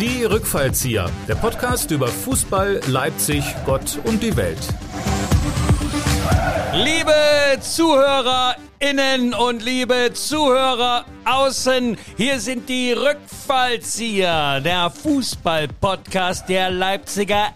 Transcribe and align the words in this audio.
Die 0.00 0.24
Rückfallzieher, 0.24 1.10
der 1.28 1.34
Podcast 1.34 1.90
über 1.90 2.06
Fußball, 2.06 2.80
Leipzig, 2.86 3.44
Gott 3.66 3.98
und 4.04 4.22
die 4.22 4.34
Welt. 4.34 4.56
Liebe 6.72 7.60
ZuhörerInnen 7.60 9.34
und 9.34 9.62
liebe 9.62 10.10
Zuhörer 10.14 11.04
außen, 11.26 11.98
hier 12.16 12.40
sind 12.40 12.70
die 12.70 12.92
Rückfallzieher, 12.92 14.62
der 14.62 14.88
Fußball-Podcast 14.88 16.48
der 16.48 16.70
Leipziger 16.70 17.52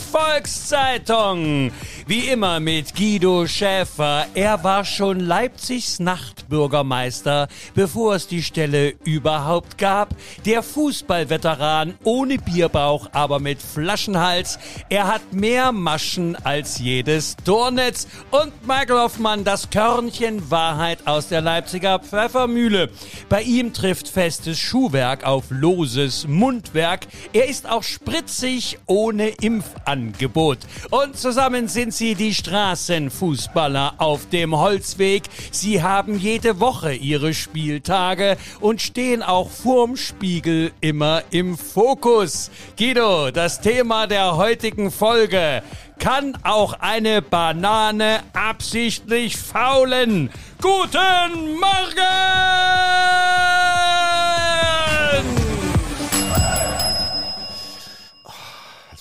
Volkszeitung. 0.00 1.70
Wie 2.08 2.28
immer 2.28 2.58
mit 2.58 2.96
Guido 2.96 3.46
Schäfer. 3.46 4.26
Er 4.34 4.64
war 4.64 4.84
schon 4.84 5.20
Leipzigs 5.20 6.00
Nachtbürgermeister, 6.00 7.46
bevor 7.76 8.16
es 8.16 8.26
die 8.26 8.42
Stelle 8.42 8.94
überhaupt 9.04 9.78
gab. 9.78 10.08
Der 10.44 10.64
Fußballveteran 10.64 11.94
ohne 12.02 12.38
Bierbauch, 12.38 13.08
aber 13.12 13.38
mit 13.38 13.62
Flaschenhals. 13.62 14.58
Er 14.88 15.06
hat 15.06 15.32
mehr 15.32 15.70
Maschen 15.70 16.34
als 16.44 16.80
jedes 16.80 17.36
Tornetz. 17.44 18.08
Und 18.32 18.66
Michael 18.66 18.98
Hoffmann, 18.98 19.44
das 19.44 19.70
Körnchen 19.70 20.50
Wahrheit 20.50 21.06
aus 21.06 21.28
der 21.28 21.40
Leipziger 21.40 22.00
Pfeffermühle. 22.00 22.90
Bei 23.28 23.42
ihm 23.42 23.72
trifft 23.72 24.08
festes 24.08 24.58
Schuhwerk 24.58 25.24
auf 25.24 25.44
loses 25.50 26.26
Mundwerk. 26.26 27.06
Er 27.32 27.48
ist 27.48 27.70
auch 27.70 27.84
spritzig 27.84 28.80
ohne 28.86 29.28
Impfangebot. 29.28 30.58
Und 30.90 31.16
zusammen 31.16 31.68
sind 31.68 31.91
sie 31.92 32.14
die 32.14 32.34
Straßenfußballer 32.34 33.94
auf 33.98 34.28
dem 34.28 34.56
Holzweg. 34.56 35.24
Sie 35.50 35.82
haben 35.82 36.18
jede 36.18 36.58
Woche 36.60 36.94
ihre 36.94 37.34
Spieltage 37.34 38.36
und 38.60 38.80
stehen 38.82 39.22
auch 39.22 39.50
vorm 39.50 39.96
Spiegel 39.96 40.72
immer 40.80 41.22
im 41.30 41.56
Fokus. 41.56 42.50
Guido, 42.78 43.30
das 43.30 43.60
Thema 43.60 44.06
der 44.06 44.36
heutigen 44.36 44.90
Folge. 44.90 45.62
Kann 45.98 46.36
auch 46.42 46.72
eine 46.80 47.22
Banane 47.22 48.20
absichtlich 48.32 49.36
faulen? 49.36 50.30
Guten 50.60 51.60
Morgen! 51.60 52.42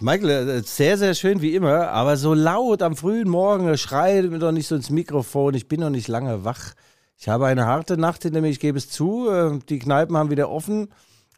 Michael, 0.01 0.49
äh, 0.49 0.61
sehr, 0.63 0.97
sehr 0.97 1.13
schön 1.13 1.41
wie 1.41 1.55
immer, 1.55 1.89
aber 1.89 2.17
so 2.17 2.33
laut 2.33 2.81
am 2.81 2.95
frühen 2.95 3.29
Morgen, 3.29 3.77
schreit 3.77 4.29
mir 4.29 4.39
doch 4.39 4.51
nicht 4.51 4.67
so 4.67 4.75
ins 4.75 4.89
Mikrofon, 4.89 5.53
ich 5.53 5.67
bin 5.67 5.81
noch 5.81 5.89
nicht 5.89 6.07
lange 6.07 6.43
wach. 6.43 6.73
Ich 7.17 7.29
habe 7.29 7.45
eine 7.45 7.67
harte 7.67 7.97
Nacht 7.97 8.23
hinter 8.23 8.41
mir, 8.41 8.49
ich 8.49 8.59
gebe 8.59 8.77
es 8.77 8.89
zu. 8.89 9.29
Äh, 9.29 9.59
die 9.69 9.79
Kneipen 9.79 10.17
haben 10.17 10.31
wieder 10.31 10.49
offen 10.49 10.89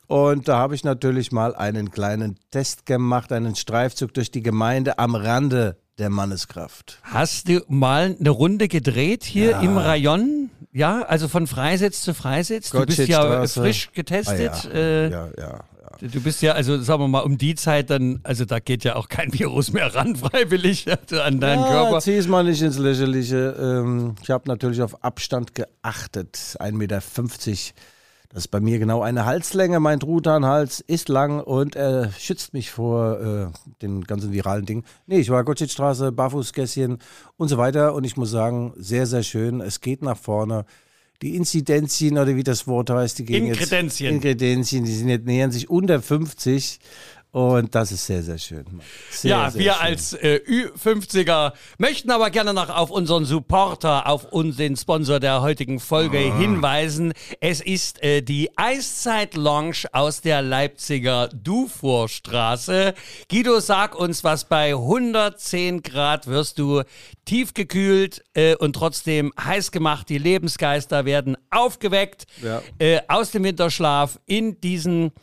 und 0.08 0.48
da 0.48 0.58
habe 0.58 0.76
ich 0.76 0.84
natürlich 0.84 1.32
mal 1.32 1.56
einen 1.56 1.92
kleinen 1.92 2.38
Test 2.52 2.86
gemacht, 2.86 3.32
einen 3.32 3.56
Streifzug 3.56 4.14
durch 4.14 4.32
die 4.32 4.42
Gemeinde 4.42 5.00
am 5.00 5.16
Rande 5.16 5.78
der 5.98 6.10
Manneskraft. 6.10 7.00
Hast 7.04 7.50
du 7.50 7.62
mal 7.68 8.16
eine 8.20 8.30
Runde 8.30 8.68
gedreht 8.68 9.24
hier 9.24 9.52
ja. 9.52 9.62
im 9.62 9.78
Rayon? 9.78 10.50
Ja, 10.72 11.02
also 11.04 11.28
von 11.28 11.48
Freisitz 11.48 12.02
zu 12.02 12.14
Freisitz. 12.14 12.72
Du 12.72 12.86
bist 12.86 13.08
ja 13.08 13.46
frisch 13.48 13.92
getestet. 13.92 14.52
Ah, 14.52 14.68
ja. 14.68 14.74
Äh, 14.74 15.12
ja, 15.12 15.30
ja. 15.38 15.60
Du 16.12 16.20
bist 16.20 16.42
ja, 16.42 16.52
also 16.52 16.82
sagen 16.82 17.02
wir 17.02 17.08
mal, 17.08 17.22
um 17.22 17.38
die 17.38 17.56
Zeit 17.56 17.90
dann, 17.90 18.20
also 18.24 18.44
da 18.44 18.60
geht 18.60 18.84
ja 18.84 18.98
auch 18.98 19.08
kein 19.08 19.32
Virus 19.32 19.72
mehr 19.72 19.96
ran, 19.96 20.16
freiwillig 20.18 20.86
an 20.92 21.40
deinen 21.40 21.62
ja, 21.62 21.68
Körper. 21.70 22.02
Zieh 22.02 22.18
es 22.18 22.28
mal 22.28 22.44
nicht 22.44 22.62
ins 22.62 22.78
Lächerliche. 22.78 23.56
Ähm, 23.58 24.16
ich 24.22 24.30
habe 24.30 24.44
natürlich 24.50 24.82
auf 24.82 25.02
Abstand 25.02 25.56
geachtet. 25.56 26.58
1,50 26.60 26.74
Meter. 26.74 27.02
Das 28.34 28.46
ist 28.46 28.48
bei 28.50 28.60
mir 28.60 28.80
genau 28.80 29.02
eine 29.02 29.26
Halslänge. 29.26 29.80
Mein 29.80 30.02
Truthahnhals 30.02 30.82
ist 30.82 31.08
lang 31.08 31.40
und 31.40 31.78
er 31.78 32.12
schützt 32.12 32.54
mich 32.54 32.72
vor 32.72 33.22
äh, 33.22 33.48
den 33.82 34.04
ganzen 34.04 34.34
viralen 34.34 34.66
Dingen. 34.66 34.84
Nee, 35.06 35.20
ich 35.20 35.30
war 35.30 35.46
Gottschiedstraße, 35.46 36.12
Barfußgässchen 36.12 36.98
und 37.38 37.48
so 37.48 37.58
weiter. 37.58 37.94
Und 37.94 38.04
ich 38.04 38.18
muss 38.18 38.32
sagen, 38.32 38.74
sehr, 38.76 39.06
sehr 39.06 39.24
schön. 39.24 39.62
Es 39.62 39.80
geht 39.80 40.02
nach 40.02 40.18
vorne 40.18 40.66
die 41.24 41.38
Inzidenzien 41.38 42.18
oder 42.18 42.36
wie 42.36 42.44
das 42.44 42.68
Wort 42.68 42.90
heißt, 42.90 43.20
die 43.20 43.26
gehen 43.26 43.48
Inkredenzien. 43.48 44.08
Jetzt, 44.08 44.26
Inkredenzien, 44.26 44.84
die 44.84 44.92
sind 44.92 45.08
jetzt, 45.08 45.26
nähern 45.26 45.52
sich 45.52 45.70
unter 45.70 46.02
50. 46.02 46.80
Und 47.34 47.74
das 47.74 47.92
ist 47.92 48.06
sehr, 48.06 48.22
sehr 48.22 48.38
schön. 48.38 48.64
Sehr, 49.10 49.32
ja, 49.32 49.50
sehr 49.50 49.60
wir 49.60 49.74
schön. 49.74 49.82
als 49.82 50.14
äh, 50.14 50.40
Ü50er 50.48 51.54
möchten 51.80 52.12
aber 52.12 52.30
gerne 52.30 52.54
noch 52.54 52.70
auf 52.70 52.92
unseren 52.92 53.26
Supporter, 53.26 54.06
auf 54.06 54.26
unseren 54.26 54.78
Sponsor 54.78 55.20
der 55.20 55.42
heutigen 55.42 55.80
Folge 55.80 56.20
ah. 56.20 56.38
hinweisen. 56.38 57.12
Es 57.40 57.60
ist 57.60 58.04
äh, 58.04 58.22
die 58.22 58.56
Eiszeit 58.56 59.34
Lounge 59.34 59.86
aus 59.94 60.22
der 60.22 60.44
Leipziger 60.44 61.28
Dufourstraße. 61.30 62.94
Guido, 63.32 63.60
sag 63.62 63.96
uns, 63.96 64.24
was 64.24 64.46
bei 64.46 64.76
110 64.76 65.82
Grad 65.82 66.28
wirst 66.28 66.60
du 66.60 66.84
tiefgekühlt 67.26 68.24
äh, 68.36 68.56
und 68.58 68.74
trotzdem 68.74 69.34
heiß 69.44 69.72
gemacht. 69.72 70.08
Die 70.10 70.20
Lebensgeister 70.20 71.06
werden 71.06 71.36
aufgeweckt 71.50 72.28
ja. 72.44 72.62
äh, 72.78 73.02
aus 73.08 73.32
dem 73.32 73.44
Winterschlaf 73.44 74.20
in 74.28 74.62
diesen 74.62 75.14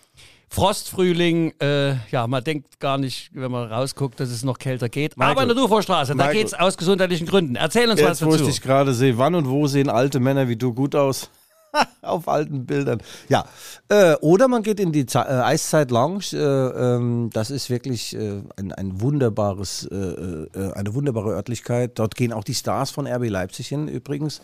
Frostfrühling, 0.52 1.52
äh, 1.60 1.94
ja, 2.10 2.26
man 2.26 2.42
denkt 2.42 2.80
gar 2.80 2.98
nicht, 2.98 3.30
wenn 3.32 3.52
man 3.52 3.70
rausguckt, 3.70 4.18
dass 4.18 4.30
es 4.30 4.42
noch 4.42 4.58
kälter 4.58 4.88
geht. 4.88 5.16
Michael, 5.16 5.32
Aber 5.32 5.42
in 5.42 5.48
der 5.48 5.56
Duforstraße, 5.56 6.16
da 6.16 6.32
geht 6.32 6.48
es 6.48 6.54
aus 6.54 6.76
gesundheitlichen 6.76 7.26
Gründen. 7.26 7.54
Erzähl 7.54 7.88
uns 7.88 8.00
Jetzt, 8.00 8.10
was 8.10 8.18
dazu. 8.18 8.32
Jetzt, 8.32 8.40
wo 8.40 8.44
ich 8.46 8.50
dich 8.54 8.60
gerade 8.60 8.92
sehe, 8.92 9.16
wann 9.16 9.36
und 9.36 9.48
wo 9.48 9.68
sehen 9.68 9.88
alte 9.88 10.18
Männer 10.18 10.48
wie 10.48 10.56
du 10.56 10.74
gut 10.74 10.96
aus? 10.96 11.30
auf 12.03 12.28
alten 12.28 12.66
Bildern. 12.66 13.00
Ja, 13.28 13.44
äh, 13.88 14.14
oder 14.16 14.48
man 14.48 14.62
geht 14.62 14.81
in 14.81 14.92
die 14.92 15.06
Ze 15.06 15.20
äh, 15.20 15.42
Eiszeit 15.42 15.91
Lounge. 15.91 16.32
Äh, 16.32 16.36
ähm, 16.38 17.31
das 17.32 17.50
ist 17.50 17.70
wirklich 17.70 18.16
äh, 18.16 18.42
ein, 18.56 18.72
ein 18.72 19.00
wunderbares, 19.00 19.88
äh, 19.91 19.97
äh, 19.97 20.72
eine 20.75 20.94
wunderbare 20.94 21.30
Örtlichkeit. 21.34 21.98
Dort 21.98 22.14
gehen 22.14 22.32
auch 22.32 22.44
die 22.44 22.54
Stars 22.54 22.91
von 22.91 23.06
RB 23.06 23.28
Leipzig 23.28 23.69
hin 23.69 23.88
übrigens. 23.88 24.41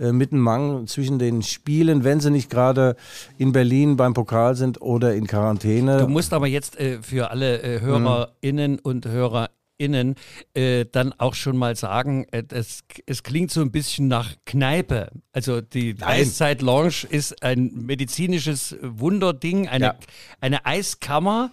mit 0.00 0.30
einem 0.30 0.42
Mang 0.42 0.86
zwischen 0.86 1.18
den 1.18 1.42
Spielen, 1.42 2.04
wenn 2.04 2.20
sie 2.20 2.30
nicht 2.30 2.48
gerade 2.48 2.94
in 3.36 3.50
Berlin 3.50 3.96
beim 3.96 4.14
Pokal 4.14 4.54
sind 4.54 4.80
oder 4.80 5.14
in 5.14 5.26
Quarantäne. 5.26 5.98
Du 5.98 6.06
musst 6.06 6.32
aber 6.32 6.46
jetzt 6.46 6.76
für 7.02 7.32
alle 7.32 7.80
HörerInnen 7.80 8.74
mhm. 8.74 8.78
und 8.84 9.06
Hörer 9.06 9.48
innen 9.78 10.16
äh, 10.54 10.84
dann 10.84 11.14
auch 11.14 11.34
schon 11.34 11.56
mal 11.56 11.76
sagen, 11.76 12.26
äh, 12.30 12.42
es, 12.50 12.84
es 13.06 13.22
klingt 13.22 13.50
so 13.50 13.62
ein 13.62 13.70
bisschen 13.70 14.08
nach 14.08 14.34
Kneipe. 14.44 15.10
Also 15.32 15.60
die 15.60 15.96
Eiszeit 16.00 16.60
Lounge 16.60 17.06
ist 17.08 17.42
ein 17.42 17.72
medizinisches 17.74 18.76
Wunderding, 18.82 19.68
eine, 19.68 19.84
ja. 19.84 19.94
eine 20.40 20.66
Eiskammer, 20.66 21.52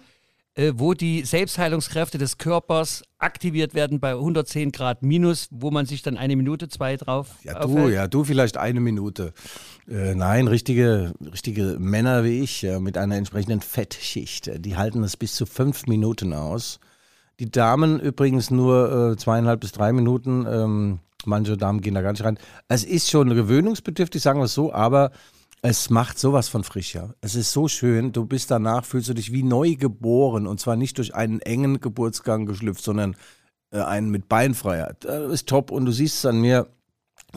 äh, 0.56 0.72
wo 0.76 0.94
die 0.94 1.24
Selbstheilungskräfte 1.24 2.18
des 2.18 2.38
Körpers 2.38 3.02
aktiviert 3.18 3.74
werden 3.74 4.00
bei 4.00 4.12
110 4.12 4.72
Grad 4.72 5.02
minus, 5.02 5.48
wo 5.50 5.70
man 5.70 5.86
sich 5.86 6.02
dann 6.02 6.16
eine 6.16 6.34
Minute, 6.34 6.68
zwei 6.68 6.96
drauf. 6.96 7.36
Ja, 7.42 7.60
du, 7.60 7.68
aufhält. 7.68 7.94
ja, 7.94 8.08
du 8.08 8.24
vielleicht 8.24 8.56
eine 8.56 8.80
Minute. 8.80 9.34
Äh, 9.88 10.14
nein, 10.14 10.48
richtige, 10.48 11.12
richtige 11.20 11.76
Männer 11.78 12.24
wie 12.24 12.40
ich 12.40 12.64
äh, 12.64 12.80
mit 12.80 12.98
einer 12.98 13.16
entsprechenden 13.16 13.60
Fettschicht, 13.60 14.48
äh, 14.48 14.58
die 14.58 14.76
halten 14.76 15.02
es 15.04 15.16
bis 15.16 15.34
zu 15.34 15.46
fünf 15.46 15.86
Minuten 15.86 16.32
aus. 16.32 16.80
Die 17.38 17.50
Damen 17.50 18.00
übrigens 18.00 18.50
nur 18.50 19.12
äh, 19.12 19.16
zweieinhalb 19.16 19.60
bis 19.60 19.72
drei 19.72 19.92
Minuten. 19.92 20.46
Ähm, 20.48 20.98
manche 21.24 21.56
Damen 21.56 21.80
gehen 21.80 21.94
da 21.94 22.02
gar 22.02 22.12
nicht 22.12 22.24
rein. 22.24 22.38
Es 22.68 22.84
ist 22.84 23.10
schon 23.10 23.28
gewöhnungsbedürftig, 23.28 24.22
sagen 24.22 24.40
wir 24.40 24.44
es 24.44 24.54
so, 24.54 24.72
aber 24.72 25.10
es 25.62 25.90
macht 25.90 26.18
sowas 26.18 26.48
von 26.48 26.64
frisch, 26.64 26.94
ja. 26.94 27.10
Es 27.20 27.34
ist 27.34 27.52
so 27.52 27.68
schön. 27.68 28.12
Du 28.12 28.24
bist 28.24 28.50
danach, 28.50 28.84
fühlst 28.84 29.08
du 29.08 29.14
dich 29.14 29.32
wie 29.32 29.42
neu 29.42 29.74
geboren 29.74 30.46
und 30.46 30.60
zwar 30.60 30.76
nicht 30.76 30.96
durch 30.98 31.14
einen 31.14 31.40
engen 31.40 31.80
Geburtsgang 31.80 32.46
geschlüpft, 32.46 32.82
sondern 32.82 33.16
äh, 33.70 33.80
einen 33.80 34.10
mit 34.10 34.28
Beinfreiheit. 34.28 35.04
Das 35.04 35.30
ist 35.32 35.48
top 35.48 35.70
und 35.70 35.84
du 35.84 35.92
siehst 35.92 36.18
es 36.18 36.26
an 36.26 36.40
mir. 36.40 36.68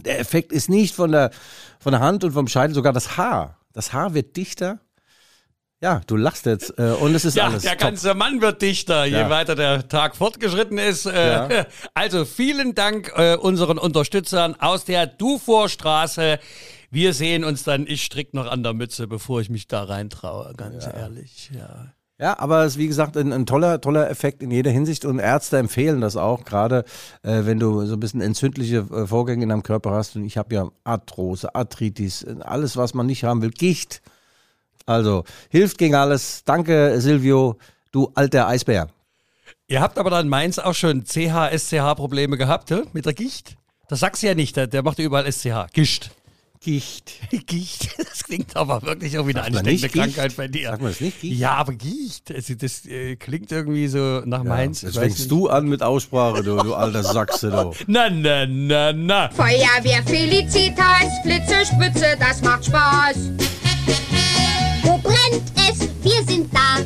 Der 0.06 0.20
Effekt 0.20 0.54
ist 0.54 0.70
nicht 0.70 0.96
von 0.96 1.12
der, 1.12 1.32
von 1.80 1.92
der 1.92 2.02
Hand 2.02 2.24
und 2.24 2.32
vom 2.32 2.48
Scheitel, 2.48 2.74
sogar 2.74 2.94
das 2.94 3.18
Haar. 3.18 3.58
Das 3.74 3.92
Haar 3.92 4.14
wird 4.14 4.38
dichter 4.38 4.80
ja, 5.82 6.02
du 6.08 6.18
lachst 6.18 6.46
jetzt 6.46 6.78
äh, 6.78 6.92
und 6.92 7.16
es 7.16 7.24
ist 7.24 7.38
ja, 7.38 7.46
alles. 7.46 7.64
Der 7.64 7.72
top. 7.72 7.82
ganze 7.82 8.14
Mann 8.14 8.42
wird 8.42 8.62
dichter, 8.62 9.06
je 9.06 9.14
ja. 9.14 9.30
weiter 9.30 9.56
der 9.56 9.88
Tag 9.88 10.16
fortgeschritten 10.16 10.78
ist. 10.78 11.06
Äh, 11.06 11.32
ja. 11.32 11.66
Also 11.94 12.26
vielen 12.26 12.76
Dank 12.76 13.12
äh, 13.16 13.36
unseren 13.36 13.78
Unterstützern 13.78 14.56
aus 14.60 14.86
der 14.86 15.08
Dufourstraße. 15.08 16.40
Wir 16.92 17.14
sehen 17.14 17.44
uns 17.44 17.64
dann, 17.64 17.86
ich 17.88 18.04
strick 18.04 18.34
noch 18.34 18.50
an 18.50 18.64
der 18.64 18.74
Mütze, 18.74 19.08
bevor 19.08 19.42
ich 19.42 19.50
mich 19.50 19.68
da 19.68 19.84
reintraue, 19.84 20.54
ganz 20.58 20.86
ja. 20.86 20.92
ehrlich. 20.92 21.52
Ja. 21.54 21.94
Ja, 22.22 22.38
aber 22.38 22.66
es 22.66 22.74
ist 22.74 22.80
wie 22.80 22.88
gesagt 22.88 23.16
ein, 23.16 23.32
ein, 23.32 23.46
toller, 23.46 23.80
toller 23.80 24.10
Effekt 24.10 24.44
in 24.44 24.52
jeder 24.52 24.72
Hinsicht 24.72 25.06
und 25.06 25.20
Ärzte 25.20 25.58
empfehlen 25.58 26.02
das 26.02 26.18
auch, 26.18 26.44
gerade 26.44 26.84
äh, 27.24 27.46
wenn 27.46 27.60
du 27.60 27.86
so 27.86 27.94
ein 27.94 28.00
bisschen 28.02 28.20
entzündliche 28.20 28.80
äh, 28.92 29.08
Vorgänge 29.08 29.44
in 29.44 29.50
deinem 29.50 29.64
Körper 29.64 29.92
hast. 29.92 30.18
Und 30.18 30.26
ich 30.26 30.38
habe 30.38 30.54
ja 30.54 30.70
Arthrose, 30.84 31.56
Arthritis, 31.56 32.26
alles, 32.42 32.76
was 32.76 32.94
man 32.94 33.06
nicht 33.06 33.24
haben 33.24 33.42
will, 33.42 33.52
Gicht. 33.52 34.02
Also 34.90 35.24
hilft 35.50 35.78
gegen 35.78 35.94
alles. 35.94 36.44
Danke, 36.46 37.00
Silvio, 37.00 37.58
du 37.92 38.12
alter 38.16 38.48
Eisbär. 38.48 38.88
Ihr 39.68 39.82
habt 39.82 40.00
aber 40.00 40.10
dann 40.10 40.28
Mainz 40.28 40.58
auch 40.58 40.74
schon 40.74 41.06
CH-SCH-Probleme 41.06 42.38
gehabt 42.38 42.70
he? 42.70 42.82
mit 42.92 43.06
der 43.06 43.14
Gicht? 43.14 43.56
Das 43.88 44.00
sagst 44.00 44.24
du 44.24 44.28
ja 44.28 44.34
nicht, 44.34 44.56
der, 44.58 44.66
der 44.66 44.82
macht 44.82 44.98
überall 44.98 45.32
SCH. 45.32 45.72
Gischt. 45.74 46.10
Gicht. 46.60 47.14
Gicht. 47.46 47.98
Das 48.00 48.24
klingt 48.24 48.56
aber 48.56 48.82
wirklich 48.82 49.18
auch 49.20 49.28
wieder 49.28 49.42
Sagt 49.42 49.48
eine 49.50 49.56
man 49.58 49.66
nicht 49.66 49.80
steckende 49.80 50.06
Gicht? 50.08 50.18
Krankheit 50.18 50.36
bei 50.38 50.48
dir. 50.48 50.70
Sagt 50.70 50.82
man 50.82 50.92
das 50.92 51.02
nicht? 51.02 51.22
Gicht? 51.22 51.40
Ja, 51.40 51.54
aber 51.54 51.74
Gicht. 51.74 52.32
Also 52.34 52.56
das 52.56 52.86
äh, 52.88 53.16
klingt 53.16 53.52
irgendwie 53.52 53.88
so 53.88 54.22
nach 54.26 54.44
Ja, 54.44 54.50
Mainz. 54.50 54.82
Jetzt 54.82 54.98
fängst 54.98 55.20
nicht. 55.20 55.32
du 55.32 55.50
an 55.50 55.68
mit 55.68 55.84
Aussprache, 55.84 56.42
du, 56.44 56.58
du 56.58 56.74
alter 56.74 57.04
Sachse, 57.04 57.52
du. 57.52 57.74
Na, 57.88 58.10
na, 58.10 58.48
na, 58.48 58.92
na. 58.92 59.30
Feuerwehr 59.30 60.02
Felicitas, 60.06 61.22
Blitze, 61.24 61.64
Spitze, 61.66 62.18
das 62.20 62.42
macht 62.42 62.66
Spaß. 62.66 63.18
Wo 65.30 65.38
brennt 65.38 65.52
es? 65.56 65.90
Wir 66.04 66.24
sind 66.24 66.54
da. 66.54 66.80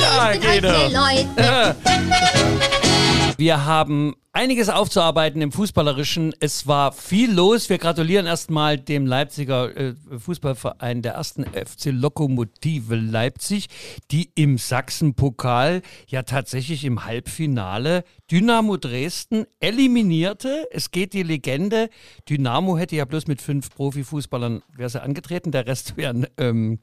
Ja, 0.00 0.28
Helfen 0.28 0.92
Leute. 0.92 1.76
Wir 3.36 3.64
haben 3.64 4.14
einiges 4.32 4.70
aufzuarbeiten 4.70 5.42
im 5.42 5.52
Fußballerischen. 5.52 6.34
Es 6.40 6.66
war 6.66 6.92
viel 6.92 7.32
los. 7.32 7.68
Wir 7.68 7.76
gratulieren 7.78 8.26
erstmal 8.26 8.78
dem 8.78 9.06
Leipziger 9.06 9.76
äh, 9.76 9.94
Fußballverein 10.16 11.02
der 11.02 11.14
ersten 11.14 11.44
FC 11.44 11.86
Lokomotive 11.86 12.96
Leipzig, 12.96 13.68
die 14.10 14.30
im 14.34 14.56
Sachsenpokal 14.56 15.82
ja 16.06 16.22
tatsächlich 16.22 16.84
im 16.84 17.04
Halbfinale 17.04 18.04
Dynamo 18.30 18.78
Dresden 18.78 19.44
eliminierte. 19.60 20.66
Es 20.70 20.90
geht 20.90 21.12
die 21.12 21.22
Legende. 21.22 21.90
Dynamo 22.26 22.78
hätte 22.78 22.96
ja 22.96 23.04
bloß 23.04 23.26
mit 23.26 23.42
fünf 23.42 23.68
Profifußballern 23.68 24.62
wäre 24.74 25.02
angetreten. 25.02 25.52
Der 25.52 25.66
Rest 25.66 25.98
wären 25.98 26.26
ähm, 26.38 26.78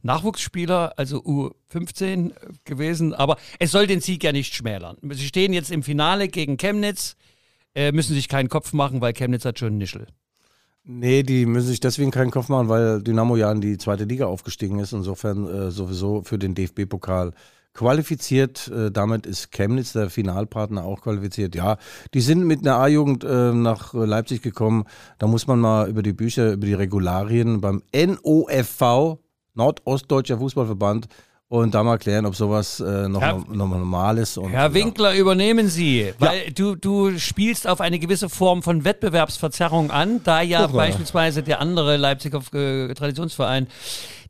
Nachwuchsspieler, 0.00 0.94
also 0.96 1.18
U15 1.18 2.32
gewesen. 2.64 3.12
Aber 3.12 3.36
es 3.58 3.70
soll 3.72 3.86
den 3.86 4.00
Sieg 4.00 4.24
ja 4.24 4.32
nicht 4.32 4.54
schmälern. 4.54 4.96
Sie 5.10 5.26
stehen 5.26 5.52
jetzt 5.52 5.70
im 5.70 5.82
Finale 5.82 6.28
gegen 6.28 6.56
Chemnitz, 6.56 6.93
äh, 7.74 7.92
müssen 7.92 8.14
sich 8.14 8.28
keinen 8.28 8.48
Kopf 8.48 8.72
machen, 8.72 9.00
weil 9.00 9.12
Chemnitz 9.12 9.44
hat 9.44 9.58
schon 9.58 9.78
Nischel. 9.78 10.06
Nee, 10.86 11.22
die 11.22 11.46
müssen 11.46 11.68
sich 11.68 11.80
deswegen 11.80 12.10
keinen 12.10 12.30
Kopf 12.30 12.50
machen, 12.50 12.68
weil 12.68 13.02
Dynamo 13.02 13.36
ja 13.36 13.50
in 13.50 13.62
die 13.62 13.78
zweite 13.78 14.04
Liga 14.04 14.26
aufgestiegen 14.26 14.78
ist. 14.80 14.92
Insofern 14.92 15.48
äh, 15.48 15.70
sowieso 15.70 16.22
für 16.22 16.38
den 16.38 16.54
DFB-Pokal 16.54 17.32
qualifiziert. 17.72 18.68
Äh, 18.68 18.90
damit 18.90 19.24
ist 19.24 19.50
Chemnitz, 19.50 19.94
der 19.94 20.10
Finalpartner, 20.10 20.84
auch 20.84 21.00
qualifiziert. 21.00 21.54
Ja, 21.54 21.78
die 22.12 22.20
sind 22.20 22.44
mit 22.44 22.60
einer 22.60 22.76
A-Jugend 22.76 23.24
äh, 23.24 23.52
nach 23.52 23.94
Leipzig 23.94 24.42
gekommen. 24.42 24.84
Da 25.18 25.26
muss 25.26 25.46
man 25.46 25.58
mal 25.58 25.88
über 25.88 26.02
die 26.02 26.12
Bücher, 26.12 26.52
über 26.52 26.66
die 26.66 26.74
Regularien 26.74 27.62
beim 27.62 27.82
NOFV, 27.94 29.18
Nordostdeutscher 29.54 30.38
Fußballverband, 30.38 31.08
und 31.48 31.74
da 31.74 31.82
mal 31.82 31.98
klären, 31.98 32.26
ob 32.26 32.34
sowas 32.34 32.80
äh, 32.80 33.08
noch, 33.08 33.20
Herr- 33.20 33.44
noch 33.48 33.68
normal 33.68 34.18
ist. 34.18 34.38
Und, 34.38 34.50
Herr 34.50 34.68
ja. 34.68 34.74
Winkler, 34.74 35.14
übernehmen 35.14 35.68
Sie, 35.68 36.12
weil 36.18 36.50
du, 36.52 36.74
du 36.74 37.18
spielst 37.18 37.66
auf 37.68 37.80
eine 37.80 37.98
gewisse 37.98 38.28
Form 38.28 38.62
von 38.62 38.84
Wettbewerbsverzerrung 38.84 39.90
an, 39.90 40.22
da 40.24 40.40
ja 40.40 40.62
Doch, 40.62 40.70
ja. 40.70 40.76
beispielsweise 40.76 41.42
der 41.42 41.60
andere 41.60 41.96
Leipziger 41.96 42.40
äh, 42.54 42.92
Traditionsverein, 42.94 43.68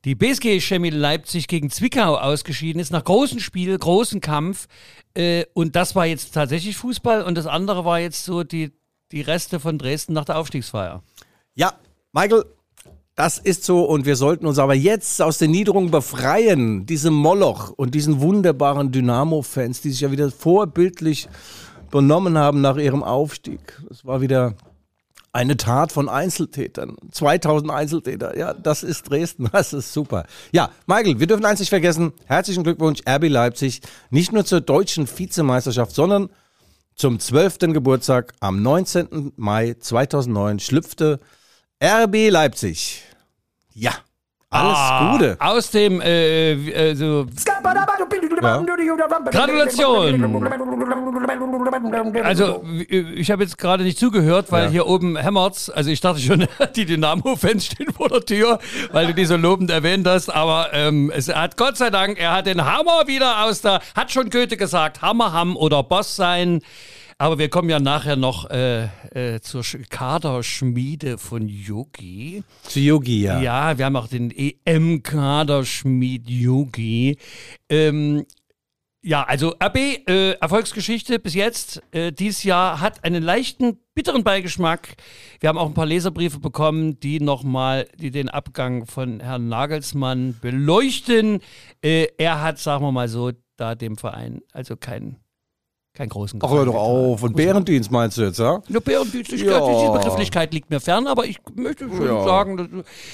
die 0.05 0.14
BSG 0.14 0.61
Chemie 0.61 0.90
Leipzig 0.90 1.49
gegen 1.49 1.70
Zwickau 1.70 2.16
ausgeschieden 2.16 2.81
ist, 2.81 2.90
nach 2.90 3.05
großem 3.05 3.38
Spiel, 3.40 3.78
großen 3.78 4.20
Kampf. 4.20 4.67
Äh, 5.14 5.44
und 5.55 5.76
das 5.76 5.94
war 5.94 6.06
jetzt 6.06 6.34
tatsächlich 6.34 6.76
Fußball 6.76 7.22
und 7.22 7.37
das 7.38 7.46
andere 7.46 7.84
war 7.84 8.00
jetzt 8.00 8.25
so 8.25 8.43
die, 8.44 8.72
die 9.12 9.22
Reste 9.22 9.60
von 9.60 9.78
Dresden 9.78 10.12
nach 10.12 10.25
der 10.25 10.37
Aufstiegsfeier. 10.37 11.02
Ja, 11.55 11.72
Michael, 12.12 12.44
das 13.14 13.38
ist 13.38 13.64
so 13.64 13.84
und 13.84 14.06
wir 14.06 14.16
sollten 14.16 14.46
uns 14.46 14.58
aber 14.58 14.75
jetzt 14.75 15.22
aus 15.22 15.38
der 15.38 15.49
Niederung 15.49 15.90
befreien. 15.90 16.84
Diese 16.87 17.11
Moloch 17.11 17.70
und 17.70 17.94
diesen 17.94 18.20
wunderbaren 18.20 18.90
Dynamo-Fans, 18.90 19.81
die 19.81 19.90
sich 19.90 20.00
ja 20.00 20.11
wieder 20.11 20.31
vorbildlich 20.31 21.28
benommen 21.90 22.37
haben 22.37 22.61
nach 22.61 22.76
ihrem 22.76 23.05
Aufstieg. 23.05 23.81
Es 23.88 24.05
war 24.05 24.20
wieder 24.20 24.55
eine 25.32 25.56
Tat 25.56 25.93
von 25.93 26.08
Einzeltätern. 26.08 26.96
2000 27.12 27.70
Einzeltäter. 27.70 28.37
Ja, 28.37 28.52
das 28.52 28.82
ist 28.82 29.11
Dresden. 29.11 29.49
Das 29.52 29.72
ist 29.72 29.93
super. 29.93 30.26
Ja, 30.52 30.70
Michael, 30.87 31.20
wir 31.20 31.26
dürfen 31.28 31.44
eins 31.44 31.60
nicht 31.60 31.69
vergessen. 31.69 32.12
Herzlichen 32.26 32.64
Glückwunsch, 32.64 33.00
RB 33.08 33.28
Leipzig. 33.28 33.81
Nicht 34.10 34.32
nur 34.32 34.44
zur 34.44 34.60
deutschen 34.60 35.06
Vizemeisterschaft, 35.08 35.94
sondern 35.94 36.31
zum 36.96 37.19
12. 37.19 37.58
Geburtstag 37.72 38.32
am 38.40 38.62
19. 38.62 39.32
Mai 39.37 39.75
2009 39.78 40.60
schlüpfte 40.60 41.20
RB 41.84 42.31
Leipzig. 42.31 43.02
Ja, 43.75 43.92
alles 44.50 44.76
Ah, 44.76 45.12
Gute. 45.12 45.36
Aus 45.40 45.70
dem, 45.70 46.00
äh, 46.00 46.52
äh, 46.52 46.94
so, 46.94 47.26
Gratulation. 49.31 50.25
Also, 52.22 52.64
ich 52.88 53.31
habe 53.31 53.42
jetzt 53.42 53.58
gerade 53.58 53.82
nicht 53.82 53.98
zugehört, 53.98 54.52
weil 54.52 54.64
Ja. 54.64 54.70
hier 54.70 54.86
oben 54.86 55.16
hämmert's. 55.16 55.70
Also, 55.70 55.90
ich 55.90 56.00
dachte 56.00 56.20
schon, 56.20 56.46
die 56.76 56.84
Dynamo-Fans 56.84 57.66
stehen 57.66 57.92
vor 57.92 58.08
der 58.08 58.20
Tür, 58.25 58.58
weil 58.92 59.08
du 59.08 59.14
die 59.14 59.25
so 59.25 59.36
lobend 59.36 59.70
erwähnt 59.70 60.06
hast. 60.06 60.28
Aber 60.31 60.69
ähm, 60.72 61.10
es 61.14 61.28
hat 61.34 61.56
Gott 61.56 61.76
sei 61.76 61.90
Dank, 61.90 62.19
er 62.19 62.32
hat 62.32 62.46
den 62.46 62.64
Hammer 62.64 63.06
wieder 63.06 63.44
aus 63.44 63.60
der, 63.60 63.81
hat 63.96 64.12
schon 64.12 64.31
Goethe 64.31 64.56
gesagt, 64.56 65.02
Hammer 65.02 65.32
haben 65.32 65.56
oder 65.56 65.82
Boss 65.82 66.14
sein. 66.16 66.60
Aber 67.19 67.38
wir 67.38 67.49
kommen 67.49 67.69
ja 67.70 67.78
nachher 67.81 68.16
noch 68.16 68.50
äh, 68.50 68.84
äh, 69.14 69.40
zur 69.40 69.62
Sch- 69.62 69.88
Kaderschmiede 69.88 71.19
von 71.19 71.49
Yogi. 71.49 72.43
Zu 72.64 72.81
Yogi, 72.81 73.22
ja. 73.22 73.40
Ja, 73.40 73.78
wir 73.78 73.84
haben 73.84 73.96
auch 73.96 74.08
den 74.08 74.31
EM-Kaderschmied 74.31 76.28
Yogi. 76.28 77.19
Ähm, 77.69 78.25
ja, 79.02 79.22
also 79.22 79.55
RB, 79.62 79.76
äh, 80.08 80.32
Erfolgsgeschichte 80.40 81.19
bis 81.19 81.34
jetzt. 81.34 81.82
Äh, 81.93 82.11
dieses 82.12 82.43
Jahr 82.43 82.81
hat 82.81 83.05
einen 83.05 83.22
leichten 83.22 83.78
bitteren 83.94 84.25
Beigeschmack. 84.25 84.96
Wir 85.40 85.50
haben 85.50 85.58
auch 85.58 85.67
ein 85.69 85.75
paar 85.75 85.84
Leserbriefe 85.87 86.40
bekommen, 86.40 86.99
die 87.00 87.20
nochmal, 87.20 87.87
die 87.99 88.10
den 88.10 88.28
Abgang 88.31 88.87
von 88.87 89.20
Herrn 89.20 89.49
Nagelsmann 89.49 90.37
beleuchten. 90.40 91.40
Äh, 91.82 92.06
er 92.17 92.40
hat, 92.40 92.58
sagen 92.58 92.82
wir 92.84 92.93
mal 92.93 93.08
so, 93.08 93.32
da 93.56 93.75
dem 93.75 93.96
Verein 93.99 94.40
also 94.52 94.75
keinen 94.76 95.19
keinen 95.96 96.08
großen 96.08 96.41
Ach, 96.43 96.50
hör 96.50 96.64
Gefallen 96.64 96.73
doch 96.73 96.81
auf. 96.82 97.23
Und 97.23 97.37
Bärendienst 97.37 97.93
meinst 97.93 98.19
du 98.19 98.23
jetzt, 98.23 98.41
ja? 98.41 98.61
Nur 98.69 98.81
Bärendienstlichkeit, 98.81 99.49
Ja. 99.62 99.79
diese 99.81 99.93
Begrifflichkeit 99.93 100.52
liegt 100.52 100.69
mir 100.69 100.81
fern, 100.81 101.06
aber 101.06 101.25
ich 101.25 101.38
möchte 101.55 101.87
schon 101.88 102.05
Ja. 102.05 102.25
sagen, 102.25 102.56
dass, 102.56 102.67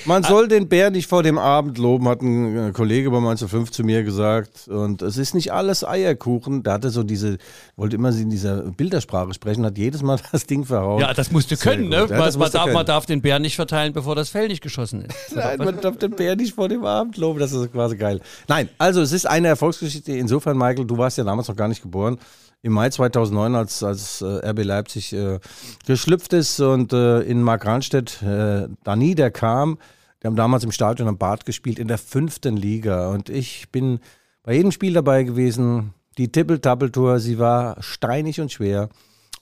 Man 0.06 0.22
soll 0.22 0.48
den 0.48 0.66
Bär 0.66 0.90
nicht 0.90 1.06
vor 1.06 1.22
dem 1.22 1.36
Abend 1.36 1.76
loben, 1.76 2.08
hat 2.08 2.22
ein 2.22 2.68
äh, 2.70 2.72
Kollege 2.72 3.10
bei 3.10 3.18
1 3.18 3.38
zu 3.40 3.48
5 3.48 3.70
zu 3.70 3.84
mir 3.84 4.02
gesagt. 4.02 4.66
Und 4.68 5.02
es 5.02 5.18
ist 5.18 5.34
nicht 5.34 5.52
alles 5.52 5.84
Eierkuchen. 5.86 6.62
Der 6.62 6.72
hatte 6.72 6.88
so 6.88 7.02
diese, 7.02 7.36
wollte 7.76 7.96
immer 7.96 8.08
in 8.16 8.30
dieser 8.30 8.62
Bildersprache 8.62 9.34
sprechen, 9.34 9.66
hat 9.66 9.76
jedes 9.76 10.02
Mal 10.02 10.18
das 10.32 10.46
Ding 10.46 10.64
verhauen. 10.64 11.00
Ja, 11.02 11.12
das 11.12 11.30
musst 11.30 11.50
du 11.50 11.56
Sehr 11.56 11.72
können, 11.72 11.90
ne? 11.90 12.06
Ja, 12.08 12.16
man, 12.16 12.18
man, 12.18 12.32
darf, 12.50 12.54
man 12.54 12.74
können. 12.74 12.86
darf 12.86 13.04
den 13.04 13.20
Bär 13.20 13.40
nicht 13.40 13.56
verteilen, 13.56 13.92
bevor 13.92 14.14
das 14.14 14.30
Fell 14.30 14.48
nicht 14.48 14.62
geschossen 14.62 15.02
ist. 15.04 15.14
Nein, 15.36 15.58
man 15.58 15.78
darf 15.82 15.98
den 15.98 16.12
Bär 16.12 16.34
nicht 16.34 16.54
vor 16.54 16.70
dem 16.70 16.86
Abend 16.86 17.18
loben, 17.18 17.40
das 17.40 17.52
ist 17.52 17.70
quasi 17.72 17.98
geil. 17.98 18.22
Nein, 18.48 18.70
also 18.78 19.02
es 19.02 19.12
ist 19.12 19.26
eine 19.26 19.48
Erfolgsgeschichte. 19.48 20.12
Insofern, 20.12 20.56
Michael, 20.56 20.86
du 20.86 20.96
warst 20.96 21.18
ja 21.18 21.24
damals 21.24 21.46
noch 21.46 21.56
gar 21.56 21.68
nicht 21.68 21.82
geboren. 21.82 22.18
Im 22.62 22.72
Mai 22.72 22.90
2009, 22.90 23.54
als, 23.54 23.82
als 23.82 24.20
äh, 24.20 24.50
RB 24.50 24.64
Leipzig 24.64 25.12
äh, 25.14 25.38
geschlüpft 25.86 26.32
ist 26.34 26.60
und 26.60 26.92
äh, 26.92 27.20
in 27.22 27.42
Markranstädt 27.42 28.22
äh, 28.22 28.68
da 28.84 28.96
niederkam. 28.96 29.78
Die 30.22 30.26
haben 30.26 30.36
damals 30.36 30.64
im 30.64 30.72
Stadion 30.72 31.08
am 31.08 31.16
Bad 31.16 31.46
gespielt 31.46 31.78
in 31.78 31.88
der 31.88 31.96
fünften 31.96 32.56
Liga. 32.56 33.08
Und 33.10 33.30
ich 33.30 33.70
bin 33.70 34.00
bei 34.42 34.54
jedem 34.54 34.72
Spiel 34.72 34.92
dabei 34.92 35.22
gewesen. 35.22 35.94
Die 36.18 36.30
Tippel-Tappel-Tour, 36.30 37.18
sie 37.18 37.38
war 37.38 37.82
steinig 37.82 38.40
und 38.40 38.52
schwer. 38.52 38.90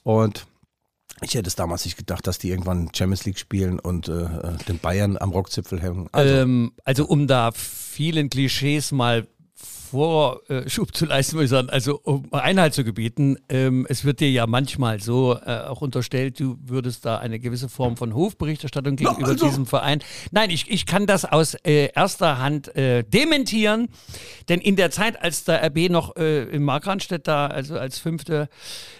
Und 0.03 0.47
ich 1.21 1.35
hätte 1.35 1.47
es 1.47 1.55
damals 1.55 1.83
nicht 1.83 1.97
gedacht, 1.97 2.25
dass 2.25 2.37
die 2.37 2.49
irgendwann 2.49 2.91
Champions 2.95 3.25
League 3.25 3.39
spielen 3.39 3.79
und 3.79 4.07
äh, 4.07 4.23
äh, 4.23 4.57
den 4.69 4.79
Bayern 4.79 5.17
am 5.17 5.31
Rockzipfel 5.31 5.81
hängen. 5.81 6.07
Also, 6.13 6.33
ähm, 6.33 6.71
also 6.85 7.05
um 7.05 7.27
da 7.27 7.51
vielen 7.51 8.29
Klischees 8.29 8.93
mal 8.93 9.27
Vorschub 9.89 10.95
zu 10.95 11.05
leisten, 11.05 11.33
würde 11.33 11.45
ich 11.45 11.49
sagen, 11.49 11.69
also 11.69 11.99
um 12.03 12.31
Einhalt 12.31 12.73
zu 12.73 12.83
gebieten, 12.83 13.37
ähm, 13.49 13.87
es 13.89 14.05
wird 14.05 14.19
dir 14.19 14.29
ja 14.29 14.45
manchmal 14.45 14.99
so 14.99 15.35
äh, 15.35 15.61
auch 15.61 15.81
unterstellt, 15.81 16.39
du 16.39 16.57
würdest 16.63 17.05
da 17.05 17.17
eine 17.17 17.39
gewisse 17.39 17.69
Form 17.69 17.97
von 17.97 18.13
Hofberichterstattung 18.13 18.95
gegenüber 18.95 19.27
also- 19.27 19.45
diesem 19.45 19.65
Verein. 19.65 19.99
Nein, 20.31 20.51
ich, 20.51 20.69
ich 20.69 20.85
kann 20.85 21.07
das 21.07 21.25
aus 21.25 21.55
äh, 21.63 21.89
erster 21.95 22.37
Hand 22.37 22.75
äh, 22.75 23.03
dementieren, 23.03 23.89
denn 24.47 24.59
in 24.59 24.75
der 24.75 24.91
Zeit, 24.91 25.21
als 25.21 25.43
der 25.43 25.63
RB 25.65 25.89
noch 25.89 26.15
äh, 26.15 26.43
in 26.43 26.63
Markranstädt 26.63 27.27
da, 27.27 27.47
also 27.47 27.77
als 27.77 27.97
fünfte, 27.97 28.47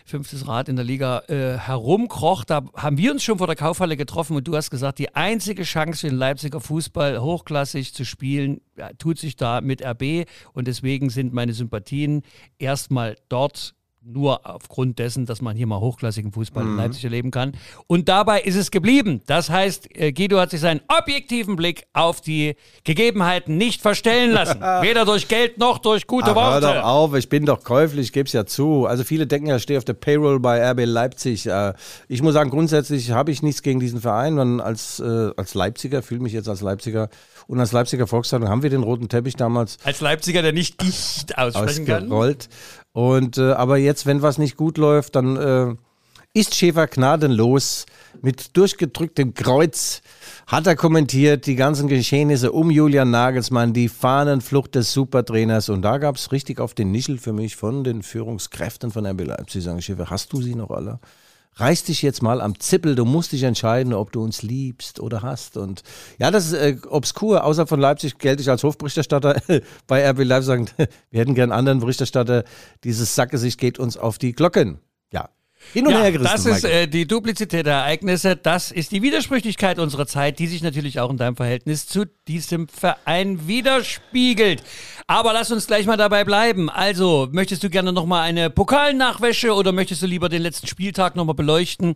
fünftes 0.06 0.48
Rad 0.48 0.70
in 0.70 0.76
der 0.76 0.86
Liga 0.86 1.24
äh, 1.28 1.58
herumkroch, 1.58 2.44
da 2.44 2.64
haben 2.76 2.98
wir 2.98 3.12
uns 3.12 3.24
schon 3.24 3.38
vor 3.38 3.48
der 3.48 3.56
Kaufhalle 3.56 3.96
getroffen 3.96 4.36
und 4.36 4.48
du 4.48 4.56
hast 4.56 4.72
gesagt, 4.72 4.98
die 4.98 5.14
einzige 5.16 5.64
Chance 5.64 6.02
für 6.02 6.08
den 6.08 6.18
Leipziger 6.18 6.60
Fußball 6.60 7.22
hochklassig 7.22 7.94
zu 7.94 8.06
spielen, 8.06 8.62
tut 8.98 9.20
sich 9.20 9.36
da 9.36 9.62
mit 9.62 9.86
RB 9.86 10.26
und 10.54 10.68
deswegen 10.80 11.10
sind 11.10 11.34
meine 11.34 11.52
Sympathien 11.52 12.22
erstmal 12.58 13.18
dort 13.28 13.76
nur 14.02 14.46
aufgrund 14.50 14.98
dessen, 15.00 15.26
dass 15.26 15.42
man 15.42 15.56
hier 15.58 15.68
mal 15.68 15.80
hochklassigen 15.80 16.32
Fußball 16.32 16.64
in 16.64 16.78
Leipzig 16.78 17.04
erleben 17.04 17.32
kann. 17.32 17.52
Und 17.88 18.08
dabei 18.10 18.42
ist 18.42 18.56
es 18.56 18.72
geblieben. 18.72 19.22
Das 19.28 19.50
heißt, 19.50 19.90
äh, 19.96 20.12
Guido 20.14 20.40
hat 20.40 20.52
sich 20.52 20.62
seinen 20.62 20.82
objektiven 20.88 21.56
Blick 21.56 21.86
auf 21.94 22.22
die 22.22 22.56
Gegebenheiten 22.86 23.58
nicht 23.58 23.82
verstellen 23.82 24.32
lassen. 24.32 24.62
Weder 24.82 25.06
durch 25.06 25.28
Geld 25.28 25.58
noch 25.58 25.78
durch 25.80 26.08
gute 26.08 26.32
Ach, 26.32 26.36
hör 26.54 26.62
doch 26.62 26.68
Worte. 26.70 26.86
auf, 26.86 27.14
ich 27.16 27.30
bin 27.30 27.46
doch 27.46 27.64
käuflich, 27.64 28.08
ich 28.08 28.14
gebe 28.14 28.28
es 28.28 28.34
ja 28.34 28.46
zu. 28.46 28.86
Also 28.86 29.04
viele 29.04 29.28
denken 29.28 29.48
ja, 29.50 29.58
ich 29.58 29.64
stehe 29.64 29.78
auf 29.78 29.86
der 29.86 29.94
Payroll 29.94 30.40
bei 30.40 30.64
RB 30.72 30.86
Leipzig. 30.86 31.46
Äh, 31.48 31.74
Ich 32.08 32.22
muss 32.22 32.34
sagen, 32.34 32.50
grundsätzlich 32.50 33.12
habe 33.12 33.32
ich 33.32 33.44
nichts 33.44 33.62
gegen 33.62 33.80
diesen 33.80 34.02
Verein. 34.02 34.40
Und 34.40 34.62
als, 34.62 35.00
äh, 35.00 35.32
als 35.36 35.54
Leipziger, 35.54 36.02
fühle 36.02 36.22
mich 36.22 36.34
jetzt 36.34 36.48
als 36.50 36.62
Leipziger 36.62 37.10
und 37.48 37.60
als 37.60 37.72
Leipziger 37.72 38.08
Volkszeitung 38.08 38.48
haben 38.48 38.64
wir 38.64 38.70
den 38.70 38.84
roten 38.84 39.10
Teppich 39.10 39.36
damals 39.36 39.78
Als 39.84 40.02
Leipziger, 40.02 40.42
der 40.44 40.54
nicht 40.54 40.82
dicht 40.82 41.38
aussprechen 41.38 41.86
kann. 41.86 42.08
Und 42.92 43.38
äh, 43.38 43.52
aber 43.52 43.78
jetzt, 43.78 44.06
wenn 44.06 44.22
was 44.22 44.38
nicht 44.38 44.58
gut 44.58 44.78
läuft, 44.78 45.16
dann 45.16 45.36
äh, 45.38 45.76
ist 46.34 46.56
Schäfer 46.56 46.88
gnadenlos 46.88 47.86
mit 48.22 48.56
durchgedrücktem 48.56 49.34
Kreuz. 49.34 50.02
Hat 50.48 50.68
er 50.68 50.76
kommentiert 50.76 51.46
die 51.48 51.56
ganzen 51.56 51.88
Geschehnisse 51.88 52.52
um 52.52 52.70
Julian 52.70 53.10
Nagelsmann, 53.10 53.74
die 53.74 53.90
Fahnenflucht 53.90 54.76
des 54.76 54.94
Supertrainers. 54.94 55.70
Und 55.70 55.82
da 55.82 55.98
gab 55.98 56.18
es 56.18 56.32
richtig 56.32 56.60
auf 56.60 56.74
den 56.74 56.92
Nischel 56.92 57.18
für 57.18 57.34
mich 57.34 57.56
von 57.56 57.84
den 57.84 58.04
Führungskräften 58.04 58.92
von 58.92 59.06
RB 59.06 59.26
Leipzig. 59.26 59.64
Sagen, 59.64 59.82
Schäfer, 59.82 60.10
hast 60.10 60.32
du 60.34 60.42
sie 60.42 60.56
noch 60.56 60.70
alle? 60.70 61.00
Reiß 61.60 61.84
dich 61.84 62.02
jetzt 62.02 62.22
mal 62.24 62.40
am 62.42 62.60
Zippel, 62.60 62.96
du 62.96 63.04
musst 63.06 63.34
dich 63.34 63.44
entscheiden, 63.44 63.94
ob 63.94 64.12
du 64.12 64.24
uns 64.24 64.42
liebst 64.44 65.00
oder 65.00 65.22
hast. 65.22 65.58
Und 65.58 65.84
ja, 66.18 66.32
das 66.32 66.48
ist 66.48 66.54
äh, 66.54 66.78
obskur. 66.88 67.44
Außer 67.44 67.68
von 67.68 67.80
Leipzig 67.80 68.18
gelte 68.18 68.42
ich 68.42 68.50
als 68.50 68.64
Hofberichterstatter 68.64 69.42
bei 69.88 70.10
RB 70.10 70.24
Leipzig 70.24 70.48
sagen, 70.48 70.70
wir 71.12 71.20
hätten 71.20 71.36
gern 71.36 71.52
anderen 71.52 71.80
Berichterstatter. 71.80 72.46
Dieses 72.84 73.14
Sackgesicht 73.14 73.60
geht 73.60 73.78
uns 73.78 73.98
auf 73.98 74.18
die 74.18 74.32
Glocken. 74.32 74.80
Ja. 75.12 75.30
Hin 75.74 75.86
und 75.86 75.94
her 75.94 76.06
Ja, 76.06 76.12
gerissen. 76.12 76.32
das 76.32 76.46
ist 76.46 76.64
äh, 76.64 76.88
die 76.88 77.06
Duplizität 77.06 77.66
der 77.66 77.74
Ereignisse, 77.74 78.38
das 78.38 78.72
ist 78.72 78.92
die 78.94 79.02
Widersprüchlichkeit 79.02 79.78
unserer 79.80 80.08
Zeit, 80.08 80.40
die 80.40 80.48
sich 80.48 80.64
natürlich 80.64 81.02
auch 81.02 81.10
in 81.12 81.18
deinem 81.18 81.36
Verhältnis 81.36 81.86
zu 81.86 82.06
diesem 82.28 82.70
Verein 82.70 83.48
widerspiegelt. 83.48 84.64
Aber 85.10 85.34
lass 85.34 85.52
uns 85.52 85.66
gleich 85.66 85.88
mal 85.88 85.98
dabei 85.98 86.24
bleiben. 86.24 86.70
Also, 86.70 87.28
möchtest 87.32 87.64
du 87.64 87.72
gerne 87.72 87.92
nochmal 87.92 88.22
eine 88.22 88.52
Pokalnachwäsche 88.52 89.56
oder 89.56 89.72
möchtest 89.72 90.04
du 90.04 90.06
lieber 90.06 90.30
den 90.30 90.44
letzten 90.44 90.68
Spieltag 90.68 91.16
nochmal 91.16 91.34
beleuchten? 91.34 91.96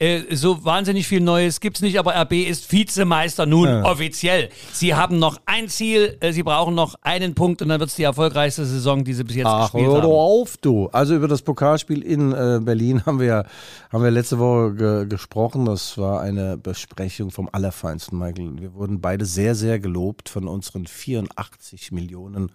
Äh, 0.00 0.34
so 0.34 0.64
wahnsinnig 0.64 1.06
viel 1.06 1.20
Neues 1.20 1.60
gibt's 1.60 1.82
nicht, 1.82 2.00
aber 2.00 2.20
RB 2.20 2.32
ist 2.32 2.72
Vizemeister 2.72 3.46
nun 3.46 3.68
offiziell. 3.84 4.48
Sie 4.72 4.96
haben 4.96 5.20
noch 5.20 5.40
ein 5.46 5.68
Ziel, 5.68 6.16
äh, 6.18 6.32
sie 6.32 6.42
brauchen 6.42 6.74
noch 6.74 6.96
einen 7.02 7.36
Punkt 7.36 7.62
und 7.62 7.68
dann 7.68 7.78
wird's 7.78 7.94
die 7.94 8.02
erfolgreichste 8.02 8.64
Saison, 8.64 9.04
die 9.04 9.14
sie 9.14 9.22
bis 9.22 9.36
jetzt 9.36 9.46
Ach, 9.46 9.70
gespielt 9.70 9.92
haben. 9.92 10.02
doch 10.02 10.10
auf, 10.10 10.56
du. 10.56 10.88
Also 10.88 11.14
über 11.14 11.28
das 11.28 11.42
Pokalspiel 11.42 12.02
in 12.02 12.32
äh, 12.32 12.58
Berlin 12.60 13.02
haben 13.06 13.20
wir 13.20 13.26
ja 13.28 13.44
haben 13.92 14.02
wir 14.02 14.10
letzte 14.10 14.38
Woche 14.38 14.74
ge 14.74 15.06
gesprochen. 15.06 15.64
Das 15.64 15.96
war 15.96 16.20
eine 16.20 16.58
Besprechung 16.58 17.30
vom 17.30 17.48
Allerfeinsten, 17.52 18.18
Michael. 18.18 18.60
Wir 18.60 18.74
wurden 18.74 19.00
beide 19.00 19.24
sehr, 19.24 19.54
sehr 19.54 19.78
gelobt 19.78 20.28
von 20.28 20.48
unseren 20.48 20.86
84 20.86 21.92
Millionen 21.92 22.47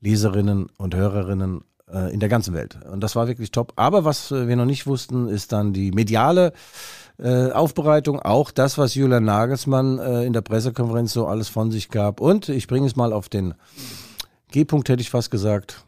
Leserinnen 0.00 0.68
und 0.76 0.94
Hörerinnen 0.94 1.62
äh, 1.92 2.12
in 2.12 2.20
der 2.20 2.28
ganzen 2.28 2.54
Welt. 2.54 2.78
Und 2.90 3.00
das 3.00 3.16
war 3.16 3.26
wirklich 3.26 3.50
top. 3.50 3.72
Aber 3.76 4.04
was 4.04 4.30
äh, 4.30 4.48
wir 4.48 4.56
noch 4.56 4.64
nicht 4.64 4.86
wussten, 4.86 5.28
ist 5.28 5.52
dann 5.52 5.72
die 5.72 5.90
mediale 5.90 6.52
äh, 7.18 7.50
Aufbereitung, 7.50 8.20
auch 8.20 8.50
das, 8.50 8.78
was 8.78 8.94
Julian 8.94 9.24
Nagelsmann 9.24 9.98
äh, 9.98 10.24
in 10.24 10.32
der 10.32 10.42
Pressekonferenz 10.42 11.12
so 11.12 11.26
alles 11.26 11.48
von 11.48 11.70
sich 11.70 11.88
gab. 11.88 12.20
Und 12.20 12.48
ich 12.48 12.66
bringe 12.66 12.86
es 12.86 12.96
mal 12.96 13.12
auf 13.12 13.28
den 13.28 13.54
G-Punkt, 14.52 14.88
hätte 14.88 15.02
ich 15.02 15.10
fast 15.10 15.30
gesagt. 15.30 15.84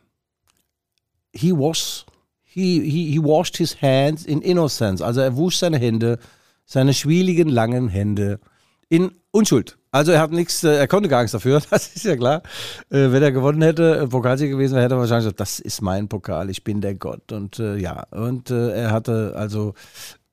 He 1.32 1.52
was, 1.52 2.04
he, 2.42 2.80
he, 2.80 3.12
he 3.12 3.18
washed 3.18 3.56
his 3.56 3.80
hands 3.80 4.24
in 4.24 4.42
innocence. 4.42 5.00
Also 5.00 5.20
er 5.20 5.36
wusch 5.36 5.58
seine 5.58 5.78
Hände, 5.78 6.18
seine 6.64 6.94
schwieligen, 6.94 7.48
langen 7.48 7.88
Hände 7.88 8.40
in 8.88 9.12
Unschuld. 9.30 9.78
Also 9.92 10.12
er 10.12 10.20
hat 10.20 10.30
nichts, 10.30 10.62
äh, 10.62 10.76
er 10.76 10.86
konnte 10.86 11.08
gar 11.08 11.20
nichts 11.20 11.32
dafür, 11.32 11.60
das 11.70 11.88
ist 11.94 12.04
ja 12.04 12.16
klar. 12.16 12.42
Äh, 12.90 13.10
wenn 13.10 13.22
er 13.22 13.32
gewonnen 13.32 13.62
hätte, 13.62 13.98
äh, 13.98 14.06
Pokalsieger 14.06 14.52
gewesen 14.52 14.74
wäre, 14.74 14.84
hätte 14.84 14.94
er 14.94 15.00
wahrscheinlich 15.00 15.24
gesagt, 15.24 15.40
das 15.40 15.58
ist 15.58 15.82
mein 15.82 16.08
Pokal, 16.08 16.50
ich 16.50 16.62
bin 16.62 16.80
der 16.80 16.94
Gott. 16.94 17.32
Und 17.32 17.58
äh, 17.58 17.76
ja, 17.76 18.04
und 18.10 18.50
äh, 18.50 18.70
er 18.72 18.92
hatte 18.92 19.34
also 19.36 19.74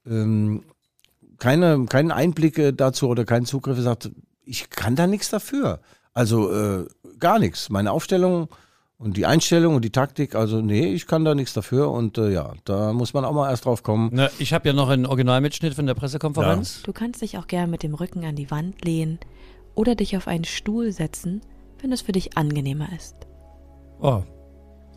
ähm, 0.06 0.64
keine, 1.40 1.86
keinen 1.86 2.12
Einblick 2.12 2.78
dazu 2.78 3.08
oder 3.08 3.26
keinen 3.26 3.46
Zugriff. 3.46 3.78
Er 3.78 3.84
sagt, 3.84 4.12
ich 4.44 4.70
kann 4.70 4.96
da 4.96 5.08
nichts 5.08 5.30
dafür. 5.30 5.82
Also 6.14 6.88
gar 7.20 7.38
nichts. 7.38 7.70
Meine 7.70 7.92
Aufstellung 7.92 8.50
und 9.00 9.16
die 9.16 9.25
Einstellung 9.25 9.75
und 9.75 9.86
die 9.86 9.92
Taktik, 9.92 10.34
also 10.36 10.62
nee, 10.62 10.88
ich 10.88 11.06
kann 11.06 11.24
da 11.24 11.36
nichts 11.36 11.54
dafür. 11.54 11.92
Und 11.92 12.18
äh, 12.18 12.32
ja, 12.32 12.54
da 12.66 12.94
muss 12.94 13.13
man 13.13 13.25
auch 13.25 13.34
mal 13.34 13.50
erst 13.50 13.66
drauf 13.66 13.84
kommen. 13.84 14.10
Na, 14.12 14.30
ich 14.39 14.54
habe 14.54 14.68
ja 14.68 14.74
noch 14.74 14.89
einen 14.89 15.06
Originalmitschnitt 15.06 15.75
von 15.75 15.86
der 15.86 15.94
Pressekonferenz. 15.94 16.82
Du 16.84 16.94
kannst 16.94 17.22
dich 17.22 17.38
auch 17.38 17.48
gern 17.48 17.70
mit 17.70 17.84
dem 17.84 17.94
Rücken 17.94 18.25
an 18.25 18.36
die 18.36 18.50
Wand 18.50 18.84
lehnen 18.84 19.20
oder 19.75 19.96
dich 19.96 20.18
auf 20.18 20.27
einen 20.27 20.46
Stuhl 20.46 20.92
setzen, 20.92 21.42
wenn 21.80 21.92
es 21.92 22.01
für 22.01 22.12
dich 22.12 22.38
angenehmer 22.38 22.89
ist. 22.96 23.16
Oh, 24.00 24.24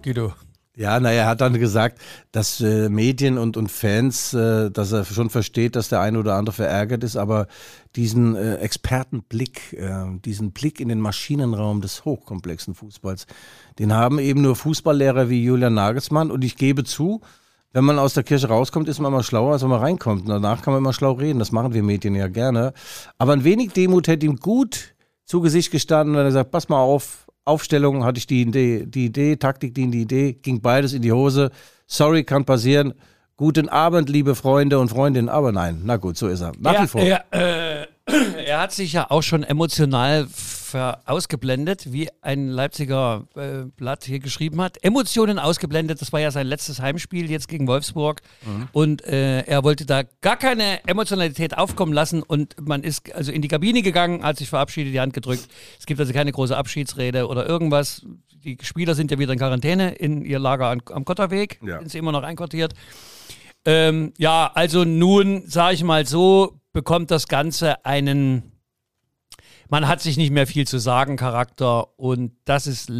Guido. 0.02 0.32
Ja, 0.80 0.98
naja, 0.98 1.24
er 1.24 1.28
hat 1.28 1.42
dann 1.42 1.60
gesagt, 1.60 1.98
dass 2.32 2.62
äh, 2.62 2.88
Medien 2.88 3.36
und, 3.36 3.58
und 3.58 3.70
Fans, 3.70 4.32
äh, 4.32 4.70
dass 4.70 4.92
er 4.92 5.04
schon 5.04 5.28
versteht, 5.28 5.76
dass 5.76 5.90
der 5.90 6.00
eine 6.00 6.18
oder 6.18 6.36
andere 6.36 6.56
verärgert 6.56 7.04
ist, 7.04 7.18
aber 7.18 7.48
diesen 7.96 8.34
äh, 8.34 8.54
Expertenblick, 8.54 9.74
äh, 9.74 10.06
diesen 10.24 10.52
Blick 10.52 10.80
in 10.80 10.88
den 10.88 10.98
Maschinenraum 10.98 11.82
des 11.82 12.06
hochkomplexen 12.06 12.74
Fußballs, 12.74 13.26
den 13.78 13.92
haben 13.92 14.18
eben 14.18 14.40
nur 14.40 14.56
Fußballlehrer 14.56 15.28
wie 15.28 15.44
Julian 15.44 15.74
Nagelsmann. 15.74 16.30
Und 16.30 16.44
ich 16.44 16.56
gebe 16.56 16.82
zu, 16.82 17.20
wenn 17.74 17.84
man 17.84 17.98
aus 17.98 18.14
der 18.14 18.22
Kirche 18.22 18.48
rauskommt, 18.48 18.88
ist 18.88 19.00
man 19.00 19.12
immer 19.12 19.22
schlauer, 19.22 19.52
als 19.52 19.62
wenn 19.62 19.68
man 19.68 19.80
reinkommt. 19.80 20.22
Und 20.22 20.28
danach 20.30 20.62
kann 20.62 20.72
man 20.72 20.82
immer 20.82 20.94
schlau 20.94 21.12
reden. 21.12 21.40
Das 21.40 21.52
machen 21.52 21.74
wir 21.74 21.82
Medien 21.82 22.14
ja 22.14 22.28
gerne. 22.28 22.72
Aber 23.18 23.34
ein 23.34 23.44
wenig 23.44 23.74
Demut 23.74 24.08
hätte 24.08 24.24
ihm 24.24 24.36
gut 24.36 24.94
zu 25.26 25.42
Gesicht 25.42 25.72
gestanden, 25.72 26.16
wenn 26.16 26.24
er 26.24 26.32
sagt, 26.32 26.50
pass 26.50 26.70
mal 26.70 26.80
auf, 26.80 27.29
Aufstellung 27.44 28.04
hatte 28.04 28.18
ich 28.18 28.26
die 28.26 28.42
Idee, 28.42 28.86
die 28.86 29.06
Idee, 29.06 29.36
Taktik, 29.36 29.74
die 29.74 29.90
die 29.90 30.02
Idee, 30.02 30.32
ging 30.34 30.60
beides 30.60 30.92
in 30.92 31.02
die 31.02 31.12
Hose. 31.12 31.50
Sorry, 31.86 32.24
kann 32.24 32.44
passieren. 32.44 32.94
Guten 33.36 33.68
Abend, 33.68 34.08
liebe 34.08 34.34
Freunde 34.34 34.78
und 34.78 34.90
Freundinnen. 34.90 35.28
Aber 35.28 35.50
nein, 35.50 35.80
na 35.84 35.96
gut, 35.96 36.16
so 36.16 36.28
ist 36.28 36.42
er. 36.42 36.52
Nach 36.58 36.74
er, 36.74 36.82
wie 36.82 36.86
vor. 36.86 37.00
Er, 37.00 37.24
äh, 37.30 37.86
er 38.46 38.60
hat 38.60 38.72
sich 38.72 38.92
ja 38.92 39.10
auch 39.10 39.22
schon 39.22 39.42
emotional 39.42 40.26
ausgeblendet, 41.04 41.92
wie 41.92 42.08
ein 42.22 42.46
Leipziger 42.48 43.26
äh, 43.34 43.64
Blatt 43.76 44.04
hier 44.04 44.20
geschrieben 44.20 44.60
hat. 44.60 44.78
Emotionen 44.84 45.38
ausgeblendet, 45.40 46.00
das 46.00 46.12
war 46.12 46.20
ja 46.20 46.30
sein 46.30 46.46
letztes 46.46 46.80
Heimspiel 46.80 47.28
jetzt 47.28 47.48
gegen 47.48 47.66
Wolfsburg. 47.66 48.20
Und 48.72 49.02
äh, 49.04 49.40
er 49.40 49.64
wollte 49.64 49.84
da 49.84 50.02
gar 50.20 50.36
keine 50.36 50.86
Emotionalität 50.86 51.58
aufkommen 51.58 51.92
lassen 51.92 52.22
und 52.22 52.54
man 52.60 52.84
ist 52.84 53.12
also 53.12 53.32
in 53.32 53.42
die 53.42 53.48
Kabine 53.48 53.82
gegangen, 53.82 54.22
hat 54.22 54.36
sich 54.36 54.48
verabschiedet, 54.48 54.94
die 54.94 55.00
Hand 55.00 55.12
gedrückt. 55.12 55.48
Es 55.78 55.86
gibt 55.86 55.98
also 55.98 56.12
keine 56.12 56.30
große 56.30 56.56
Abschiedsrede 56.56 57.26
oder 57.26 57.46
irgendwas. 57.48 58.06
Die 58.44 58.56
Spieler 58.62 58.94
sind 58.94 59.10
ja 59.10 59.18
wieder 59.18 59.32
in 59.32 59.38
Quarantäne 59.40 59.92
in 59.94 60.24
ihr 60.24 60.38
Lager 60.38 60.66
am, 60.70 60.80
am 60.92 61.04
Kotterweg, 61.04 61.58
Ja. 61.64 61.78
sind 61.80 61.90
sie 61.90 61.98
immer 61.98 62.12
noch 62.12 62.22
einquartiert. 62.22 62.74
Ähm, 63.66 64.14
ja, 64.16 64.50
also 64.54 64.84
nun, 64.84 65.42
sage 65.46 65.74
ich 65.74 65.84
mal 65.84 66.06
so, 66.06 66.59
bekommt 66.72 67.10
das 67.10 67.28
Ganze 67.28 67.84
einen, 67.84 68.52
man 69.68 69.88
hat 69.88 70.00
sich 70.00 70.16
nicht 70.16 70.30
mehr 70.32 70.46
viel 70.46 70.66
zu 70.66 70.78
sagen, 70.78 71.16
Charakter. 71.16 71.98
Und 71.98 72.32
das 72.44 72.66
ist 72.66 72.90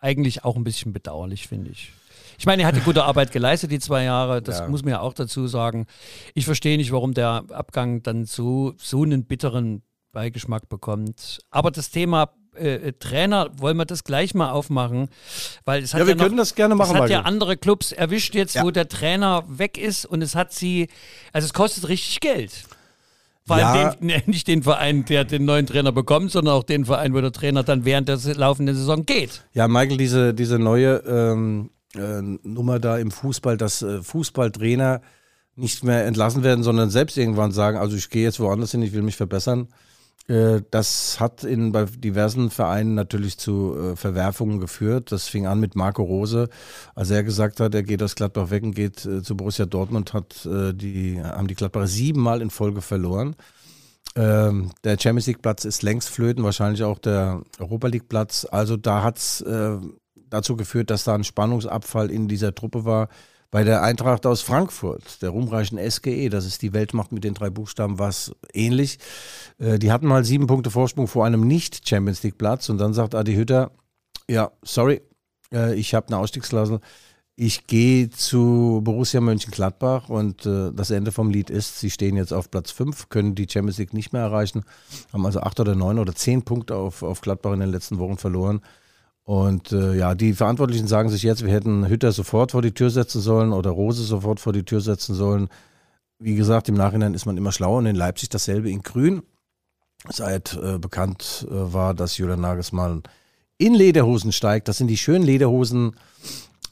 eigentlich 0.00 0.44
auch 0.44 0.56
ein 0.56 0.64
bisschen 0.64 0.92
bedauerlich, 0.92 1.48
finde 1.48 1.70
ich. 1.70 1.92
Ich 2.38 2.44
meine, 2.46 2.62
er 2.62 2.68
hat 2.68 2.76
die 2.76 2.80
gute 2.80 3.04
Arbeit 3.04 3.32
geleistet, 3.32 3.70
die 3.70 3.78
zwei 3.78 4.04
Jahre, 4.04 4.42
das 4.42 4.58
Ja. 4.60 4.68
muss 4.68 4.82
man 4.82 4.90
ja 4.92 5.00
auch 5.00 5.14
dazu 5.14 5.46
sagen. 5.46 5.86
Ich 6.34 6.44
verstehe 6.44 6.76
nicht, 6.76 6.92
warum 6.92 7.14
der 7.14 7.44
Abgang 7.50 8.02
dann 8.02 8.24
so, 8.26 8.74
so 8.76 9.02
einen 9.02 9.24
bitteren 9.24 9.82
Beigeschmack 10.12 10.68
bekommt. 10.68 11.40
Aber 11.50 11.70
das 11.70 11.90
Thema 11.90 12.30
äh, 12.54 12.92
Trainer, 12.94 13.50
wollen 13.58 13.76
wir 13.76 13.84
das 13.84 14.02
gleich 14.04 14.34
mal 14.34 14.50
aufmachen? 14.50 15.08
Weil 15.66 15.82
es 15.82 15.92
hat 15.92 16.00
Ja, 16.00 16.06
wir 16.06 16.14
noch, 16.16 16.24
können 16.24 16.38
das 16.38 16.54
gerne 16.54 16.74
machen, 16.74 16.96
Es 16.96 17.02
hat 17.02 17.10
ja 17.10 17.20
andere 17.22 17.56
Clubs 17.58 17.92
erwischt 17.92 18.34
jetzt, 18.34 18.54
Ja. 18.54 18.62
wo 18.64 18.70
der 18.70 18.88
Trainer 18.88 19.44
weg 19.46 19.76
ist 19.76 20.06
und 20.06 20.22
es 20.22 20.34
hat 20.34 20.52
sie, 20.54 20.88
also 21.34 21.44
es 21.44 21.52
kostet 21.52 21.88
richtig 21.88 22.20
Geld. 22.20 22.64
Vor 23.46 23.56
allem 23.56 23.66
Ja. 23.66 23.94
den, 23.94 24.22
nicht 24.26 24.48
den 24.48 24.62
Verein, 24.62 25.04
der 25.04 25.24
den 25.24 25.44
neuen 25.44 25.66
Trainer 25.66 25.92
bekommt, 25.92 26.32
sondern 26.32 26.54
auch 26.54 26.64
den 26.64 26.84
Verein, 26.84 27.14
wo 27.14 27.20
der 27.20 27.32
Trainer 27.32 27.62
dann 27.62 27.84
während 27.84 28.08
der 28.08 28.18
laufenden 28.34 28.74
Saison 28.74 29.06
geht. 29.06 29.44
Ja, 29.52 29.68
Michael, 29.68 29.96
diese, 29.96 30.34
diese 30.34 30.58
neue 30.58 30.96
ähm, 31.06 31.70
äh, 31.94 32.20
Nummer 32.42 32.78
da 32.80 32.98
im 32.98 33.10
Fußball, 33.10 33.56
dass 33.56 33.82
äh, 33.82 34.02
Fußballtrainer 34.02 35.00
nicht 35.54 35.84
mehr 35.84 36.04
entlassen 36.06 36.42
werden, 36.42 36.62
sondern 36.64 36.90
selbst 36.90 37.16
irgendwann 37.16 37.52
sagen, 37.52 37.78
also 37.78 37.96
ich 37.96 38.10
gehe 38.10 38.24
jetzt 38.24 38.40
woanders 38.40 38.72
hin, 38.72 38.82
ich 38.82 38.92
will 38.92 39.02
mich 39.02 39.16
verbessern. 39.16 39.68
Äh, 40.28 40.62
Das 40.70 41.20
hat 41.20 41.44
in, 41.44 41.72
bei 41.72 41.84
diversen 41.84 42.50
Vereinen 42.50 42.94
natürlich 42.94 43.38
zu 43.38 43.76
äh, 43.76 43.96
Verwerfungen 43.96 44.60
geführt. 44.60 45.12
Das 45.12 45.28
fing 45.28 45.46
an 45.46 45.60
mit 45.60 45.76
Marco 45.76 46.02
Rose, 46.02 46.48
als 46.94 47.10
er 47.10 47.22
gesagt 47.22 47.60
hat, 47.60 47.74
er 47.74 47.82
geht 47.82 48.02
aus 48.02 48.14
Gladbach 48.14 48.50
weg 48.50 48.62
und 48.62 48.74
geht 48.74 49.04
äh, 49.04 49.22
zu 49.22 49.36
Borussia 49.36 49.66
Dortmund, 49.66 50.12
hat 50.12 50.44
die, 50.44 51.20
haben 51.22 51.48
die 51.48 51.54
Gladbacher 51.54 51.86
siebenmal 51.86 52.42
in 52.42 52.50
Folge 52.50 52.82
verloren. 52.82 53.36
Ähm, 54.16 54.70
der 54.82 54.98
Champions 54.98 55.26
League 55.26 55.42
Platz 55.42 55.64
ist 55.66 55.82
längst 55.82 56.08
flöten, 56.08 56.42
wahrscheinlich 56.42 56.82
auch 56.84 56.98
der 56.98 57.42
Europa 57.58 57.88
League 57.88 58.08
Platz. 58.08 58.46
Also 58.50 58.76
da 58.78 59.02
hat's 59.02 59.42
äh, 59.42 59.76
dazu 60.30 60.56
geführt, 60.56 60.90
dass 60.90 61.04
da 61.04 61.14
ein 61.14 61.24
Spannungsabfall 61.24 62.10
in 62.10 62.26
dieser 62.26 62.54
Truppe 62.54 62.84
war. 62.86 63.08
Bei 63.50 63.64
der 63.64 63.82
Eintracht 63.82 64.26
aus 64.26 64.42
Frankfurt, 64.42 65.22
der 65.22 65.30
ruhmreichen 65.30 65.78
SGE, 65.78 66.28
das 66.28 66.46
ist 66.46 66.62
die 66.62 66.72
Weltmacht 66.72 67.12
mit 67.12 67.24
den 67.24 67.34
drei 67.34 67.50
Buchstaben, 67.50 67.98
war 67.98 68.08
es 68.08 68.32
ähnlich. 68.52 68.98
Äh, 69.58 69.78
die 69.78 69.92
hatten 69.92 70.06
mal 70.06 70.24
sieben 70.24 70.46
Punkte 70.46 70.70
Vorsprung 70.70 71.06
vor 71.06 71.24
einem 71.24 71.46
Nicht-Champions 71.46 72.22
League-Platz 72.22 72.68
und 72.68 72.78
dann 72.78 72.94
sagt 72.94 73.14
Adi 73.14 73.34
Hütter, 73.34 73.70
ja, 74.28 74.50
sorry, 74.62 75.02
äh, 75.52 75.74
ich 75.74 75.94
habe 75.94 76.08
eine 76.08 76.18
Ausstiegsklausel. 76.18 76.80
Ich 77.38 77.66
gehe 77.66 78.08
zu 78.08 78.80
Borussia 78.82 79.20
Mönchengladbach 79.20 80.08
und 80.08 80.46
äh, 80.46 80.72
das 80.72 80.90
Ende 80.90 81.12
vom 81.12 81.30
Lied 81.30 81.50
ist, 81.50 81.78
sie 81.78 81.90
stehen 81.90 82.16
jetzt 82.16 82.32
auf 82.32 82.50
Platz 82.50 82.70
5, 82.70 83.10
können 83.10 83.34
die 83.34 83.46
Champions 83.48 83.76
League 83.76 83.92
nicht 83.92 84.14
mehr 84.14 84.22
erreichen, 84.22 84.64
haben 85.12 85.26
also 85.26 85.40
acht 85.40 85.60
oder 85.60 85.74
neun 85.74 85.98
oder 85.98 86.14
zehn 86.14 86.42
Punkte 86.42 86.76
auf, 86.76 87.02
auf 87.02 87.20
Gladbach 87.20 87.52
in 87.52 87.60
den 87.60 87.70
letzten 87.70 87.98
Wochen 87.98 88.16
verloren. 88.16 88.62
Und 89.26 89.72
äh, 89.72 89.96
ja, 89.96 90.14
die 90.14 90.34
Verantwortlichen 90.34 90.86
sagen 90.86 91.08
sich 91.08 91.24
jetzt, 91.24 91.44
wir 91.44 91.52
hätten 91.52 91.88
Hütter 91.88 92.12
sofort 92.12 92.52
vor 92.52 92.62
die 92.62 92.70
Tür 92.70 92.90
setzen 92.90 93.20
sollen 93.20 93.52
oder 93.52 93.70
Rose 93.70 94.04
sofort 94.04 94.38
vor 94.38 94.52
die 94.52 94.62
Tür 94.62 94.80
setzen 94.80 95.16
sollen. 95.16 95.48
Wie 96.20 96.36
gesagt, 96.36 96.68
im 96.68 96.76
Nachhinein 96.76 97.12
ist 97.12 97.26
man 97.26 97.36
immer 97.36 97.50
schlauer 97.50 97.78
und 97.78 97.86
in 97.86 97.96
Leipzig 97.96 98.28
dasselbe 98.28 98.70
in 98.70 98.82
Grün. 98.82 99.22
Seit 100.08 100.54
äh, 100.54 100.78
bekannt 100.78 101.44
äh, 101.50 101.52
war, 101.52 101.92
dass 101.92 102.18
Julian 102.18 102.40
Nagelsmann 102.40 103.02
in 103.58 103.74
Lederhosen 103.74 104.30
steigt. 104.30 104.68
Das 104.68 104.78
sind 104.78 104.86
die 104.86 104.96
schönen 104.96 105.24
Lederhosen, 105.24 105.96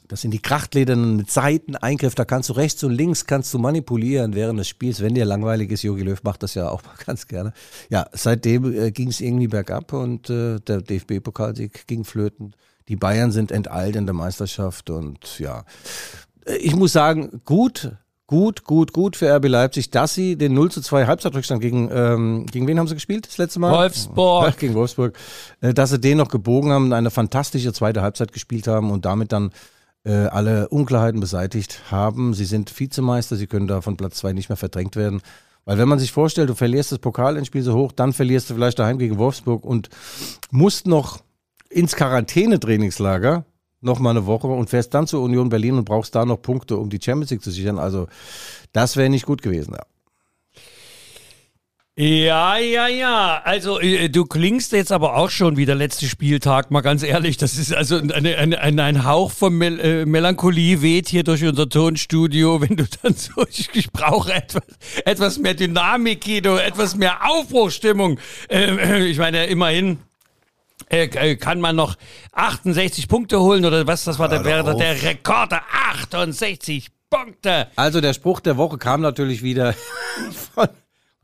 das 0.07 0.21
sind 0.21 0.31
die 0.31 0.41
Krachtledernen 0.41 1.15
mit 1.15 1.31
Seiteneingriff. 1.31 2.15
Da 2.15 2.25
kannst 2.25 2.49
du 2.49 2.53
rechts 2.53 2.83
und 2.83 2.91
links 2.91 3.25
kannst 3.25 3.53
du 3.53 3.57
manipulieren 3.57 4.35
während 4.35 4.59
des 4.59 4.67
Spiels. 4.67 5.01
Wenn 5.01 5.15
dir 5.15 5.25
langweilig 5.25 5.71
ist, 5.71 5.83
Jogi 5.83 6.03
Löw 6.03 6.21
macht 6.23 6.43
das 6.43 6.53
ja 6.53 6.69
auch 6.69 6.83
mal 6.83 6.93
ganz 7.05 7.27
gerne. 7.27 7.53
Ja, 7.89 8.07
seitdem 8.13 8.73
äh, 8.73 8.91
ging 8.91 9.09
es 9.09 9.21
irgendwie 9.21 9.47
bergab 9.47 9.93
und 9.93 10.29
äh, 10.29 10.59
der 10.59 10.81
DFB-Pokalsieg 10.81 11.87
ging 11.87 12.03
flöten. 12.03 12.53
Die 12.87 12.95
Bayern 12.95 13.31
sind 13.31 13.51
enteilt 13.51 13.95
in 13.95 14.05
der 14.05 14.13
Meisterschaft 14.13 14.89
und 14.89 15.39
ja, 15.39 15.65
äh, 16.45 16.55
ich 16.57 16.75
muss 16.75 16.93
sagen, 16.93 17.41
gut, 17.45 17.91
gut, 18.27 18.63
gut, 18.63 18.93
gut 18.93 19.15
für 19.15 19.35
RB 19.35 19.47
Leipzig, 19.47 19.89
dass 19.89 20.13
sie 20.13 20.35
den 20.35 20.53
0 20.53 20.71
zu 20.71 20.81
2 20.81 21.07
Halbzeitrückstand 21.07 21.61
gegen, 21.61 21.89
ähm, 21.91 22.45
gegen 22.45 22.67
wen 22.67 22.77
haben 22.77 22.87
sie 22.87 22.93
gespielt 22.93 23.27
das 23.27 23.37
letzte 23.39 23.59
Mal? 23.59 23.71
Wolfsburg. 23.71 24.57
gegen 24.59 24.75
Wolfsburg. 24.75 25.17
Äh, 25.61 25.73
dass 25.73 25.89
sie 25.89 25.99
den 25.99 26.19
noch 26.19 26.29
gebogen 26.29 26.71
haben, 26.71 26.93
eine 26.93 27.09
fantastische 27.09 27.73
zweite 27.73 28.03
Halbzeit 28.03 28.33
gespielt 28.33 28.67
haben 28.67 28.91
und 28.91 29.05
damit 29.05 29.31
dann 29.31 29.51
alle 30.05 30.69
Unklarheiten 30.69 31.19
beseitigt 31.19 31.91
haben. 31.91 32.33
Sie 32.33 32.45
sind 32.45 32.77
Vizemeister, 32.79 33.35
sie 33.35 33.47
können 33.47 33.67
da 33.67 33.81
von 33.81 33.97
Platz 33.97 34.17
zwei 34.17 34.33
nicht 34.33 34.49
mehr 34.49 34.57
verdrängt 34.57 34.95
werden. 34.95 35.21
Weil 35.65 35.79
wenn 35.79 35.89
man 35.89 35.97
sich 35.97 36.11
vorstellt, 36.11 36.49
du 36.49 36.53
verlierst 36.53 36.91
das 36.91 36.99
Pokalendspiel 36.99 37.63
so 37.63 37.73
hoch, 37.75 37.91
dann 37.91 38.13
verlierst 38.13 38.49
du 38.49 38.53
vielleicht 38.53 38.77
daheim 38.77 38.99
gegen 38.99 39.17
Wolfsburg 39.17 39.65
und 39.65 39.89
musst 40.51 40.85
noch 40.85 41.23
ins 41.69 41.95
Quarantänetrainingslager 41.95 43.45
noch 43.81 43.99
mal 43.99 44.11
eine 44.11 44.25
Woche 44.25 44.47
und 44.47 44.69
fährst 44.69 44.93
dann 44.93 45.07
zur 45.07 45.21
Union 45.21 45.49
Berlin 45.49 45.77
und 45.77 45.85
brauchst 45.85 46.15
da 46.15 46.25
noch 46.25 46.41
Punkte, 46.41 46.77
um 46.77 46.89
die 46.89 46.99
Champions 47.01 47.31
League 47.31 47.43
zu 47.43 47.51
sichern. 47.51 47.79
Also 47.79 48.07
das 48.73 48.95
wäre 48.95 49.09
nicht 49.09 49.25
gut 49.25 49.41
gewesen. 49.41 49.73
Ja. 49.73 49.83
Ja, 51.97 52.57
ja, 52.57 52.89
ja. 52.89 53.41
Also 53.45 53.79
äh, 53.79 54.09
du 54.09 54.25
klingst 54.25 54.73
jetzt 54.73 54.91
aber 54.91 55.15
auch 55.15 55.29
schon 55.29 55.55
wie 55.55 55.65
der 55.65 55.75
letzte 55.75 56.07
Spieltag, 56.07 56.69
mal 56.69 56.81
ganz 56.81 57.03
ehrlich. 57.03 57.37
Das 57.37 57.57
ist 57.57 57.73
also 57.73 57.95
eine, 57.95 58.37
eine, 58.37 58.83
ein 58.83 59.05
Hauch 59.05 59.31
von 59.31 59.57
Mel 59.57 59.79
äh, 59.79 60.05
Melancholie 60.05 60.81
weht 60.81 61.07
hier 61.07 61.23
durch 61.23 61.45
unser 61.45 61.69
Tonstudio, 61.69 62.59
wenn 62.59 62.75
du 62.75 62.83
dann 63.01 63.13
so, 63.15 63.45
ich, 63.49 63.69
ich 63.73 63.91
brauche 63.93 64.33
etwas, 64.33 64.63
etwas 65.05 65.37
mehr 65.39 65.53
Dynamik, 65.53 66.25
Guido, 66.25 66.57
etwas 66.57 66.97
mehr 66.97 67.29
Aufbruchstimmung. 67.29 68.19
Äh, 68.49 69.05
ich 69.05 69.17
meine, 69.17 69.45
immerhin 69.45 69.99
äh, 70.89 71.05
äh 71.05 71.37
kann 71.37 71.61
man 71.61 71.77
noch 71.77 71.95
68 72.33 73.07
Punkte 73.07 73.39
holen 73.39 73.63
oder 73.63 73.87
was, 73.87 74.03
das 74.03 74.19
war 74.19 74.27
der, 74.27 74.43
wäre 74.43 74.75
der 74.75 75.01
Rekord, 75.01 75.53
68 75.93 76.89
Punkte. 77.09 77.67
Also 77.77 78.01
der 78.01 78.11
Spruch 78.11 78.41
der 78.41 78.57
Woche 78.57 78.77
kam 78.77 78.99
natürlich 78.99 79.43
wieder 79.43 79.73
von 80.53 80.67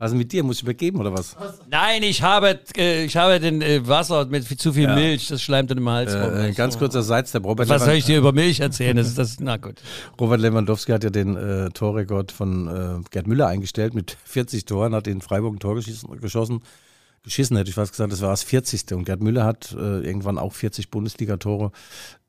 was 0.02 0.10
ist 0.10 0.18
mit 0.18 0.32
dir? 0.32 0.42
Muss 0.42 0.56
ich 0.56 0.62
übergeben 0.64 0.98
oder 0.98 1.12
was? 1.12 1.36
Nein, 1.70 2.02
ich 2.02 2.22
habe, 2.22 2.58
äh, 2.76 3.04
ich 3.04 3.16
habe 3.16 3.38
den 3.38 3.62
äh, 3.62 3.86
Wasser 3.86 4.26
mit 4.26 4.48
zu 4.48 4.72
viel 4.72 4.88
ja. 4.88 4.94
Milch, 4.96 5.28
das 5.28 5.40
schleimt 5.40 5.70
dann 5.70 5.78
im 5.78 5.88
Hals. 5.88 6.12
Äh, 6.12 6.48
äh 6.48 6.52
ganz 6.52 6.76
kurzer 6.76 7.04
Sidestep. 7.04 7.44
Robert 7.44 7.68
was 7.68 7.84
soll 7.84 7.94
ich 7.94 8.04
dir 8.04 8.18
über 8.18 8.32
Milch 8.32 8.58
erzählen? 8.58 8.96
Das 8.96 9.06
ist 9.06 9.16
das, 9.16 9.38
na 9.38 9.58
gut. 9.58 9.76
Robert 10.20 10.40
Lewandowski 10.40 10.90
hat 10.90 11.04
ja 11.04 11.10
den 11.10 11.36
äh, 11.36 11.70
Torrekord 11.70 12.32
von 12.32 12.66
äh, 12.66 13.08
Gerd 13.12 13.28
Müller 13.28 13.46
eingestellt 13.46 13.94
mit 13.94 14.16
40 14.24 14.64
Toren, 14.64 14.92
hat 14.92 15.06
in 15.06 15.20
Freiburg 15.20 15.54
ein 15.54 15.60
Tor 15.60 15.76
geschossen, 15.76 16.20
geschossen 16.20 16.62
geschissen, 17.22 17.56
hätte 17.56 17.70
ich 17.70 17.76
fast 17.76 17.92
gesagt, 17.92 18.12
das 18.12 18.20
war 18.20 18.30
das 18.30 18.42
40. 18.42 18.92
Und 18.94 19.04
Gerd 19.04 19.20
Müller 19.20 19.44
hat 19.44 19.72
äh, 19.78 20.00
irgendwann 20.00 20.36
auch 20.36 20.52
40 20.52 20.90
Bundesligatore 20.90 21.70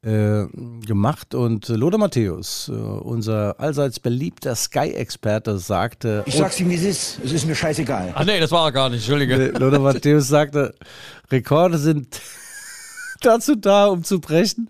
äh, 0.03 0.45
gemacht. 0.85 1.33
Und 1.33 1.67
Lothar 1.69 1.99
Matthäus, 1.99 2.69
äh, 2.69 2.73
unser 2.73 3.59
allseits 3.59 3.99
beliebter 3.99 4.55
Sky-Experte, 4.55 5.57
sagte. 5.57 6.23
Ich 6.25 6.35
sag's 6.35 6.59
ihm, 6.59 6.69
wie 6.69 6.75
es 6.75 6.83
ist. 6.83 7.19
Es 7.23 7.31
ist 7.31 7.45
mir 7.45 7.55
scheißegal. 7.55 8.11
Ach 8.15 8.25
nee, 8.25 8.39
das 8.39 8.51
war 8.51 8.65
er 8.65 8.71
gar 8.71 8.89
nicht, 8.89 8.99
Entschuldige. 8.99 9.47
Lothar 9.57 9.79
Matthäus 9.79 10.27
sagte, 10.27 10.75
Rekorde 11.31 11.77
sind 11.77 12.19
dazu 13.21 13.55
da, 13.55 13.87
um 13.87 14.03
zu 14.03 14.19
brechen. 14.19 14.69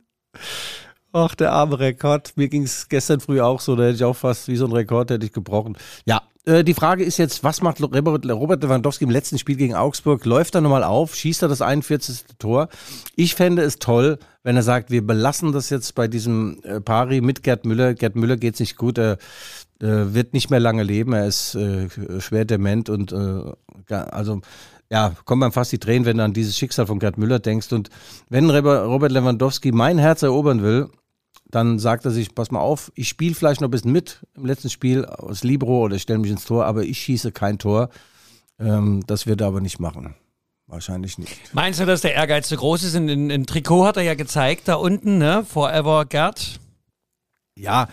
Ach, 1.12 1.36
der 1.36 1.52
arme 1.52 1.80
Rekord. 1.80 2.34
Mir 2.38 2.50
ging 2.50 2.64
es 2.64 2.90
gestern 2.90 3.20
früh 3.20 3.40
auch 3.40 3.60
so, 3.60 3.76
da 3.76 3.84
hätte 3.84 3.96
ich 3.96 4.04
auch 4.04 4.16
fast 4.16 4.48
wie 4.48 4.56
so 4.56 4.66
ein 4.66 4.72
Rekord 4.72 5.12
hätte 5.12 5.26
ich 5.26 5.32
gebrochen. 5.32 5.78
Ja, 6.06 6.24
äh, 6.46 6.64
die 6.64 6.74
Frage 6.74 7.04
ist 7.04 7.18
jetzt, 7.18 7.44
was 7.44 7.62
macht 7.62 7.82
Robert, 7.82 8.26
Lewandowski 8.26 9.06
im 9.06 9.10
letzten 9.10 9.38
Spiel 9.38 9.56
gegen 9.56 9.76
Augsburg? 9.76 10.26
Läuft 10.26 10.56
er 10.56 10.62
nochmal 10.62 10.84
auf? 10.84 11.16
Schießt 11.16 11.42
er 11.42 11.48
das 11.48 11.62
41. 11.62 12.26
Tor? 12.40 12.70
Ich 13.16 13.36
fände 13.36 13.62
es 13.62 13.80
toll, 13.80 14.20
wenn 14.44 14.56
er 14.56 14.64
sagt, 14.64 14.92
wir 14.92 15.06
belassen 15.06 15.52
das 15.54 15.70
jetzt 15.70 15.96
bei 15.96 16.08
diesem 16.08 16.60
äh, 16.64 16.82
Pari 16.82 17.22
mit 17.22 17.44
Gerd 17.44 17.66
Müller. 17.66 17.94
Gerd 17.94 18.16
Müller 18.16 18.38
geht's 18.38 18.60
nicht 18.60 18.78
gut, 18.78 18.98
er 18.98 19.18
äh, 19.80 20.14
wird 20.14 20.34
nicht 20.34 20.50
mehr 20.50 20.60
lange 20.60 20.84
leben, 20.84 21.14
er 21.14 21.28
ist 21.28 21.56
äh, 21.56 21.88
schwer 22.20 22.46
dement 22.46 22.90
und 22.90 23.12
äh, 23.12 23.94
also 23.94 24.42
ja, 24.90 25.16
kommen 25.26 25.40
man 25.40 25.52
fast 25.52 25.72
die 25.72 25.80
Tränen, 25.80 26.06
wenn 26.06 26.18
du 26.18 26.24
an 26.24 26.34
dieses 26.34 26.58
Schicksal 26.58 26.86
von 26.86 27.00
Gerd 27.00 27.18
Müller 27.18 27.40
denkst. 27.40 27.74
Und 27.74 27.90
wenn 28.30 28.50
Robert 28.50 29.12
Lewandowski 29.12 29.72
mein 29.72 29.98
Herz 29.98 30.22
erobern 30.22 30.62
will, 30.62 30.90
dann 31.54 31.78
sagt 31.78 32.06
er 32.06 32.12
sich, 32.12 32.34
pass 32.34 32.50
mal 32.50 32.60
auf, 32.60 32.92
ich 32.96 33.08
spiele 33.08 33.36
vielleicht 33.36 33.62
noch 33.62 33.68
ein 33.68 33.72
bisschen 33.72 33.92
mit 33.92 34.26
im 34.36 34.46
letzten 34.46 34.72
Spiel 34.72 35.06
aus 35.06 35.44
Libro 35.44 35.84
oder 35.84 35.96
ich 35.96 36.02
stelle 36.02 36.18
mich 36.18 36.32
ins 36.32 36.46
Tor, 36.46 36.66
aber 36.66 36.84
ich 36.84 36.98
schieße 36.98 37.32
kein 37.32 37.60
Tor. 37.60 37.90
Ähm, 38.60 39.04
das 39.06 39.28
wird 39.28 39.42
er 39.42 39.48
aber 39.48 39.62
nicht 39.62 39.80
machen. 39.80 40.16
Wahrscheinlich 40.66 41.20
nicht. 41.20 41.54
Meinst 41.54 41.80
du, 41.80 41.86
dass 41.86 42.02
der 42.02 42.16
Ehrgeiz 42.16 42.48
zu 42.48 42.56
groß 42.56 42.84
ist? 42.84 42.96
In, 42.96 43.08
in, 43.08 43.30
in 43.30 43.46
Trikot 43.46 43.86
hat 43.86 43.98
er 43.98 44.04
ja 44.04 44.16
gezeigt, 44.16 44.68
da 44.68 44.76
unten, 44.76 45.20
ne? 45.20 45.46
Forever 45.48 46.06
Gerd. 46.06 46.60
Ja, 47.56 47.88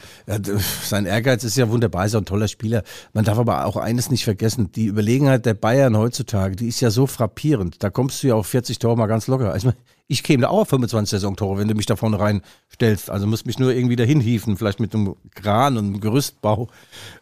sein 0.84 1.04
Ehrgeiz 1.04 1.44
ist 1.44 1.56
ja 1.58 1.68
wunderbar, 1.68 2.06
ist 2.06 2.14
ja 2.14 2.18
ein 2.18 2.24
toller 2.24 2.48
Spieler. 2.48 2.82
Man 3.12 3.26
darf 3.26 3.38
aber 3.38 3.66
auch 3.66 3.76
eines 3.76 4.10
nicht 4.10 4.24
vergessen, 4.24 4.72
die 4.72 4.86
Überlegenheit 4.86 5.44
der 5.44 5.52
Bayern 5.52 5.98
heutzutage, 5.98 6.56
die 6.56 6.68
ist 6.68 6.80
ja 6.80 6.90
so 6.90 7.06
frappierend. 7.06 7.82
Da 7.82 7.90
kommst 7.90 8.22
du 8.22 8.28
ja 8.28 8.34
auf 8.36 8.46
40 8.46 8.78
Tore 8.78 8.96
mal 8.96 9.06
ganz 9.06 9.26
locker. 9.26 9.52
Also 9.52 9.74
ich 10.08 10.22
käme 10.22 10.40
da 10.40 10.48
auch 10.48 10.62
auf 10.62 10.68
25 10.70 11.10
Saisontore, 11.10 11.58
wenn 11.58 11.68
du 11.68 11.74
mich 11.74 11.84
da 11.84 11.94
vorne 11.94 12.18
reinstellst. 12.18 13.10
Also 13.10 13.26
musst 13.26 13.46
mich 13.46 13.58
nur 13.58 13.72
irgendwie 13.72 13.96
dahin 13.96 14.20
hieven, 14.20 14.56
vielleicht 14.56 14.80
mit 14.80 14.94
einem 14.94 15.14
Kran 15.34 15.76
und 15.76 15.84
einem 15.84 16.00
Gerüstbau. 16.00 16.68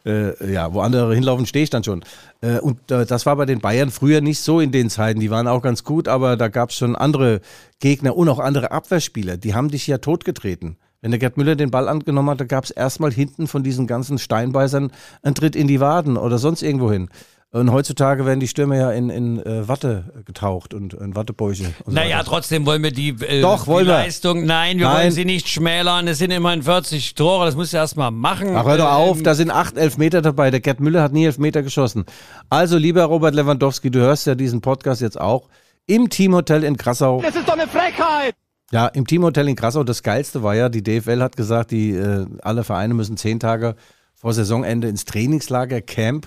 Äh, 0.07 0.53
ja, 0.53 0.73
wo 0.73 0.81
andere 0.81 1.13
hinlaufen, 1.13 1.45
stehe 1.45 1.65
ich 1.65 1.71
dann 1.71 1.83
schon. 1.83 2.05
Äh, 2.41 2.61
und 2.61 2.91
äh, 2.93 3.05
das 3.05 3.27
war 3.27 3.35
bei 3.35 3.47
den 3.47 3.61
Bayern 3.61 3.91
früher 3.91 4.21
nicht 4.21 4.41
so 4.41 4.61
in 4.61 4.71
den 4.71 4.91
Zeiten. 4.91 5.19
Die 5.19 5.31
waren 5.31 5.49
auch 5.49 5.61
ganz 5.61 5.83
gut, 5.83 6.07
aber 6.07 6.37
da 6.37 6.47
gab 6.47 6.71
es 6.71 6.77
schon 6.77 6.95
andere 6.95 7.41
Gegner 7.81 8.17
und 8.17 8.29
auch 8.29 8.39
andere 8.39 8.71
Abwehrspieler. 8.71 9.37
Die 9.37 9.55
haben 9.55 9.71
dich 9.71 9.89
ja 9.89 9.99
totgetreten. 9.99 10.79
Wenn 11.01 11.13
der 11.13 11.21
Gerd 11.21 11.37
Müller 11.37 11.55
den 11.55 11.71
Ball 11.71 11.89
angenommen 11.89 12.31
hat, 12.31 12.41
da 12.41 12.45
gab 12.45 12.65
es 12.65 12.71
erstmal 12.71 13.13
hinten 13.13 13.47
von 13.47 13.63
diesen 13.63 13.87
ganzen 13.87 14.19
Steinbeißern 14.19 14.91
einen 15.23 15.35
Tritt 15.35 15.55
in 15.55 15.69
die 15.69 15.81
Waden 15.81 16.17
oder 16.17 16.39
sonst 16.39 16.63
irgendwo 16.63 16.91
hin. 16.91 17.09
Und 17.51 17.73
heutzutage 17.73 18.27
werden 18.27 18.41
die 18.41 18.49
Stürme 18.49 18.77
ja 18.77 18.91
in, 18.91 19.09
in 19.09 19.39
äh, 19.39 19.67
Watte 19.67 20.23
getaucht 20.27 20.75
und 20.75 20.93
in 20.93 21.17
Wattebäuche. 21.17 21.73
Und 21.85 21.95
naja, 21.95 22.19
so 22.23 22.31
trotzdem 22.31 22.67
wollen 22.67 22.83
wir 22.83 22.91
die, 22.91 23.17
äh, 23.21 23.41
Doch, 23.41 23.67
wollen 23.67 23.87
die 23.87 23.91
wir. 23.91 23.97
Leistung, 23.97 24.45
nein, 24.45 24.79
wir 24.79 24.87
nein. 24.87 24.97
wollen 24.97 25.13
sie 25.13 25.25
nicht 25.25 25.49
schmälern. 25.49 26.07
Es 26.09 26.19
sind 26.19 26.31
immerhin 26.31 26.63
40 26.63 27.15
Tore, 27.15 27.47
das 27.47 27.57
musst 27.57 27.73
du 27.73 27.79
erst 27.79 27.97
mal 27.97 28.11
machen. 28.11 28.55
Ach, 28.55 28.67
hör 28.67 28.77
doch 28.77 28.91
auf, 28.91 29.19
ähm, 29.19 29.25
da 29.25 29.35
sind 29.35 29.51
acht 29.51 29.79
Elfmeter 29.79 30.21
dabei. 30.21 30.51
Der 30.51 30.61
Gerd 30.61 30.81
Müller 30.81 31.03
hat 31.03 31.15
nie 31.15 31.25
Elfmeter 31.25 31.63
geschossen. 31.63 32.05
Also, 32.51 32.77
lieber 32.77 33.05
Robert 33.05 33.35
Lewandowski, 33.35 33.91
du 33.91 34.01
hörst 34.01 34.27
ja 34.27 34.35
diesen 34.35 34.61
Podcast 34.61 35.01
jetzt 35.01 35.19
auch. 35.19 35.49
Im 35.87 36.11
Teamhotel 36.11 36.65
in 36.65 36.77
Krassau. 36.77 37.23
Das 37.23 37.35
ist 37.35 37.49
doch 37.49 37.55
eine 37.55 37.67
Frechheit! 37.67 38.35
Ja, 38.71 38.87
im 38.89 39.07
Teamhotel 39.07 39.49
in 39.49 39.57
Grassau, 39.57 39.83
das 39.83 40.03
Geilste 40.03 40.43
war 40.43 40.55
ja, 40.55 40.69
die 40.69 40.83
DFL 40.83 41.23
hat 41.23 41.37
gesagt, 41.37 41.71
die, 41.71 41.93
äh, 41.93 42.27
alle 42.43 42.65
Vereine 42.65 42.93
müssen 42.95 43.17
zehn 43.17 43.41
Tage 43.41 43.77
vor 44.15 44.35
Saisonende 44.35 44.89
ins 44.89 45.05
Trainingslager, 45.05 45.81
Camp. 45.81 46.27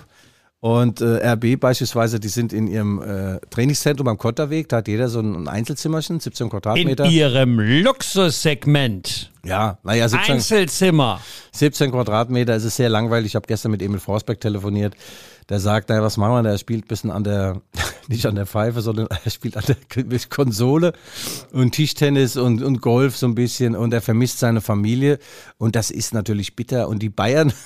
Und 0.60 1.02
äh, 1.02 1.28
RB 1.34 1.60
beispielsweise, 1.60 2.20
die 2.20 2.28
sind 2.28 2.54
in 2.54 2.68
ihrem 2.68 3.02
äh, 3.02 3.40
Trainingszentrum 3.50 4.08
am 4.08 4.18
Kotterweg, 4.20 4.70
da 4.70 4.78
hat 4.78 4.88
jeder 4.88 5.08
so 5.10 5.20
ein 5.20 5.48
Einzelzimmerchen, 5.48 6.20
17 6.20 6.46
In 6.46 6.52
Quadratmeter. 6.52 7.06
ihrem 7.06 7.60
Luxussegment. 7.60 9.32
ja, 9.44 9.80
naja, 9.84 10.08
17, 10.08 10.36
Einzelzimmer. 10.36 11.20
17 11.52 11.90
Quadratmeter, 11.92 12.56
es 12.56 12.64
ist 12.64 12.76
sehr 12.76 12.90
langweilig. 12.90 13.32
Ich 13.32 13.36
habe 13.36 13.48
gestern 13.48 13.72
mit 13.72 13.82
Emil 13.82 14.00
Forsberg 14.00 14.40
telefoniert. 14.40 14.96
Der 15.50 15.60
sagt, 15.60 15.90
naja, 15.90 16.02
was 16.02 16.18
machen 16.18 16.34
wir? 16.34 16.44
Der 16.52 16.58
spielt 16.58 16.86
ein 16.86 16.88
bisschen 16.88 17.12
an 17.12 17.24
der, 17.24 17.62
nicht 18.08 18.26
an 18.26 18.36
der 18.36 18.46
Pfeife, 18.46 18.82
sondern 18.82 19.08
er 19.26 19.32
spielt 19.32 19.58
an 19.58 19.64
der 19.66 20.20
Konsole 20.30 20.94
und 21.52 21.72
Tischtennis 21.72 22.38
und, 22.38 22.62
und 22.62 22.82
Golf 22.82 23.18
so 23.18 23.26
ein 23.28 23.36
bisschen 23.36 23.76
und 23.76 23.94
er 23.94 24.02
vermisst 24.02 24.40
seine 24.40 24.62
Familie 24.62 25.20
und 25.58 25.76
das 25.76 25.92
ist 25.92 26.14
natürlich 26.14 26.56
bitter. 26.56 26.88
Und 26.88 27.00
die 27.02 27.10
Bayern, 27.10 27.54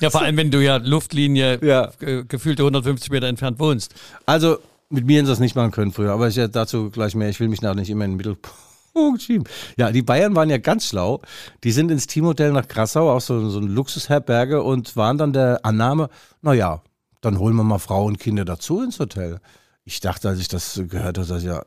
Ja, 0.00 0.10
vor 0.10 0.22
allem, 0.22 0.36
wenn 0.36 0.50
du 0.50 0.62
ja 0.62 0.76
Luftlinie 0.76 1.58
Ja. 1.64 1.90
gefühlte 2.28 2.62
150 2.62 3.10
Meter 3.10 3.28
entfernt 3.28 3.58
wohnst. 3.60 3.94
also 4.26 4.58
mit 4.90 5.06
mir 5.06 5.16
hätten 5.16 5.26
sie 5.26 5.32
das 5.32 5.40
nicht 5.40 5.56
machen 5.56 5.70
können 5.70 5.92
früher, 5.92 6.12
aber 6.12 6.28
ich 6.28 6.36
ja 6.36 6.46
dazu 6.46 6.90
gleich 6.90 7.14
mehr. 7.14 7.28
Ich 7.28 7.40
will 7.40 7.48
mich 7.48 7.60
da 7.60 7.74
nicht 7.74 7.90
immer 7.90 8.04
in 8.04 8.12
den 8.12 8.16
Mittelpunkt 8.18 9.22
schieben. 9.22 9.44
Ja, 9.76 9.90
die 9.90 10.02
Bayern 10.02 10.36
waren 10.36 10.50
ja 10.50 10.58
ganz 10.58 10.86
schlau. 10.88 11.20
Die 11.64 11.72
sind 11.72 11.90
ins 11.90 12.06
Teamhotel 12.06 12.52
nach 12.52 12.68
Krassau, 12.68 13.10
auch 13.10 13.20
so, 13.20 13.48
so 13.48 13.58
ein 13.58 13.66
Luxusherberge 13.68 14.62
und 14.62 14.94
waren 14.94 15.16
dann 15.18 15.32
der 15.32 15.60
Annahme, 15.64 16.10
naja, 16.42 16.82
dann 17.24 17.38
holen 17.38 17.56
wir 17.56 17.64
mal 17.64 17.78
Frau 17.78 18.04
und 18.04 18.18
Kinder 18.18 18.44
dazu 18.44 18.82
ins 18.82 18.98
Hotel. 19.00 19.40
Ich 19.84 20.00
dachte, 20.00 20.28
als 20.28 20.40
ich 20.40 20.48
das 20.48 20.80
gehört 20.88 21.18
habe, 21.18 21.38
ich, 21.38 21.44
ja, 21.44 21.62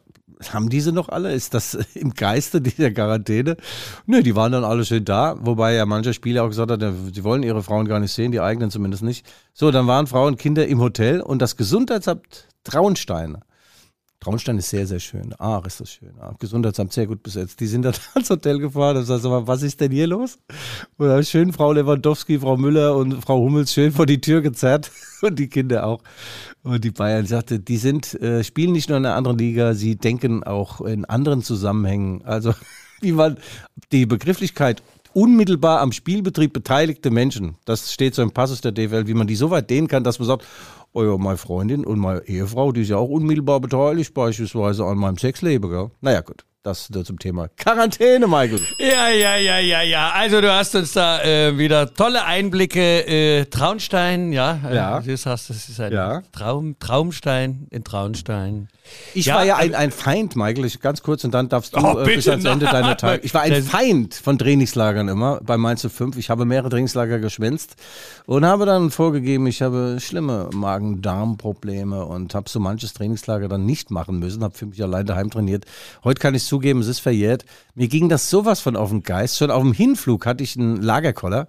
haben 0.52 0.70
diese 0.70 0.92
noch 0.92 1.10
alle? 1.10 1.34
Ist 1.34 1.54
das 1.54 1.74
im 1.96 2.14
Geiste 2.14 2.62
dieser 2.62 2.92
Quarantäne? 2.92 3.58
Nö, 4.06 4.22
die 4.22 4.36
waren 4.36 4.52
dann 4.52 4.64
alle 4.64 4.86
schön 4.86 5.06
da, 5.06 5.36
wobei 5.40 5.74
ja 5.74 5.86
mancher 5.86 6.14
Spieler 6.14 6.44
auch 6.44 6.50
gesagt 6.50 6.72
hat, 6.72 6.82
sie 7.14 7.24
wollen 7.24 7.44
ihre 7.44 7.64
Frauen 7.64 7.88
gar 7.88 8.00
nicht 8.00 8.14
sehen, 8.14 8.32
die 8.32 8.42
eigenen 8.42 8.72
zumindest 8.72 9.04
nicht. 9.04 9.26
So, 9.54 9.72
dann 9.72 9.88
waren 9.88 10.08
Frauen 10.08 10.34
und 10.34 10.40
Kinder 10.40 10.68
im 10.68 10.80
Hotel 10.80 11.22
und 11.22 11.42
das 11.42 11.58
Gesundheitsamt 11.58 12.48
Traunstein. 12.64 13.38
Traunstein 14.20 14.58
ist 14.58 14.70
sehr, 14.70 14.88
sehr 14.88 15.00
schön. 15.00 15.36
Ach, 15.38 15.66
ist 15.66 15.80
das 15.80 15.92
schön. 15.92 16.14
Ah, 16.20 16.34
Gesundheitsamt 16.40 16.92
sehr 16.92 17.06
gut 17.06 17.22
besetzt. 17.22 17.60
Die 17.60 17.68
sind 17.68 17.82
dann 17.86 17.94
ans 18.16 18.30
Hotel 18.30 18.60
gefahren 18.60 18.98
und 18.98 19.06
sagten, 19.06 19.30
mal, 19.30 19.46
was 19.48 19.62
ist 19.62 19.80
denn 19.80 19.92
hier 19.92 20.08
los? 20.08 20.40
Und 20.98 21.08
da 21.08 21.14
hab 21.14 21.22
ich 21.22 21.30
schön 21.30 21.54
Frau 21.54 21.72
Lewandowski, 21.72 22.40
Frau 22.40 22.58
Müller 22.58 22.96
und 22.96 23.22
Frau 23.24 23.40
Hummels 23.40 23.74
schön 23.74 23.92
vor 23.92 24.06
die 24.06 24.20
Tür 24.20 24.42
gezerrt 24.42 24.92
und 25.22 25.38
die 25.38 25.48
Kinder 25.48 25.86
auch. 25.86 26.02
Und 26.64 26.84
die 26.84 26.92
Bayern 26.92 27.28
sagte, 27.28 27.60
die 27.60 27.78
sind, 27.78 28.20
äh, 28.22 28.44
spielen 28.44 28.72
nicht 28.72 28.90
nur 28.90 28.98
in 28.98 29.06
einer 29.06 29.16
anderen 29.16 29.38
Liga, 29.38 29.76
sie 29.76 29.96
denken 29.96 30.44
auch 30.44 30.82
in 30.82 31.06
anderen 31.06 31.44
Zusammenhängen. 31.44 32.24
Also, 32.26 32.54
wie 33.02 33.12
man 33.12 33.38
die 33.92 34.08
Begrifflichkeit 34.08 34.82
unmittelbar 35.14 35.82
am 35.82 35.92
Spielbetrieb 35.92 36.54
beteiligte 36.54 37.12
Menschen, 37.12 37.56
das 37.66 37.94
steht 37.94 38.16
so 38.16 38.22
im 38.22 38.32
Passus 38.32 38.62
der 38.62 38.72
DFL, 38.72 39.08
wie 39.08 39.14
man 39.14 39.28
die 39.28 39.36
so 39.36 39.52
weit 39.52 39.70
dehnen 39.70 39.88
kann, 39.88 40.04
dass 40.04 40.20
man 40.20 40.28
sagt, 40.28 40.46
ja, 41.04 41.18
meine 41.18 41.38
Freundin 41.38 41.86
und 41.86 42.00
meine 42.00 42.28
Ehefrau, 42.28 42.72
die 42.72 42.82
ist 42.82 42.90
ja 42.90 42.98
auch 42.98 43.10
unmittelbar 43.10 43.60
beteiligt, 43.60 44.14
beispielsweise 44.14 44.86
an 44.86 44.98
meinem 44.98 45.18
Sexleben, 45.18 45.70
gell? 45.70 45.92
Naja, 46.02 46.22
gut. 46.22 46.46
Das 46.68 46.90
äh, 46.94 47.02
zum 47.06 47.18
Thema 47.18 47.48
Quarantäne, 47.56 48.28
Michael. 48.28 48.60
Ja, 48.78 49.08
ja, 49.08 49.38
ja, 49.38 49.58
ja, 49.60 49.82
ja. 49.84 50.12
Also 50.12 50.42
du 50.42 50.54
hast 50.54 50.76
uns 50.76 50.92
da 50.92 51.24
äh, 51.24 51.58
wieder 51.58 51.94
tolle 51.94 52.26
Einblicke. 52.26 53.08
Äh, 53.08 53.46
Traunstein, 53.46 54.34
ja. 54.34 54.60
Äh, 54.70 54.76
Ja. 54.76 55.00
Du 55.00 55.16
sagst, 55.16 55.50
das 55.50 55.70
ist 55.70 55.80
ein 55.80 55.94
Ja. 55.94 56.24
Traum, 56.34 56.76
Traumstein 56.78 57.68
in 57.72 57.86
Traunstein. 57.86 58.68
Ich 59.14 59.26
Ja, 59.28 59.36
war 59.36 59.46
ja 59.46 59.56
ein, 59.58 59.70
aber- 59.72 59.80
ein 59.80 59.92
Feind, 59.92 60.36
Michael, 60.36 60.66
ich, 60.66 60.80
ganz 60.82 61.02
kurz 61.04 61.24
und 61.26 61.34
dann 61.34 61.48
darfst 61.50 61.76
du 61.76 61.80
Oh, 61.80 62.00
äh, 62.00 62.16
bis 62.16 62.28
ans 62.28 62.44
Ende 62.46 62.66
deiner 62.66 62.96
Tage. 62.98 63.22
Ich 63.24 63.34
war 63.34 63.42
ein 63.42 63.62
Feind 63.64 64.14
von 64.14 64.38
Trainingslagern 64.38 65.08
immer 65.10 65.40
bei 65.44 65.58
Mainz 65.58 65.86
05. 65.90 66.18
Ich 66.18 66.30
habe 66.30 66.44
mehrere 66.46 66.70
Trainingslager 66.70 67.20
geschwänzt 67.20 67.76
und 68.26 68.46
habe 68.46 68.66
dann 68.66 68.90
vorgegeben, 68.92 69.46
ich 69.48 69.62
habe 69.62 69.98
schlimme 70.00 70.50
Magen-Darm-Probleme 70.54 72.06
und 72.06 72.34
habe 72.36 72.50
so 72.50 72.60
manches 72.60 72.94
Trainingslager 72.94 73.48
dann 73.50 73.66
nicht 73.66 73.92
machen 73.92 74.20
müssen, 74.20 74.44
habe 74.44 74.58
für 74.58 74.66
mich 74.68 74.82
allein 74.82 75.06
daheim 75.06 75.30
trainiert. 75.30 75.66
Heute 76.06 76.20
kann 76.22 76.34
ich 76.36 76.44
zugeben, 76.58 76.80
es 76.80 76.88
ist 76.88 77.00
verjährt. 77.00 77.46
Mir 77.76 77.88
ging 77.88 78.10
das 78.10 78.32
sowas 78.32 78.60
von 78.60 78.76
auf 78.76 78.90
den 78.90 79.04
Geist. 79.04 79.38
Schon 79.38 79.52
auf 79.52 79.62
dem 79.62 79.74
Hinflug 79.74 80.26
hatte 80.26 80.44
ich 80.44 80.58
einen 80.58 80.82
Lagerkoller. 80.82 81.48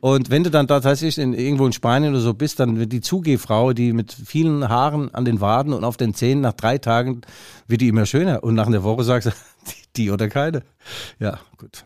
Und 0.00 0.30
wenn 0.30 0.42
du 0.42 0.50
dann 0.50 0.66
tatsächlich 0.66 1.18
in, 1.18 1.34
irgendwo 1.34 1.66
in 1.66 1.72
Spanien 1.72 2.12
oder 2.12 2.22
so 2.22 2.34
bist, 2.34 2.58
dann 2.58 2.78
wird 2.78 2.90
die 2.90 3.00
Zugehfrau, 3.00 3.72
die 3.74 3.92
mit 3.92 4.12
vielen 4.12 4.68
Haaren 4.68 5.14
an 5.14 5.24
den 5.24 5.40
Waden 5.40 5.72
und 5.72 5.84
auf 5.84 5.96
den 5.96 6.14
Zähnen 6.14 6.40
nach 6.40 6.54
drei 6.54 6.78
Tagen 6.78 7.20
wird 7.68 7.80
die 7.80 7.88
immer 7.88 8.06
schöner. 8.06 8.42
Und 8.42 8.54
nach 8.54 8.66
einer 8.66 8.82
Woche 8.82 9.04
sagst 9.04 9.28
du, 9.28 9.32
die 9.96 10.10
oder 10.10 10.28
keine. 10.28 10.62
Ja, 11.20 11.38
gut. 11.58 11.84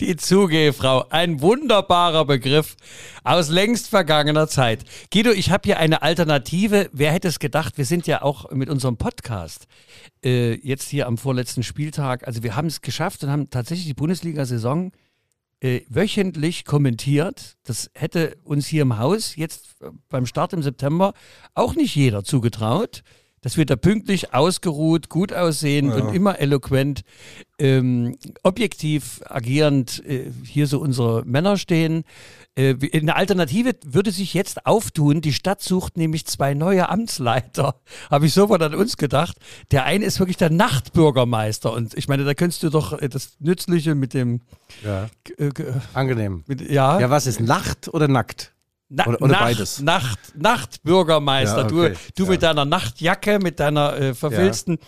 Die 0.00 0.16
Zugehfrau, 0.16 1.06
ein 1.10 1.40
wunderbarer 1.40 2.24
Begriff 2.24 2.76
aus 3.24 3.48
längst 3.48 3.88
vergangener 3.88 4.48
Zeit. 4.48 4.84
Guido, 5.12 5.30
ich 5.30 5.50
habe 5.50 5.62
hier 5.64 5.78
eine 5.78 6.02
Alternative. 6.02 6.90
Wer 6.92 7.12
hätte 7.12 7.28
es 7.28 7.38
gedacht? 7.38 7.78
Wir 7.78 7.84
sind 7.84 8.06
ja 8.06 8.22
auch 8.22 8.50
mit 8.50 8.68
unserem 8.68 8.96
Podcast 8.96 9.66
äh, 10.24 10.54
jetzt 10.54 10.88
hier 10.88 11.06
am 11.06 11.18
vorletzten 11.18 11.62
Spieltag. 11.62 12.26
Also 12.26 12.42
wir 12.42 12.56
haben 12.56 12.66
es 12.66 12.80
geschafft 12.80 13.22
und 13.24 13.30
haben 13.30 13.50
tatsächlich 13.50 13.86
die 13.86 13.94
Bundesliga-Saison 13.94 14.92
äh, 15.60 15.82
wöchentlich 15.88 16.64
kommentiert. 16.64 17.56
Das 17.64 17.90
hätte 17.94 18.36
uns 18.44 18.66
hier 18.66 18.82
im 18.82 18.98
Haus 18.98 19.36
jetzt 19.36 19.80
äh, 19.80 19.90
beim 20.08 20.26
Start 20.26 20.52
im 20.52 20.62
September 20.62 21.14
auch 21.54 21.74
nicht 21.76 21.94
jeder 21.94 22.24
zugetraut. 22.24 23.02
Dass 23.42 23.56
wir 23.56 23.66
da 23.66 23.74
pünktlich, 23.74 24.32
ausgeruht, 24.32 25.08
gut 25.08 25.32
aussehend 25.32 25.92
und 25.94 26.14
immer 26.14 26.38
eloquent, 26.38 27.02
ähm, 27.58 28.16
objektiv 28.44 29.20
agierend 29.24 30.00
äh, 30.06 30.30
hier 30.44 30.68
so 30.68 30.78
unsere 30.78 31.24
Männer 31.24 31.56
stehen. 31.56 32.04
Äh, 32.54 32.76
eine 32.94 33.16
Alternative 33.16 33.72
würde 33.84 34.12
sich 34.12 34.32
jetzt 34.32 34.64
auftun. 34.66 35.22
Die 35.22 35.32
Stadt 35.32 35.60
sucht 35.60 35.96
nämlich 35.96 36.24
zwei 36.26 36.54
neue 36.54 36.88
Amtsleiter. 36.88 37.74
Habe 38.10 38.26
ich 38.26 38.32
sofort 38.32 38.62
an 38.62 38.76
uns 38.76 38.96
gedacht. 38.96 39.36
Der 39.72 39.84
eine 39.86 40.04
ist 40.04 40.20
wirklich 40.20 40.36
der 40.36 40.50
Nachtbürgermeister. 40.50 41.72
Und 41.72 41.94
ich 41.98 42.06
meine, 42.06 42.24
da 42.24 42.34
könntest 42.34 42.62
du 42.62 42.70
doch 42.70 42.92
äh, 43.00 43.08
das 43.08 43.36
Nützliche 43.40 43.96
mit 43.96 44.14
dem 44.14 44.40
Ja. 44.84 45.08
äh, 45.36 45.48
ge- 45.50 45.74
Angenehm. 45.94 46.44
mit, 46.46 46.60
ja, 46.70 47.00
Ja, 47.00 47.10
was 47.10 47.26
ist 47.26 47.40
Nacht 47.40 47.88
oder 47.92 48.06
nackt? 48.06 48.52
Na, 48.94 49.06
oder- 49.06 49.22
oder 49.22 49.32
Nacht, 49.32 49.42
beides? 49.44 49.80
Nacht, 49.80 50.18
Nachtbürgermeister. 50.36 51.60
Ja, 51.60 51.64
okay. 51.64 51.94
Du, 52.14 52.24
du 52.24 52.30
mit 52.30 52.42
deiner 52.42 52.66
Nachtjacke, 52.66 53.38
mit 53.38 53.58
deiner 53.58 53.96
äh, 53.96 54.14
verfilzten. 54.14 54.78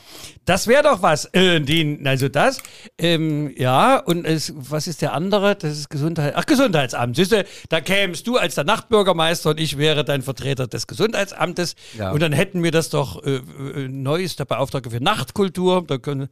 Das 0.45 0.67
wäre 0.67 0.83
doch 0.83 1.01
was. 1.01 1.25
Äh, 1.33 1.61
die, 1.61 1.99
also 2.05 2.29
das. 2.29 2.59
Ähm, 2.99 3.55
ja, 3.57 3.97
und 3.97 4.27
es, 4.27 4.53
was 4.57 4.87
ist 4.87 5.01
der 5.01 5.15
andere? 5.15 5.57
Das 5.57 5.79
ist 5.79 5.89
Gesundheit. 5.89 6.35
Ach, 6.37 6.45
Gesundheitsamt. 6.45 7.17
Siehste, 7.17 7.47
da 7.71 7.81
kämst 7.81 8.27
du 8.27 8.37
als 8.37 8.57
der 8.57 8.65
Nachtbürgermeister 8.65 9.51
und 9.51 9.61
ich 9.61 9.79
wäre 9.79 10.05
dein 10.05 10.21
Vertreter 10.21 10.67
des 10.67 10.87
Gesundheitsamtes. 10.87 11.75
Ja. 11.97 12.11
Und 12.11 12.21
dann 12.21 12.33
hätten 12.33 12.63
wir 12.63 12.73
das 12.73 12.91
doch 12.91 13.25
äh, 13.25 13.37
äh, 13.37 13.89
neu 13.89 14.23
ist 14.23 14.39
der 14.39 14.45
Beauftragte 14.45 14.91
für 14.91 15.03
Nachtkultur. 15.03 15.83
Da 15.87 15.97
können 15.97 16.29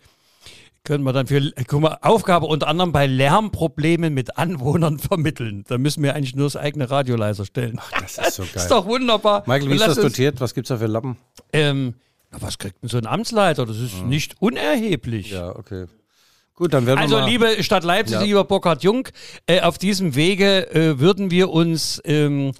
können 0.85 1.05
wir 1.05 1.13
dann 1.13 1.27
für 1.29 1.53
guck 1.69 1.81
mal, 1.81 1.99
Aufgabe 2.03 2.47
unter 2.47 2.67
anderem 2.69 2.91
bei 2.93 3.07
Lärmproblemen 3.07 4.13
mit 4.13 4.37
Anwohnern 4.37 4.99
vermitteln. 4.99 5.65
Da 5.69 5.79
müssen 5.79 6.03
wir 6.03 6.15
eigentlich 6.15 6.35
nur 6.35 6.47
das 6.47 6.57
eigene 6.57 6.91
Radio 6.91 7.17
leiser 7.17 7.45
stellen. 7.45 7.81
Das 8.01 8.19
ist 8.19 8.35
so 8.35 8.43
geil. 8.53 8.53
ist 8.57 8.69
doch 8.71 8.87
wunderbar. 8.87 9.45
Michael, 9.47 9.71
wie 9.71 9.75
ist 9.77 9.87
das 9.87 9.97
dotiert? 10.01 10.41
Was 10.41 10.55
gibt's 10.55 10.69
da 10.69 10.77
für 10.79 10.87
Lappen? 10.87 11.17
Ähm, 11.53 11.95
na, 12.31 12.43
was 12.43 12.59
kriegt 12.59 12.83
denn 12.83 12.89
so 12.89 12.99
ein 12.99 13.07
Amtsleiter? 13.07 13.65
Das 13.67 13.79
ist 13.79 14.03
nicht 14.05 14.37
unerheblich. 14.41 15.31
Ja, 15.31 15.55
okay. 15.55 15.87
Gut, 16.55 16.75
dann 16.75 16.85
werden 16.87 16.99
Also, 17.01 17.17
wir 17.17 17.23
mal... 17.23 17.31
liebe 17.31 17.63
Stadt 17.63 17.85
Leipzig, 17.85 18.17
Ja. 18.17 18.23
lieber 18.23 18.45
Burkhard 18.45 18.83
Jung, 18.83 19.09
äh, 19.47 19.61
auf 19.63 19.79
diesem 19.79 20.15
Wege 20.15 20.71
äh, 20.75 20.99
würden 20.99 21.31
wir 21.31 21.51
uns 21.51 22.01
ähm, 22.05 22.53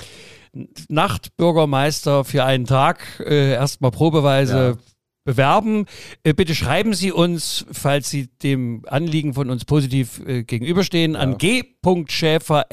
Nachtbürgermeister 0.89 2.25
für 2.25 2.45
einen 2.45 2.67
Tag 2.67 3.01
äh, 3.27 3.53
erstmal 3.53 3.91
probeweise 3.91 4.77
Ja. 4.79 4.92
Bewerben. 5.25 5.87
Äh, 6.25 6.35
bitte 6.35 6.55
schreiben 6.55 6.95
Sie 6.95 7.13
uns, 7.13 7.67
falls 7.71 8.11
Sie 8.11 8.29
dem 8.43 8.85
Anliegen 8.87 9.35
von 9.35 9.51
uns 9.51 9.65
positiv 9.65 10.21
äh, 10.27 10.43
gegenüberstehen, 10.45 11.17
an 11.17 11.39
g.schäfer@ 11.39 12.65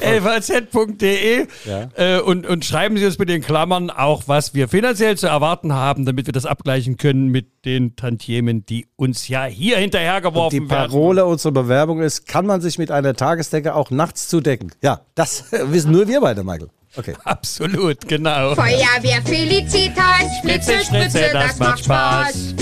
lvz.de 0.00 1.46
Ja. 1.64 1.88
äh, 1.94 2.20
und, 2.20 2.46
und 2.46 2.64
schreiben 2.64 2.96
Sie 2.96 3.06
uns 3.06 3.18
mit 3.18 3.28
den 3.28 3.42
Klammern 3.42 3.90
auch, 3.90 4.24
was 4.26 4.54
wir 4.54 4.68
finanziell 4.68 5.16
zu 5.16 5.26
erwarten 5.26 5.72
haben, 5.72 6.04
damit 6.04 6.26
wir 6.26 6.32
das 6.32 6.46
abgleichen 6.46 6.96
können 6.96 7.28
mit 7.28 7.64
den 7.64 7.96
Tantiemen, 7.96 8.66
die 8.66 8.86
uns 8.96 9.28
ja 9.28 9.44
hier 9.44 9.76
Die 9.76 9.82
hinterhergeworfen 9.82 10.68
werden. 10.70 10.90
Parole 10.90 11.24
unserer 11.24 11.52
Bewerbung 11.52 12.00
ist, 12.00 12.26
kann 12.26 12.46
man 12.46 12.60
sich 12.60 12.78
mit 12.78 12.90
einer 12.90 13.14
Tagesdecke 13.14 13.74
auch 13.74 13.90
nachts 13.90 14.28
zudecken? 14.28 14.72
Ja, 14.82 15.02
das 15.14 15.44
wissen 15.66 15.92
nur 15.92 16.08
wir 16.08 16.20
beide, 16.20 16.42
Michael. 16.44 16.70
Okay. 16.98 17.14
Absolut, 17.24 18.06
genau. 18.08 18.56
Feuerwehr 18.56 19.22
Felicitas, 19.24 20.38
Spritze, 20.38 20.84
Spritze, 20.84 21.30
das 21.32 21.58
macht 21.60 21.84
Spaß. 21.84 22.54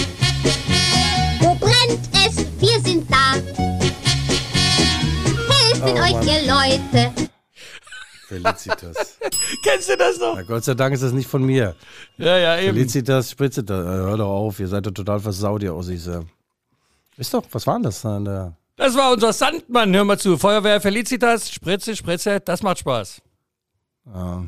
Wo 1.40 1.54
brennt 1.54 2.00
es? 2.12 2.44
Wir 2.60 2.78
sind 2.80 3.10
da. 3.10 3.32
Helfen 5.48 5.98
euch, 5.98 6.26
ihr 6.26 6.42
Leute. 6.52 7.12
Felicitas. 8.28 9.18
Kennst 9.62 9.88
du 9.88 9.96
das 9.96 10.18
noch? 10.18 10.34
Na, 10.36 10.42
Gott 10.42 10.64
sei 10.64 10.74
Dank 10.74 10.92
ist 10.94 11.02
das 11.02 11.12
nicht 11.12 11.28
von 11.28 11.42
mir. 11.42 11.74
Ja, 12.18 12.36
ja, 12.36 12.58
eben. 12.58 12.74
Felicitas, 12.74 13.30
Spritze, 13.30 13.64
da, 13.64 13.80
äh, 13.80 13.86
hör 13.86 14.16
doch 14.18 14.28
auf, 14.28 14.60
ihr 14.60 14.68
seid 14.68 14.84
doch 14.84 14.90
total 14.90 15.20
versaut, 15.20 15.62
ihr 15.62 15.74
Ossis. 15.74 16.06
äh. 16.08 16.20
Ist 17.16 17.32
doch, 17.32 17.44
was 17.52 17.66
war 17.66 17.74
denn 17.76 17.84
das? 17.84 18.02
Der 18.02 18.52
Das 18.76 18.94
war 18.96 19.12
unser 19.12 19.32
Sandmann, 19.32 19.94
hör 19.94 20.04
mal 20.04 20.18
zu. 20.18 20.36
Feuerwehr 20.36 20.80
Felicitas, 20.82 21.50
Spritze, 21.50 21.96
Spritze, 21.96 22.40
das 22.40 22.62
macht 22.62 22.80
Spaß. 22.80 23.22
Ja. 24.12 24.42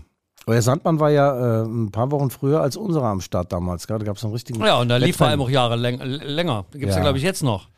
Euer 0.47 0.63
Sandmann 0.63 0.99
war 0.99 1.11
ja 1.11 1.63
äh, 1.63 1.65
ein 1.67 1.91
paar 1.91 2.11
Wochen 2.11 2.31
früher 2.31 2.61
als 2.63 2.77
unserer 2.77 3.07
am 3.09 3.21
Start 3.21 3.53
damals. 3.53 3.87
Da 3.87 3.99
gab 3.99 4.17
es 4.17 4.25
einen 4.25 4.33
richtigen. 4.33 4.65
Ja, 4.65 4.79
und 4.79 4.89
da 4.89 4.97
lief 4.97 5.17
vor 5.17 5.27
allem 5.27 5.43
auch 5.43 5.51
Jahre 5.51 5.77
läng 5.77 6.01
länger. 6.01 6.65
Gibt 6.73 6.85
es 6.85 6.91
ja, 6.91 6.97
Ja. 6.97 7.03
glaube 7.03 7.19
ich, 7.19 7.25
jetzt 7.25 7.43
noch. 7.43 7.69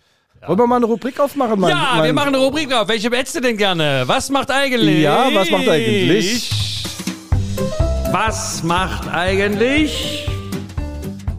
Wollen 0.46 0.58
wir 0.58 0.66
mal 0.66 0.76
eine 0.76 0.86
Rubrik 0.86 1.18
aufmachen? 1.20 1.58
Mein, 1.60 1.70
ja, 1.70 1.88
mein, 1.96 2.04
wir 2.04 2.12
machen 2.14 2.28
eine 2.34 2.38
Rubrik 2.38 2.72
auf. 2.72 2.88
Welche 2.88 3.10
hättest 3.10 3.34
du 3.36 3.40
denn 3.40 3.56
gerne? 3.56 4.04
Was 4.06 4.30
macht 4.30 4.50
eigentlich? 4.50 5.00
Ja, 5.02 5.28
was 5.34 5.50
macht 5.50 5.68
eigentlich? 5.68 6.50
Was 8.12 8.62
macht 8.62 9.08
eigentlich? 9.08 10.26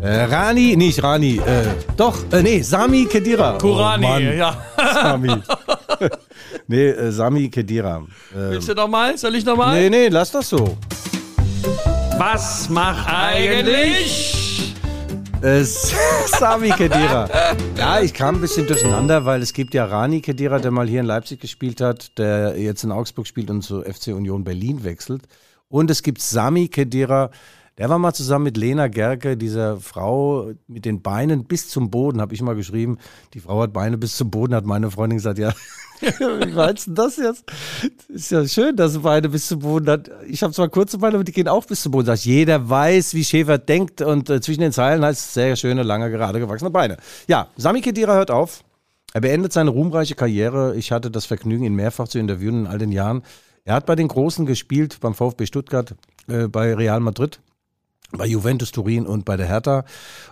Äh, 0.01 0.23
Rani, 0.23 0.75
nicht 0.77 1.03
Rani, 1.03 1.37
äh, 1.37 1.63
doch, 1.95 2.17
äh, 2.31 2.41
nee, 2.41 2.61
Sami 2.63 3.05
Kedira. 3.05 3.57
Kurani, 3.59 4.05
Oh, 4.05 4.19
ja. 4.19 4.57
Sami. 4.95 5.29
nee, 6.67 6.89
äh, 6.89 7.11
Sami 7.11 7.49
Kedira. 7.49 8.05
Äh, 8.33 8.51
Willst 8.51 8.69
du 8.69 8.73
nochmal? 8.73 9.17
Soll 9.17 9.35
ich 9.35 9.45
nochmal? 9.45 9.79
nee, 9.79 9.89
nee, 9.89 10.07
lass 10.07 10.31
das 10.31 10.49
so. 10.49 10.77
Was 12.17 12.69
macht 12.69 13.07
eigentlich? 13.09 14.75
Äh, 15.41 15.63
Sami 16.39 16.69
Kedira. 16.69 17.27
Ja, 17.77 17.99
ich 18.01 18.13
kam 18.13 18.35
ein 18.35 18.41
bisschen 18.41 18.67
durcheinander, 18.67 19.25
weil 19.25 19.41
es 19.41 19.53
gibt 19.53 19.73
ja 19.73 19.85
Rani 19.85 20.21
Kedira, 20.21 20.59
der 20.59 20.71
mal 20.71 20.87
hier 20.87 20.99
in 20.99 21.07
Leipzig 21.07 21.39
gespielt 21.39 21.81
hat, 21.81 22.17
der 22.17 22.59
jetzt 22.59 22.83
in 22.83 22.91
Augsburg 22.91 23.25
spielt 23.25 23.49
und 23.49 23.63
zu 23.63 23.81
FC 23.81 24.07
Union 24.09 24.43
Berlin 24.43 24.83
wechselt. 24.83 25.23
Und 25.67 25.89
es 25.89 26.03
gibt 26.03 26.21
Sami 26.21 26.67
Kedira, 26.67 27.31
der 27.77 27.89
war 27.89 27.97
mal 27.97 28.13
zusammen 28.13 28.43
mit 28.43 28.57
Lena 28.57 28.87
Gerke, 28.87 29.37
dieser 29.37 29.77
Frau 29.77 30.51
mit 30.67 30.85
den 30.85 31.01
Beinen 31.01 31.45
bis 31.45 31.69
zum 31.69 31.89
Boden, 31.89 32.21
habe 32.21 32.33
ich 32.33 32.41
mal 32.41 32.55
geschrieben. 32.55 32.97
Die 33.33 33.39
Frau 33.39 33.61
hat 33.61 33.73
Beine 33.73 33.97
bis 33.97 34.17
zum 34.17 34.29
Boden, 34.29 34.53
hat 34.53 34.65
meine 34.65 34.91
Freundin 34.91 35.17
gesagt, 35.17 35.39
ja, 35.39 35.53
wie 36.01 36.51
meinst 36.51 36.87
du 36.87 36.91
das 36.91 37.17
jetzt? 37.17 37.45
Ist 38.09 38.31
ja 38.31 38.45
schön, 38.47 38.75
dass 38.75 38.97
Beine 38.99 39.29
bis 39.29 39.47
zum 39.47 39.59
Boden 39.59 39.89
hat. 39.89 40.11
Ich 40.27 40.43
habe 40.43 40.53
zwar 40.53 40.69
kurze 40.69 40.97
Beine, 40.97 41.15
aber 41.15 41.23
die 41.23 41.31
gehen 41.31 41.47
auch 41.47 41.65
bis 41.65 41.81
zum 41.81 41.91
Boden. 41.91 42.07
Sag 42.07 42.15
ich, 42.15 42.25
jeder 42.25 42.69
weiß, 42.69 43.13
wie 43.13 43.23
Schäfer 43.23 43.57
denkt 43.57 44.01
und 44.01 44.29
äh, 44.29 44.41
zwischen 44.41 44.61
den 44.61 44.73
Zeilen 44.73 45.03
heißt 45.03 45.19
es 45.19 45.33
sehr 45.33 45.55
schöne, 45.55 45.83
lange, 45.83 46.11
gerade 46.11 46.39
gewachsene 46.39 46.71
Beine. 46.71 46.97
Ja, 47.27 47.47
Sami 47.55 47.81
Khedira 47.81 48.13
hört 48.13 48.31
auf. 48.31 48.63
Er 49.13 49.21
beendet 49.21 49.53
seine 49.53 49.71
ruhmreiche 49.71 50.15
Karriere. 50.15 50.75
Ich 50.75 50.91
hatte 50.91 51.11
das 51.11 51.25
Vergnügen, 51.25 51.65
ihn 51.65 51.75
mehrfach 51.75 52.07
zu 52.07 52.17
interviewen 52.19 52.61
in 52.61 52.67
all 52.67 52.77
den 52.77 52.91
Jahren. 52.91 53.23
Er 53.63 53.75
hat 53.75 53.85
bei 53.85 53.95
den 53.95 54.07
Großen 54.07 54.45
gespielt, 54.45 54.99
beim 55.01 55.13
VfB 55.13 55.45
Stuttgart, 55.45 55.95
äh, 56.27 56.47
bei 56.47 56.73
Real 56.73 56.99
Madrid, 56.99 57.39
bei 58.17 58.25
Juventus 58.25 58.71
Turin 58.71 59.05
und 59.05 59.25
bei 59.25 59.37
der 59.37 59.47
Hertha. 59.47 59.85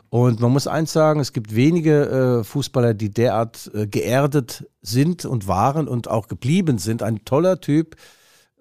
Und 0.10 0.40
man 0.40 0.52
muss 0.52 0.68
eins 0.68 0.92
sagen, 0.92 1.20
es 1.20 1.34
gibt 1.34 1.56
wenige 1.56 2.40
äh, 2.40 2.44
Fußballer, 2.44 2.94
die 2.94 3.12
derart 3.12 3.70
äh, 3.74 3.88
geerdet 3.88 4.68
sind 4.82 5.26
und 5.26 5.48
waren 5.48 5.88
und 5.88 6.10
auch 6.10 6.28
geblieben 6.28 6.78
sind. 6.78 7.04
Ein 7.04 7.26
toller 7.26 7.62
Typ. 7.62 7.96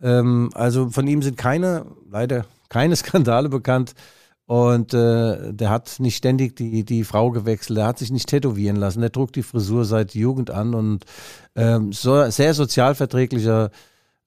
Ähm, 0.02 0.50
also 0.54 0.90
von 0.90 1.07
ihm 1.07 1.22
sind 1.22 1.37
keine, 1.37 1.87
leider 2.11 2.44
keine 2.68 2.96
Skandale 2.96 3.48
bekannt. 3.48 3.94
Und 4.48 4.94
äh, 4.94 5.52
der 5.52 5.68
hat 5.68 5.96
nicht 5.98 6.16
ständig 6.16 6.57
die, 6.57 6.83
die 6.83 7.04
Frau 7.04 7.31
gewechselt, 7.31 7.76
der 7.76 7.87
hat 7.87 7.98
sich 7.98 8.11
nicht 8.11 8.31
tätowieren 8.31 8.76
lassen, 8.76 9.02
der 9.02 9.12
trug 9.12 9.31
die 9.35 9.42
Frisur 9.42 9.85
seit 9.85 10.14
Jugend 10.14 10.50
an 10.50 10.72
und 10.72 11.04
ähm, 11.54 11.92
so, 11.92 12.31
sehr 12.31 12.54
sozialverträglicher, 12.54 13.70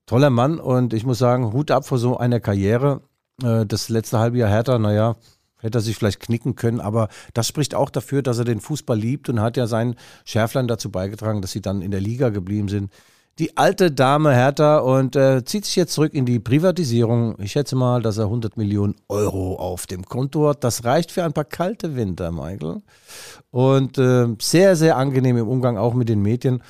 toller 0.05 0.29
Mann. 0.29 0.59
Und 0.59 0.93
ich 0.93 1.05
muss 1.07 1.17
sagen, 1.17 1.53
Hut 1.53 1.71
ab 1.71 1.87
vor 1.87 1.97
so 1.97 2.17
einer 2.17 2.39
Karriere. 2.39 3.01
Äh, 3.43 3.65
das 3.65 3.89
letzte 3.89 4.19
halbe 4.19 4.37
Jahr 4.37 4.49
härter, 4.49 4.79
naja, 4.79 5.15
hätte 5.59 5.77
er 5.77 5.81
sich 5.81 5.95
vielleicht 5.95 6.19
knicken 6.19 6.55
können, 6.55 6.79
aber 6.79 7.07
das 7.33 7.47
spricht 7.47 7.75
auch 7.75 7.89
dafür, 7.89 8.21
dass 8.21 8.39
er 8.39 8.45
den 8.45 8.59
Fußball 8.59 8.97
liebt 8.97 9.29
und 9.29 9.41
hat 9.41 9.57
ja 9.57 9.67
seinen 9.67 9.95
Schärflein 10.25 10.67
dazu 10.67 10.91
beigetragen, 10.91 11.41
dass 11.41 11.51
sie 11.51 11.61
dann 11.61 11.81
in 11.81 11.91
der 11.91 12.01
Liga 12.01 12.29
geblieben 12.29 12.67
sind. 12.67 12.91
Die 13.39 13.55
alte 13.55 13.91
Dame 13.91 14.33
Hertha 14.33 14.79
und 14.79 15.15
äh, 15.15 15.43
zieht 15.45 15.65
sich 15.65 15.77
jetzt 15.77 15.93
zurück 15.93 16.13
in 16.13 16.25
die 16.25 16.39
Privatisierung. 16.39 17.35
Ich 17.39 17.53
schätze 17.53 17.77
mal, 17.77 18.01
dass 18.01 18.17
er 18.17 18.25
100 18.25 18.57
Millionen 18.57 18.95
Euro 19.07 19.55
auf 19.55 19.87
dem 19.87 20.03
Konto 20.05 20.49
hat. 20.49 20.63
Das 20.65 20.83
reicht 20.83 21.11
für 21.11 21.23
ein 21.23 21.31
paar 21.31 21.45
kalte 21.45 21.95
Winter, 21.95 22.31
Michael. 22.31 22.81
Und 23.49 23.97
äh, 23.97 24.27
sehr, 24.41 24.75
sehr 24.75 24.97
angenehm 24.97 25.37
im 25.37 25.47
Umgang 25.47 25.77
auch 25.77 25.93
mit 25.93 26.09
den 26.09 26.21
Medien. 26.21 26.61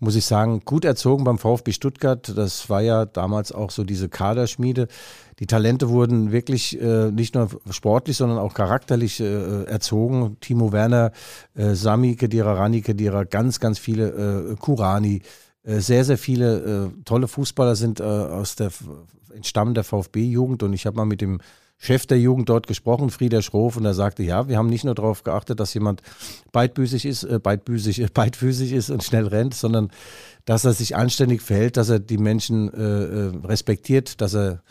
Muss 0.00 0.14
ich 0.14 0.26
sagen, 0.26 0.60
gut 0.64 0.84
erzogen 0.84 1.24
beim 1.24 1.38
VfB 1.38 1.72
Stuttgart. 1.72 2.30
Das 2.36 2.68
war 2.68 2.82
ja 2.82 3.06
damals 3.06 3.50
auch 3.50 3.70
so 3.70 3.82
diese 3.82 4.10
Kaderschmiede. 4.10 4.88
Die 5.38 5.46
Talente 5.46 5.88
wurden 5.88 6.30
wirklich 6.30 6.80
äh, 6.80 7.10
nicht 7.10 7.34
nur 7.34 7.48
sportlich, 7.70 8.18
sondern 8.18 8.38
auch 8.38 8.52
charakterlich 8.52 9.18
äh, 9.18 9.64
erzogen. 9.64 10.36
Timo 10.40 10.72
Werner, 10.72 11.10
äh, 11.54 11.74
Sami 11.74 12.16
Kedira, 12.16 12.52
Rani 12.52 12.82
Kedira, 12.82 13.24
ganz, 13.24 13.60
ganz 13.60 13.78
viele, 13.78 14.52
äh, 14.52 14.56
Kurani, 14.56 15.22
sehr, 15.64 16.04
sehr 16.04 16.18
viele 16.18 16.92
äh, 16.92 17.02
tolle 17.04 17.28
Fußballer 17.28 17.76
sind 17.76 18.00
äh, 18.00 18.02
aus 18.02 18.56
der 18.56 18.70
entstammen 19.34 19.74
der 19.74 19.84
VfB-Jugend 19.84 20.62
und 20.62 20.72
ich 20.72 20.86
habe 20.86 20.96
mal 20.96 21.04
mit 21.04 21.20
dem 21.20 21.40
Chef 21.78 22.06
der 22.06 22.20
Jugend 22.20 22.48
dort 22.48 22.68
gesprochen, 22.68 23.10
Frieder 23.10 23.42
Schroff, 23.42 23.76
und 23.76 23.84
er 23.84 23.94
sagte, 23.94 24.22
ja, 24.22 24.46
wir 24.46 24.56
haben 24.56 24.68
nicht 24.68 24.84
nur 24.84 24.94
darauf 24.94 25.24
geachtet, 25.24 25.58
dass 25.58 25.74
jemand 25.74 26.00
beidbüßig 26.52 27.04
ist, 27.04 27.24
äh, 27.24 27.40
beidbüßig, 27.40 28.00
äh, 28.00 28.08
beidfüßig 28.14 28.72
ist 28.72 28.90
und 28.90 29.02
schnell 29.02 29.26
rennt, 29.26 29.54
sondern 29.54 29.90
dass 30.44 30.64
er 30.64 30.74
sich 30.74 30.94
anständig 30.94 31.42
verhält, 31.42 31.76
dass 31.76 31.88
er 31.88 31.98
die 31.98 32.18
Menschen 32.18 32.72
äh, 32.72 32.80
äh, 32.80 33.32
respektiert, 33.44 34.20
dass 34.20 34.34
er 34.34 34.62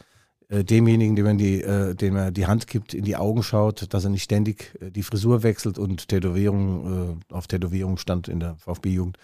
äh, 0.47 0.63
demjenigen, 0.63 1.17
dem 1.17 1.25
er, 1.25 1.33
die, 1.33 1.61
äh, 1.61 1.95
dem 1.95 2.15
er 2.15 2.31
die 2.31 2.45
Hand 2.45 2.67
gibt, 2.67 2.93
in 2.93 3.03
die 3.03 3.17
Augen 3.17 3.43
schaut, 3.43 3.93
dass 3.93 4.05
er 4.05 4.09
nicht 4.09 4.23
ständig 4.23 4.77
äh, 4.79 4.89
die 4.89 5.03
Frisur 5.03 5.43
wechselt 5.43 5.77
und 5.77 6.07
Tätowierung 6.07 7.19
äh, 7.29 7.33
auf 7.33 7.47
Tätowierung 7.47 7.97
stand 7.97 8.29
in 8.29 8.39
der 8.39 8.55
VfB-Jugend. 8.55 9.17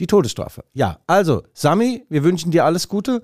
Die 0.00 0.06
Todesstrafe. 0.06 0.64
Ja, 0.72 0.98
also, 1.06 1.42
Sami, 1.52 2.06
wir 2.08 2.24
wünschen 2.24 2.50
dir 2.50 2.64
alles 2.64 2.88
Gute. 2.88 3.20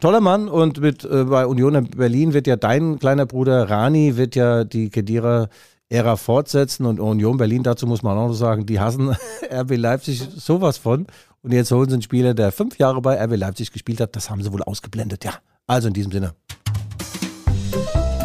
Toller 0.00 0.20
Mann 0.20 0.48
und 0.48 0.80
mit 0.80 1.04
äh, 1.04 1.24
bei 1.24 1.44
Union 1.44 1.88
Berlin 1.90 2.32
wird 2.34 2.46
ja 2.46 2.54
dein 2.54 3.00
kleiner 3.00 3.26
Bruder 3.26 3.68
Rani 3.68 4.16
wird 4.16 4.36
ja 4.36 4.62
die 4.62 4.90
Kedira-Ära 4.90 6.14
fortsetzen 6.14 6.86
und 6.86 7.00
Union 7.00 7.36
Berlin, 7.36 7.64
dazu 7.64 7.88
muss 7.88 8.04
man 8.04 8.16
auch 8.16 8.28
noch 8.28 8.34
sagen, 8.34 8.64
die 8.64 8.78
hassen 8.78 9.16
RB 9.52 9.76
Leipzig 9.76 10.20
sowas 10.36 10.78
von. 10.78 11.08
Und 11.42 11.52
jetzt 11.52 11.72
holen 11.72 11.88
sie 11.88 11.94
einen 11.94 12.02
Spieler, 12.02 12.32
der 12.32 12.52
fünf 12.52 12.78
Jahre 12.78 13.02
bei 13.02 13.20
RB 13.24 13.36
Leipzig 13.36 13.72
gespielt 13.72 14.00
hat. 14.00 14.14
Das 14.14 14.30
haben 14.30 14.40
sie 14.40 14.52
wohl 14.52 14.62
ausgeblendet, 14.62 15.24
ja. 15.24 15.32
Also 15.66 15.88
in 15.88 15.94
diesem 15.94 16.12
Sinne. 16.12 16.34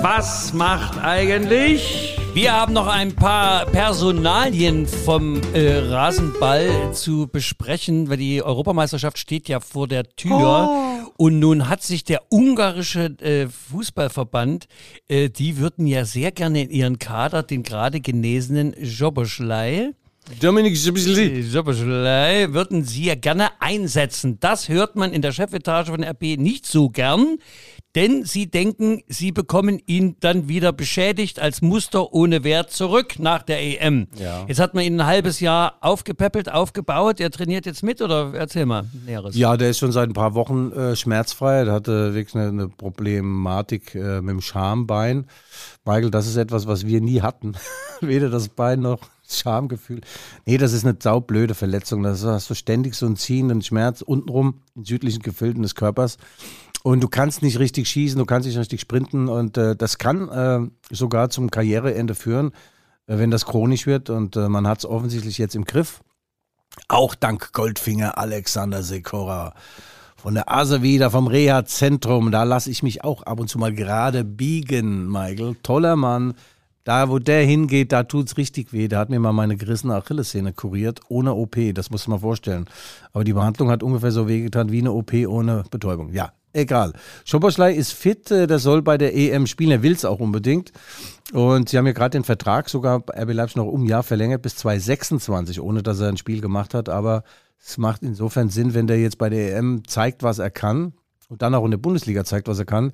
Was 0.04 0.54
macht 0.54 1.04
eigentlich? 1.04 2.05
Wir 2.36 2.52
haben 2.52 2.74
noch 2.74 2.88
ein 2.88 3.16
paar 3.16 3.66
Personalien 3.66 4.88
vom 4.88 5.40
äh, 5.54 5.78
Rasenball 5.78 6.94
zu 6.94 7.30
besprechen, 7.32 8.10
weil 8.10 8.18
die 8.18 8.44
Europameisterschaft 8.44 9.18
steht 9.18 9.48
ja 9.48 9.62
vor 9.62 9.88
der 9.88 10.04
Tür. 10.18 11.08
Und 11.16 11.40
nun 11.40 11.70
hat 11.70 11.82
sich 11.82 12.04
der 12.04 12.24
ungarische 12.30 13.06
äh, 13.22 13.48
Fußballverband, 13.48 14.68
äh, 15.08 15.30
die 15.30 15.60
würden 15.60 15.88
ja 15.88 16.04
sehr 16.04 16.34
gerne 16.34 16.64
in 16.64 16.72
ihren 16.72 17.00
Kader 17.00 17.42
den 17.42 17.64
gerade 17.64 18.02
genesenen 18.02 18.76
Joboschlei 18.84 19.94
Dominik 20.42 20.76
Schibisli. 20.76 21.42
Joboschlei 21.42 22.48
würden 22.52 22.84
sie 22.84 23.06
ja 23.06 23.16
gerne 23.16 23.50
einsetzen. 23.60 24.40
Das 24.40 24.70
hört 24.70 24.96
man 24.96 25.14
in 25.14 25.22
der 25.22 25.32
Chefetage 25.32 25.92
von 25.92 26.04
RB 26.04 26.38
nicht 26.38 26.66
so 26.66 26.90
gern, 26.90 27.38
denn 27.96 28.26
sie 28.26 28.52
denken, 28.52 29.04
sie 29.08 29.32
bekommen 29.32 29.82
ihn 29.86 30.18
dann 30.20 30.50
wieder 30.50 30.74
beschädigt 30.74 31.40
als 31.40 31.62
Muster 31.62 32.14
ohne 32.14 32.44
Wert 32.44 32.72
zurück 32.72 33.20
nach 33.20 33.42
der 33.42 33.62
EM. 33.62 34.08
Ja. 34.20 34.46
Jetzt 34.48 34.60
hat 34.60 34.74
man 34.74 34.84
ihn 34.84 35.00
ein 35.00 35.06
halbes 35.06 35.40
Jahr 35.40 35.78
aufgepäppelt, 35.80 36.52
aufgebaut. 36.52 37.22
Er 37.22 37.32
trainiert 37.32 37.66
jetzt 37.66 37.84
mit 37.84 38.02
oder 38.02 38.34
erzähl 38.34 38.66
mal 38.66 38.86
Näheres. 39.06 39.36
Ja, 39.36 39.56
der 39.56 39.70
ist 39.70 39.80
schon 39.80 39.94
seit 39.94 40.10
ein 40.10 40.14
paar 40.14 40.36
Wochen 40.36 40.72
äh, 40.74 40.96
schmerzfrei. 40.96 41.64
Der 41.64 41.74
hatte 41.74 42.14
wirklich 42.14 42.36
eine, 42.36 42.50
eine 42.50 42.68
Problematik 42.68 43.96
äh, 43.96 44.22
mit 44.22 44.32
dem 44.32 44.42
Schambein. 44.42 45.26
Michael, 45.86 46.12
das 46.12 46.28
ist 46.28 46.36
etwas, 46.36 46.68
was 46.68 46.86
wir 46.86 47.00
nie 47.00 47.22
hatten. 47.22 47.54
Weder 48.02 48.30
das 48.30 48.50
Bein 48.50 48.82
noch 48.82 49.00
das 49.26 49.40
Schamgefühl. 49.40 50.02
Nee, 50.46 50.58
das 50.58 50.74
ist 50.74 50.86
eine 50.86 50.98
saublöde 51.00 51.56
Verletzung. 51.56 52.04
Da 52.04 52.12
hast 52.12 52.50
du 52.50 52.54
ständig 52.54 52.96
so 52.96 53.06
einen 53.06 53.16
ziehenden 53.16 53.62
Schmerz 53.62 54.02
untenrum 54.02 54.62
in 54.76 54.84
südlichen 54.84 55.22
Gefilden 55.22 55.64
des 55.64 55.76
Körpers. 55.76 56.18
Und 56.86 57.02
du 57.02 57.08
kannst 57.08 57.42
nicht 57.42 57.58
richtig 57.58 57.88
schießen, 57.88 58.20
du 58.20 58.26
kannst 58.28 58.48
nicht 58.48 58.60
richtig 58.60 58.80
sprinten. 58.80 59.28
Und 59.28 59.58
äh, 59.58 59.76
das 59.76 59.98
kann 59.98 60.30
äh, 60.30 60.60
sogar 60.94 61.32
zum 61.32 61.50
Karriereende 61.50 62.14
führen, 62.14 62.52
äh, 63.08 63.18
wenn 63.18 63.32
das 63.32 63.48
chronisch 63.48 63.88
wird. 63.88 64.12
Und 64.12 64.36
äh, 64.36 64.50
man 64.50 64.68
hat 64.68 64.78
es 64.78 64.86
offensichtlich 64.86 65.40
jetzt 65.40 65.56
im 65.56 65.66
Griff. 65.66 66.02
Auch 66.88 67.16
dank 67.16 67.54
Goldfinger 67.54 68.20
Alexander 68.20 68.84
Sekora 68.84 69.56
von 70.16 70.36
der 70.36 70.52
Ase 70.52 70.84
wieder 70.84 71.10
vom 71.10 71.26
Reha-Zentrum. 71.26 72.32
Da 72.32 72.44
lasse 72.44 72.70
ich 72.70 72.84
mich 72.84 73.04
auch 73.04 73.24
ab 73.24 73.40
und 73.40 73.48
zu 73.48 73.58
mal 73.58 73.74
gerade 73.74 74.24
biegen, 74.24 75.12
Michael. 75.12 75.56
Toller 75.64 75.96
Mann. 75.96 76.36
Da, 76.84 77.10
wo 77.10 77.18
der 77.18 77.44
hingeht, 77.44 77.94
da 77.94 78.04
tut's 78.04 78.38
richtig 78.38 78.74
weh. 78.74 78.88
Der 78.88 79.00
hat 79.00 79.10
mir 79.10 79.20
mal 79.20 79.34
meine 79.34 79.58
gerissene 79.58 79.96
Achillessehne 79.96 80.54
kuriert, 80.54 81.00
ohne 81.10 81.34
OP. 81.34 81.58
Das 81.74 81.90
muss 81.90 82.08
man 82.08 82.20
vorstellen. 82.20 82.68
Aber 83.12 83.24
die 83.24 83.34
Behandlung 83.34 83.72
hat 83.72 83.82
ungefähr 83.82 84.12
so 84.12 84.28
wehgetan 84.28 84.72
wie 84.72 84.82
eine 84.82 84.92
OP 84.92 85.14
ohne 85.14 85.64
Betäubung. 85.72 86.14
Ja, 86.14 86.32
egal. 86.56 86.94
Schoboschlei 87.26 87.74
ist 87.74 87.92
fit, 87.92 88.32
äh, 88.32 88.48
der 88.48 88.60
soll 88.60 88.82
bei 88.82 88.98
der 88.98 89.16
EM 89.16 89.48
spielen. 89.48 89.72
Er 89.72 89.84
will's 89.84 90.06
auch 90.06 90.20
unbedingt. 90.20 90.72
Und 91.34 91.70
sie 91.70 91.78
haben 91.78 91.88
ja 91.88 91.94
gerade 91.94 92.18
den 92.18 92.24
Vertrag 92.24 92.70
sogar 92.70 93.04
RB 93.16 93.34
Leipzig 93.34 93.58
noch 93.58 93.66
um 93.66 93.84
ein 93.84 93.88
Jahr 93.88 94.04
verlängert 94.04 94.42
bis 94.42 94.56
2026, 94.58 95.60
ohne 95.60 95.84
dass 95.84 96.00
er 96.00 96.10
ein 96.10 96.18
Spiel 96.18 96.42
gemacht 96.42 96.74
hat. 96.74 96.90
Aber 96.90 97.24
es 97.64 97.78
macht 97.78 98.04
insofern 98.04 98.50
Sinn, 98.50 98.74
wenn 98.74 98.88
der 98.88 99.00
jetzt 99.00 99.18
bei 99.18 99.30
der 99.30 99.58
EM 99.58 99.88
zeigt, 99.88 100.24
was 100.24 100.40
er 100.40 100.52
kann. 100.52 100.94
und 101.28 101.42
dann 101.42 101.56
auch 101.56 101.66
in 101.66 101.72
der 101.72 101.80
Bundesliga 101.80 102.24
zeigt, 102.24 102.48
was 102.48 102.60
er 102.60 102.66
kann, 102.66 102.92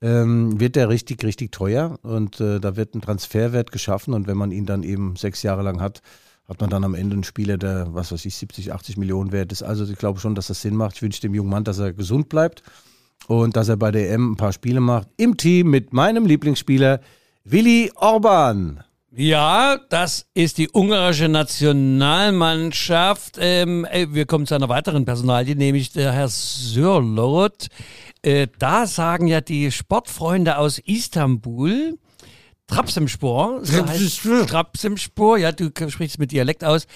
ähm, 0.00 0.60
wird 0.60 0.76
der 0.76 0.88
richtig, 0.88 1.24
richtig 1.24 1.50
teuer. 1.50 1.98
Und 2.02 2.40
äh, 2.40 2.60
da 2.60 2.76
wird 2.76 2.94
ein 2.94 3.00
Transferwert 3.00 3.72
geschaffen. 3.72 4.14
Und 4.14 4.28
wenn 4.28 4.36
man 4.36 4.52
ihn 4.52 4.66
dann 4.66 4.84
eben 4.84 5.16
sechs 5.16 5.42
Jahre 5.42 5.62
lang 5.62 5.80
hat, 5.80 6.02
hat 6.48 6.60
man 6.60 6.70
dann 6.70 6.84
am 6.84 6.94
Ende 6.94 7.14
einen 7.14 7.24
Spieler, 7.24 7.58
der, 7.58 7.88
was 7.90 8.12
weiß 8.12 8.24
ich, 8.24 8.36
70, 8.36 8.72
80 8.72 8.96
Millionen 8.96 9.32
wert 9.32 9.50
ist. 9.50 9.64
Also 9.64 9.84
ich 9.84 9.98
glaube 9.98 10.20
schon, 10.20 10.36
dass 10.36 10.46
das 10.46 10.62
Sinn 10.62 10.76
macht. 10.76 10.96
Ich 10.96 11.02
wünsche 11.02 11.20
dem 11.20 11.34
jungen 11.34 11.50
Mann, 11.50 11.64
dass 11.64 11.78
er 11.78 11.92
gesund 11.92 12.28
bleibt 12.28 12.62
und 13.26 13.56
dass 13.56 13.68
er 13.68 13.76
bei 13.76 13.90
der 13.90 14.10
EM 14.10 14.32
ein 14.32 14.36
paar 14.36 14.52
Spiele 14.52 14.80
macht. 14.80 15.08
Im 15.16 15.36
Team 15.36 15.70
mit 15.70 15.92
meinem 15.92 16.26
Lieblingsspieler 16.26 17.00
Willi 17.44 17.90
Orban. 17.96 18.82
Ja, 19.18 19.78
das 19.88 20.26
ist 20.34 20.58
die 20.58 20.68
ungarische 20.70 21.28
Nationalmannschaft. 21.28 23.38
Ähm, 23.40 23.86
äh, 23.86 24.08
wir 24.10 24.26
kommen 24.26 24.46
zu 24.46 24.54
einer 24.54 24.68
weiteren 24.68 25.06
Personalie, 25.06 25.56
nämlich 25.56 25.90
der 25.92 26.12
Herr 26.12 26.28
Sörlot. 26.28 27.68
Äh, 28.20 28.48
da 28.58 28.86
sagen 28.86 29.26
ja 29.26 29.40
die 29.40 29.72
Sportfreunde 29.72 30.58
aus 30.58 30.78
Istanbul, 30.80 31.98
Trabzonspor, 32.66 33.60
so 33.62 33.86
heißt 33.86 34.20
Trabzonspor, 34.48 35.38
ja, 35.38 35.52
du 35.52 35.70
sprichst 35.88 36.18
mit 36.18 36.32
Dialekt 36.32 36.64
aus. 36.64 36.86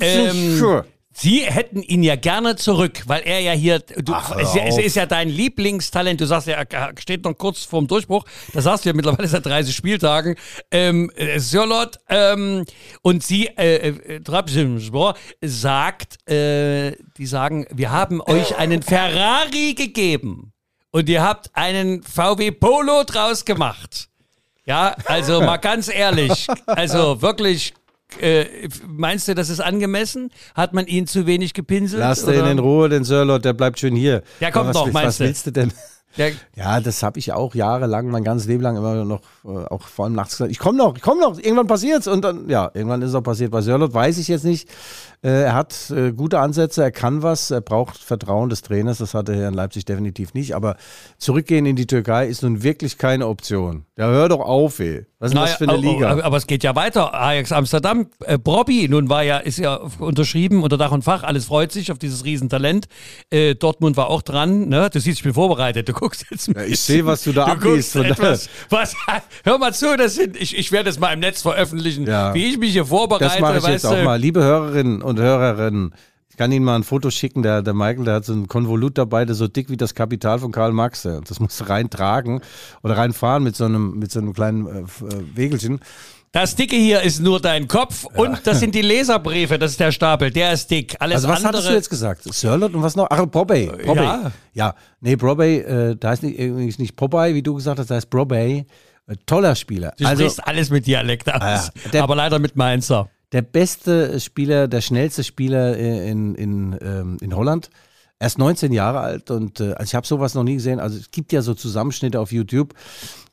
Ähm, 0.00 0.84
Sie 1.10 1.40
hätten 1.40 1.82
ihn 1.82 2.02
ja 2.02 2.16
gerne 2.16 2.54
zurück, 2.56 3.02
weil 3.06 3.22
er 3.22 3.40
ja 3.40 3.52
hier, 3.52 3.80
du, 3.80 4.12
Ach, 4.12 4.36
es, 4.36 4.54
es 4.54 4.78
ist 4.78 4.94
ja 4.94 5.06
dein 5.06 5.28
Lieblingstalent. 5.28 6.20
Du 6.20 6.26
sagst 6.26 6.46
ja, 6.46 6.62
er 6.62 6.92
steht 6.98 7.24
noch 7.24 7.34
kurz 7.34 7.64
vorm 7.64 7.88
Durchbruch. 7.88 8.24
Das 8.52 8.64
sagst 8.64 8.84
du 8.84 8.90
ja 8.90 8.94
mittlerweile 8.94 9.26
seit 9.26 9.44
30 9.44 9.74
Spieltagen. 9.74 10.36
Ähm, 10.70 11.10
äh, 11.16 11.40
Sörlot 11.40 11.98
ähm, 12.08 12.64
und 13.02 13.24
sie, 13.24 13.46
äh, 13.46 13.88
äh, 13.88 14.20
sagt, 15.42 16.30
äh, 16.30 16.92
die 17.16 17.26
sagen, 17.26 17.66
wir 17.72 17.90
haben 17.90 18.20
euch 18.20 18.56
einen 18.56 18.82
Ferrari 18.82 19.74
gegeben 19.74 20.52
und 20.90 21.08
ihr 21.08 21.22
habt 21.22 21.50
einen 21.54 22.02
VW 22.02 22.50
Polo 22.52 23.02
draus 23.04 23.44
gemacht. 23.44 24.08
Ja, 24.66 24.94
also 25.06 25.40
mal 25.40 25.56
ganz 25.56 25.88
ehrlich, 25.88 26.46
also 26.66 27.22
wirklich, 27.22 27.72
äh, 28.20 28.68
meinst 28.86 29.28
du, 29.28 29.34
das 29.34 29.50
ist 29.50 29.60
angemessen? 29.60 30.30
Hat 30.54 30.72
man 30.72 30.86
ihn 30.86 31.06
zu 31.06 31.26
wenig 31.26 31.54
gepinselt? 31.54 32.00
Lass 32.00 32.24
den 32.24 32.44
in 32.46 32.58
Ruhe, 32.58 32.88
den 32.88 33.04
Sörlot, 33.04 33.44
der 33.44 33.52
bleibt 33.52 33.78
schön 33.78 33.94
hier. 33.94 34.22
Der 34.40 34.50
kommt 34.52 34.68
was, 34.68 34.74
noch, 34.74 34.86
was 34.86 34.92
meinst 34.92 35.20
du? 35.20 35.24
willst 35.24 35.46
du 35.46 35.50
denn? 35.52 35.68
Der, 35.68 36.32
Ja, 36.56 36.80
das 36.80 37.02
habe 37.02 37.18
ich 37.18 37.32
auch 37.32 37.54
jahrelang, 37.54 38.08
mein 38.08 38.24
ganzes 38.24 38.48
Leben 38.48 38.62
lang 38.62 38.76
immer 38.76 39.04
noch, 39.04 39.20
äh, 39.44 39.48
auch 39.48 39.82
vor 39.82 40.06
allem 40.06 40.14
nachts 40.14 40.32
gesagt, 40.36 40.50
ich 40.50 40.58
komme 40.58 40.78
noch, 40.78 40.96
ich 40.96 41.02
komme 41.02 41.20
noch, 41.20 41.38
irgendwann 41.38 41.66
passiert's 41.66 42.08
und 42.08 42.22
dann, 42.24 42.48
ja, 42.48 42.70
irgendwann 42.74 43.02
ist 43.02 43.10
es 43.10 43.14
auch 43.14 43.22
passiert. 43.22 43.50
Bei 43.50 43.60
Sörlot 43.60 43.94
weiß 43.94 44.18
ich 44.18 44.28
jetzt 44.28 44.44
nicht. 44.44 44.68
Äh, 45.22 45.44
er 45.44 45.54
hat 45.54 45.90
äh, 45.90 46.12
gute 46.12 46.40
Ansätze, 46.40 46.82
er 46.82 46.90
kann 46.90 47.22
was, 47.22 47.50
er 47.50 47.60
braucht 47.60 47.98
Vertrauen 47.98 48.48
des 48.48 48.62
Trainers, 48.62 48.98
das 48.98 49.14
hatte 49.14 49.34
er 49.34 49.48
in 49.48 49.54
Leipzig 49.54 49.84
definitiv 49.84 50.34
nicht. 50.34 50.54
Aber 50.54 50.76
zurückgehen 51.18 51.66
in 51.66 51.76
die 51.76 51.86
Türkei 51.86 52.26
ist 52.26 52.42
nun 52.42 52.62
wirklich 52.62 52.98
keine 52.98 53.26
Option. 53.28 53.84
Ja, 53.96 54.06
hör 54.08 54.28
doch 54.28 54.40
auf, 54.40 54.80
ey. 54.80 55.06
Was 55.20 55.30
ist 55.30 55.34
denn 55.34 55.42
das 55.44 55.54
für 55.56 55.68
eine 55.68 55.76
Liga? 55.76 56.10
Aber, 56.10 56.24
aber 56.24 56.36
es 56.36 56.46
geht 56.46 56.62
ja 56.62 56.76
weiter. 56.76 57.12
Ajax 57.12 57.50
Amsterdam, 57.50 58.06
äh, 58.24 58.38
Brobby, 58.38 58.88
nun 58.88 59.08
war 59.08 59.24
ja, 59.24 59.38
ist 59.38 59.58
ja 59.58 59.80
unterschrieben 59.98 60.62
unter 60.62 60.76
Dach 60.76 60.92
und 60.92 61.02
Fach, 61.02 61.24
alles 61.24 61.46
freut 61.46 61.72
sich 61.72 61.90
auf 61.90 61.98
dieses 61.98 62.24
Riesentalent. 62.24 62.86
Äh, 63.30 63.56
Dortmund 63.56 63.96
war 63.96 64.10
auch 64.10 64.22
dran, 64.22 64.68
ne? 64.68 64.88
Du 64.92 65.00
siehst, 65.00 65.18
ich 65.18 65.24
bin 65.24 65.34
vorbereitet. 65.34 65.88
Du 65.88 65.92
guckst 65.92 66.24
jetzt 66.30 66.46
Ja, 66.48 66.62
ich 66.62 66.78
sehe, 66.78 67.04
was 67.04 67.24
du 67.24 67.32
da 67.32 67.52
du 67.56 67.74
etwas, 67.74 68.48
was, 68.70 68.94
hör 69.44 69.58
mal 69.58 69.74
zu, 69.74 69.96
das 69.96 70.14
sind, 70.14 70.36
ich, 70.40 70.56
ich 70.56 70.70
werde 70.70 70.88
es 70.88 71.00
mal 71.00 71.12
im 71.12 71.18
Netz 71.20 71.42
veröffentlichen, 71.42 72.06
Ja. 72.06 72.32
wie 72.34 72.46
ich 72.50 72.58
mich 72.58 72.70
hier 72.70 72.86
vorbereite. 72.86 73.24
Das 73.24 73.40
mache 73.40 73.58
ich 73.58 73.64
jetzt 73.64 73.84
weißt 73.84 73.86
auch 73.86 73.96
du. 73.96 74.04
mal. 74.04 74.20
Liebe 74.20 74.40
Hörerinnen 74.44 75.02
und 75.02 75.18
Hörerinnen, 75.18 75.94
kann 76.38 76.50
Ihnen 76.52 76.64
mal 76.64 76.76
ein 76.76 76.84
Foto 76.84 77.10
schicken. 77.10 77.42
Der, 77.42 77.60
der 77.60 77.74
Michael, 77.74 78.04
der 78.04 78.14
hat 78.14 78.24
so 78.24 78.32
ein 78.32 78.48
Konvolut 78.48 78.96
dabei, 78.96 79.26
der 79.26 79.34
so 79.34 79.46
dick 79.48 79.68
wie 79.68 79.76
das 79.76 79.94
Kapital 79.94 80.38
von 80.38 80.52
Karl 80.52 80.72
Marx. 80.72 81.02
Der- 81.02 81.20
Das 81.20 81.38
musst 81.40 81.60
du 81.60 81.64
reintragen 81.64 82.40
oder 82.82 82.96
reinfahren 82.96 83.42
mit 83.42 83.56
so 83.56 83.66
einem, 83.66 83.98
mit 83.98 84.10
so 84.10 84.20
einem 84.20 84.32
kleinen 84.32 84.66
äh, 84.66 84.78
äh, 84.80 84.86
Wegelchen. 85.34 85.80
Das 86.32 86.54
Dicke 86.54 86.76
hier 86.76 87.00
ist 87.00 87.20
nur 87.20 87.40
dein 87.40 87.68
Kopf 87.68 88.04
und 88.04 88.46
das 88.46 88.60
sind 88.60 88.74
die 88.74 88.82
Leserbriefe, 88.82 89.58
das 89.58 89.70
ist 89.72 89.80
der 89.80 89.92
Stapel, 89.92 90.30
der 90.30 90.52
ist 90.52 90.70
dick. 90.70 90.94
Alles 91.00 91.16
Also 91.16 91.28
was 91.28 91.36
andere. 91.38 91.52
hattest 91.54 91.68
du 91.70 91.74
jetzt 91.74 91.88
gesagt? 91.90 92.22
Sörlot 92.34 92.74
und 92.74 92.82
was 92.82 92.96
noch? 92.96 93.06
Ach, 93.08 93.24
Brobey. 93.26 93.66
Brobey. 93.84 94.02
Ja. 94.04 94.32
Ja, 94.52 94.74
nee, 95.00 95.16
Brobey, 95.16 95.56
äh, 95.60 95.96
da 95.96 96.10
heißt 96.10 96.22
nicht, 96.22 96.38
übrigens 96.38 96.78
nicht 96.78 96.96
Popeye, 96.96 97.34
wie 97.34 97.42
du 97.42 97.54
gesagt 97.54 97.78
hast, 97.78 97.90
da 97.90 97.94
heißt 97.94 98.10
Brobey. 98.10 98.66
Äh, 99.06 99.16
toller 99.24 99.54
Spieler. 99.54 99.94
Du 99.98 100.04
also 100.04 100.22
sprichst 100.24 100.46
alles 100.46 100.68
mit 100.68 100.86
Dialekt 100.86 101.32
aus, 101.32 101.40
Ah, 101.40 101.54
ja. 101.84 101.90
Der- 101.92 102.02
aber 102.02 102.14
leider 102.14 102.38
mit 102.38 102.56
Mainzer. 102.56 103.08
Der 103.32 103.42
beste 103.42 104.18
Spieler, 104.20 104.68
der 104.68 104.80
schnellste 104.80 105.24
Spieler 105.24 105.76
äh, 105.76 106.10
in, 106.10 106.34
in, 106.34 106.78
ähm, 106.80 107.16
in 107.20 107.34
Holland. 107.34 107.70
Er 108.20 108.26
ist 108.26 108.38
19 108.38 108.72
Jahre 108.72 108.98
alt 108.98 109.30
und 109.30 109.60
äh, 109.60 109.74
also 109.74 109.84
ich 109.84 109.94
habe 109.94 110.06
sowas 110.06 110.34
noch 110.34 110.42
nie 110.42 110.54
gesehen. 110.54 110.80
Also 110.80 110.98
es 110.98 111.12
gibt 111.12 111.32
ja 111.32 111.40
so 111.40 111.54
Zusammenschnitte 111.54 112.18
auf 112.18 112.32
YouTube. 112.32 112.74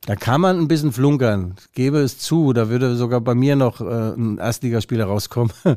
Da 0.06 0.14
kann 0.14 0.40
man 0.40 0.60
ein 0.60 0.68
bisschen 0.68 0.92
flunkern. 0.92 1.56
Gebe 1.72 1.98
es 1.98 2.18
zu, 2.18 2.52
da 2.52 2.68
würde 2.68 2.94
sogar 2.94 3.20
bei 3.20 3.34
mir 3.34 3.56
noch 3.56 3.80
äh, 3.80 4.14
ein 4.14 4.38
Erstligaspieler 4.38 5.06
rauskommen. 5.06 5.52
äh, 5.64 5.76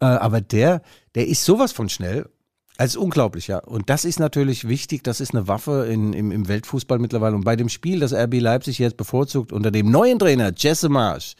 aber 0.00 0.42
der, 0.42 0.82
der 1.14 1.26
ist 1.26 1.44
sowas 1.44 1.72
von 1.72 1.88
schnell. 1.88 2.28
Also 2.76 3.00
unglaublich, 3.00 3.46
ja. 3.46 3.58
Und 3.58 3.88
das 3.88 4.04
ist 4.04 4.18
natürlich 4.18 4.66
wichtig, 4.66 5.04
das 5.04 5.20
ist 5.20 5.34
eine 5.34 5.48
Waffe 5.48 5.86
in, 5.86 6.12
im, 6.12 6.30
im 6.30 6.48
Weltfußball 6.48 6.98
mittlerweile. 6.98 7.36
Und 7.36 7.44
bei 7.44 7.56
dem 7.56 7.68
Spiel, 7.68 8.00
das 8.00 8.12
RB 8.12 8.40
Leipzig 8.40 8.78
jetzt 8.78 8.96
bevorzugt, 8.96 9.52
unter 9.52 9.70
dem 9.70 9.90
neuen 9.90 10.18
Trainer 10.18 10.52
Jesse 10.56 10.88
Marsch, 10.88 11.34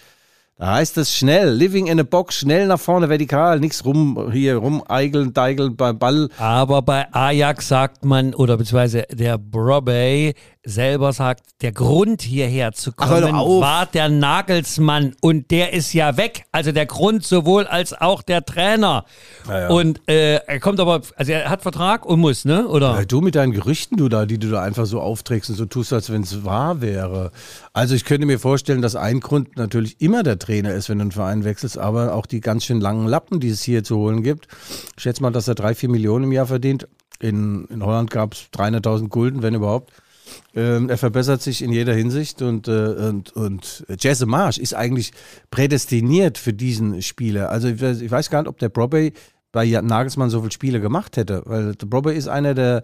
da 0.60 0.74
heißt 0.74 0.98
es 0.98 1.16
schnell, 1.16 1.54
living 1.54 1.86
in 1.86 1.98
a 1.98 2.02
box, 2.02 2.34
schnell 2.34 2.66
nach 2.66 2.78
vorne, 2.78 3.08
vertikal, 3.08 3.58
nichts 3.60 3.82
rum, 3.82 4.28
hier 4.30 4.56
rumeigeln, 4.56 5.32
deigeln 5.32 5.74
beim 5.74 5.98
Ball. 5.98 6.28
Aber 6.36 6.82
bei 6.82 7.06
Ajax 7.14 7.68
sagt 7.68 8.04
man, 8.04 8.34
oder 8.34 8.58
beziehungsweise 8.58 9.06
der 9.10 9.38
Brobey 9.38 10.34
selber 10.62 11.14
sagt, 11.14 11.62
der 11.62 11.72
Grund 11.72 12.20
hierher 12.20 12.72
zu 12.72 12.92
kommen 12.92 13.32
war 13.32 13.86
der 13.86 14.10
Nagelsmann 14.10 15.14
und 15.22 15.50
der 15.50 15.72
ist 15.72 15.94
ja 15.94 16.18
weg. 16.18 16.44
Also 16.52 16.72
der 16.72 16.84
Grund 16.84 17.24
sowohl 17.24 17.66
als 17.66 17.98
auch 17.98 18.20
der 18.20 18.44
Trainer. 18.44 19.06
Und 19.70 20.06
äh, 20.06 20.34
er 20.34 20.60
kommt 20.60 20.78
aber, 20.78 21.00
also 21.16 21.32
er 21.32 21.48
hat 21.48 21.62
Vertrag 21.62 22.04
und 22.04 22.20
muss, 22.20 22.44
ne? 22.44 22.68
Oder? 22.68 23.00
Äh, 23.00 23.06
Du 23.06 23.22
mit 23.22 23.34
deinen 23.34 23.52
Gerüchten, 23.52 23.96
du 23.96 24.10
da, 24.10 24.26
die 24.26 24.36
du 24.36 24.50
da 24.50 24.62
einfach 24.62 24.84
so 24.84 25.00
aufträgst 25.00 25.48
und 25.48 25.56
so 25.56 25.64
tust, 25.64 25.94
als 25.94 26.12
wenn 26.12 26.20
es 26.20 26.44
wahr 26.44 26.82
wäre. 26.82 27.30
Also 27.72 27.94
ich 27.94 28.04
könnte 28.04 28.26
mir 28.26 28.38
vorstellen, 28.38 28.82
dass 28.82 28.94
ein 28.94 29.20
Grund 29.20 29.56
natürlich 29.56 29.98
immer 30.02 30.22
der 30.22 30.38
Trainer 30.38 30.49
ist, 30.74 30.88
wenn 30.88 30.98
du 30.98 31.02
einen 31.02 31.12
Verein 31.12 31.44
wechselst, 31.44 31.78
aber 31.78 32.14
auch 32.14 32.26
die 32.26 32.40
ganz 32.40 32.64
schön 32.64 32.80
langen 32.80 33.06
Lappen, 33.06 33.40
die 33.40 33.48
es 33.48 33.62
hier 33.62 33.84
zu 33.84 33.96
holen 33.96 34.22
gibt. 34.22 34.48
Ich 34.96 35.02
schätze 35.02 35.22
mal, 35.22 35.30
dass 35.30 35.48
er 35.48 35.54
drei, 35.54 35.74
vier 35.74 35.88
Millionen 35.88 36.24
im 36.24 36.32
Jahr 36.32 36.46
verdient. 36.46 36.88
In, 37.20 37.66
in 37.66 37.84
Holland 37.84 38.10
gab 38.10 38.34
es 38.34 38.48
300.000 38.54 39.08
Gulden, 39.08 39.42
wenn 39.42 39.54
überhaupt. 39.54 39.92
Ähm, 40.54 40.88
er 40.88 40.96
verbessert 40.98 41.42
sich 41.42 41.60
in 41.62 41.72
jeder 41.72 41.92
Hinsicht 41.92 42.40
und, 42.40 42.68
äh, 42.68 42.72
und, 42.72 43.32
und 43.32 43.84
Jesse 43.98 44.26
Marsch 44.26 44.58
ist 44.58 44.74
eigentlich 44.74 45.12
prädestiniert 45.50 46.38
für 46.38 46.52
diesen 46.52 47.02
Spieler. 47.02 47.50
Also 47.50 47.68
ich 47.68 47.80
weiß, 47.80 48.00
ich 48.00 48.10
weiß 48.10 48.30
gar 48.30 48.42
nicht, 48.42 48.48
ob 48.48 48.58
der 48.58 48.68
Brobey 48.68 49.12
bei 49.52 49.66
Nagelsmann 49.66 50.30
so 50.30 50.40
viele 50.40 50.52
Spiele 50.52 50.80
gemacht 50.80 51.16
hätte, 51.16 51.42
weil 51.46 51.74
der 51.74 51.86
Brobey 51.86 52.14
ist 52.16 52.28
einer, 52.28 52.54
der 52.54 52.82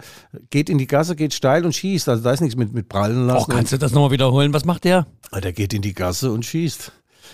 geht 0.50 0.68
in 0.68 0.78
die 0.78 0.88
Gasse, 0.88 1.14
geht 1.14 1.32
steil 1.32 1.64
und 1.64 1.72
schießt. 1.74 2.08
Also 2.08 2.24
da 2.24 2.32
ist 2.32 2.40
nichts 2.40 2.56
mit, 2.56 2.74
mit 2.74 2.88
prallen 2.88 3.22
Oh, 3.30 3.34
lassen. 3.34 3.52
kannst 3.52 3.72
du 3.72 3.78
das 3.78 3.92
nochmal 3.92 4.10
wiederholen? 4.10 4.52
Was 4.52 4.64
macht 4.64 4.82
der? 4.84 5.06
und, 5.30 5.44
der 5.44 5.52
geht 5.52 5.72
in 5.72 5.82
die 5.82 5.94
Gasse 5.94 6.32
und 6.32 6.44
schießt. 6.44 6.90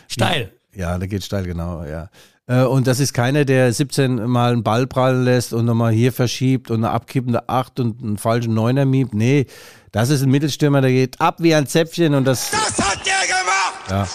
Steil. 0.09 0.53
Ja, 0.75 0.97
der 0.99 1.09
geht 1.09 1.23
steil, 1.25 1.45
genau, 1.45 1.85
ja. 1.85 2.09
Äh, 2.47 2.63
Und 2.65 2.87
das 2.87 2.99
ist 2.99 3.13
keiner, 3.13 3.45
der 3.45 3.73
17 3.73 4.25
Mal 4.27 4.53
einen 4.53 4.63
Ball 4.63 4.87
prallen 4.87 5.25
lässt 5.25 5.53
und 5.53 5.65
nochmal 5.65 5.93
hier 5.93 6.13
verschiebt 6.13 6.71
und 6.71 6.79
eine 6.85 6.91
abkippende 6.91 7.49
8 7.49 7.79
und 7.81 8.03
einen 8.03 8.19
falschen 8.19 8.55
Neuner 8.55 8.85
miebt. 8.85 9.15
Nee, 9.15 9.47
das 9.93 10.09
ist 10.11 10.23
ein 10.23 10.31
Mittelstürmer, 10.31 10.81
der 10.81 10.91
geht 10.91 11.21
ab 11.21 11.37
wie 11.41 11.55
ein 11.55 11.67
Zäpfchen 11.67 12.15
und 12.15 12.25
das, 12.25 12.51
Das 12.51 12.79
hat 12.79 12.99
der 13.07 13.27
gemacht! 13.27 13.91
Ja. 13.91 14.09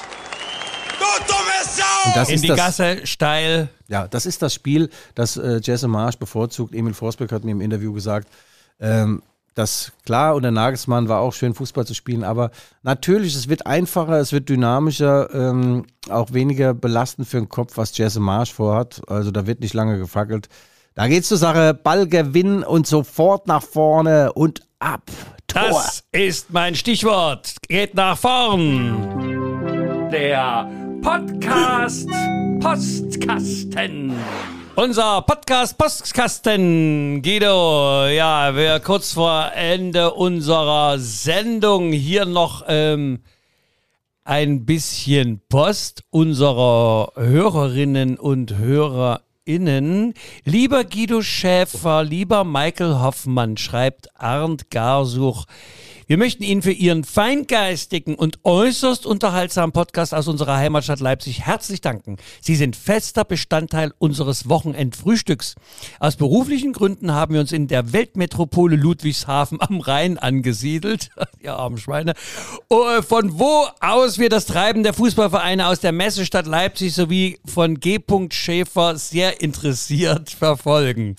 Du 1.00 1.24
dumme 1.28 1.42
Sau! 1.64 1.84
und 2.10 2.16
das 2.16 2.30
In 2.30 2.36
ist 2.36 2.44
die 2.44 2.48
das, 2.48 2.58
Gasse, 2.58 3.06
steil. 3.06 3.70
Ja, 3.88 4.08
das 4.08 4.26
ist 4.26 4.42
das 4.42 4.54
Spiel, 4.54 4.90
das 5.16 5.38
äh, 5.38 5.60
Jesse 5.64 5.88
Marsch 5.88 6.18
bevorzugt. 6.18 6.74
Emil 6.74 6.94
Forsberg 6.94 7.32
hat 7.32 7.44
mir 7.44 7.52
im 7.52 7.62
Interview 7.62 7.94
gesagt, 7.94 8.28
ähm, 8.80 9.22
dass 9.58 9.92
klar, 10.06 10.36
unter 10.36 10.52
Nagelsmann 10.52 11.10
war 11.10 11.22
auch 11.22 11.34
schön 11.34 11.54
Fußball 11.54 11.86
zu 11.86 11.94
spielen, 11.96 12.24
aber 12.24 12.52
natürlich, 12.84 13.36
es 13.36 13.50
wird 13.50 13.66
einfacher, 13.66 14.20
es 14.20 14.32
wird 14.32 14.50
dynamischer, 14.50 15.34
ähm, 15.34 15.86
auch 16.10 16.34
weniger 16.34 16.74
belastend 16.74 17.28
für 17.28 17.38
den 17.38 17.50
Kopf, 17.50 17.78
was 17.78 17.98
Jesse 17.98 18.20
Marsch 18.20 18.54
vorhat. 18.54 19.02
Also 19.08 19.32
da 19.32 19.48
wird 19.48 19.62
nicht 19.62 19.74
lange 19.74 19.98
gefackelt. 19.98 20.48
Da 20.94 21.08
geht's 21.08 21.28
zur 21.28 21.38
Sache, 21.38 21.74
Ballgewinn 21.74 22.64
und 22.64 22.88
sofort 22.88 23.48
nach 23.48 23.64
vorne 23.64 24.34
und 24.34 24.62
ab. 24.80 25.10
Tor. 25.48 25.62
Das 25.70 26.04
ist 26.12 26.52
mein 26.52 26.76
Stichwort. 26.76 27.56
Geht 27.68 27.96
nach 27.96 28.18
vorn. 28.18 30.10
Der 30.12 30.70
Podcast 31.02 32.10
Postkasten. 32.60 34.14
Unser 34.80 35.24
Podcast 35.24 35.76
Postkasten, 35.76 37.24
Guido. 37.24 38.06
Ja, 38.10 38.56
wir 38.56 38.80
kurz 38.80 39.14
vor 39.14 39.52
Ende 39.56 40.14
unserer 40.14 41.00
Sendung 41.00 41.92
hier 41.92 42.26
noch 42.26 42.64
ähm, 42.68 43.24
ein 44.24 44.68
bisschen 44.68 45.42
Post 45.50 46.04
unserer 46.12 47.12
Hörerinnen 47.16 48.20
und 48.20 48.56
Hörer 48.56 49.22
HörerInnen. 49.48 50.14
Lieber 50.44 50.84
Guido 50.84 51.22
Schäfer, 51.22 52.04
lieber 52.04 52.44
Michael 52.44 53.00
Hoffmann, 53.00 53.58
schreibt 53.58 54.10
Arndt 54.20 54.70
Garsuch. 54.70 55.46
Wir 56.10 56.18
möchten 56.18 56.44
Ihnen 56.44 56.62
für 56.62 56.72
Ihren 56.72 57.04
feingeistigen 57.04 58.16
und 58.16 58.40
äußerst 58.46 59.06
unterhaltsamen 59.06 59.74
Podcast 59.74 60.14
aus 60.14 60.30
unserer 60.30 60.56
Heimatstadt 60.56 61.02
Leipzig 61.02 61.42
herzlich 61.46 61.82
danken. 61.82 62.16
Sie 62.40 62.56
sind 62.56 62.78
fester 62.78 63.26
Bestandteil 63.26 63.92
unseres 64.00 64.48
Wochenendfrühstücks. 64.48 65.56
Aus 66.00 66.16
beruflichen 66.16 66.72
Gründen 66.72 67.12
haben 67.12 67.34
wir 67.34 67.42
uns 67.42 67.52
in 67.52 67.68
der 67.68 67.92
Weltmetropole 67.92 68.78
Ludwigshafen 68.78 69.60
am 69.60 69.82
Rhein 69.82 70.18
angesiedelt. 70.18 71.10
Ihr 71.42 71.58
armen 71.58 71.78
Schweine. 71.78 72.14
Oh, 72.70 73.02
Von 73.02 73.38
wo 73.38 73.68
aus 73.82 74.18
wir 74.18 74.30
das 74.30 74.46
Treiben 74.46 74.84
der 74.84 74.94
Fußballvereine 74.94 75.68
aus 75.68 75.82
der 75.82 75.92
Messestadt 75.92 76.48
Leipzig 76.48 76.94
sowie 76.94 77.38
von 77.46 77.82
G. 77.82 78.00
Schäfer 78.30 78.96
sehr 78.96 79.42
interessiert 79.42 80.30
verfolgen 80.30 81.18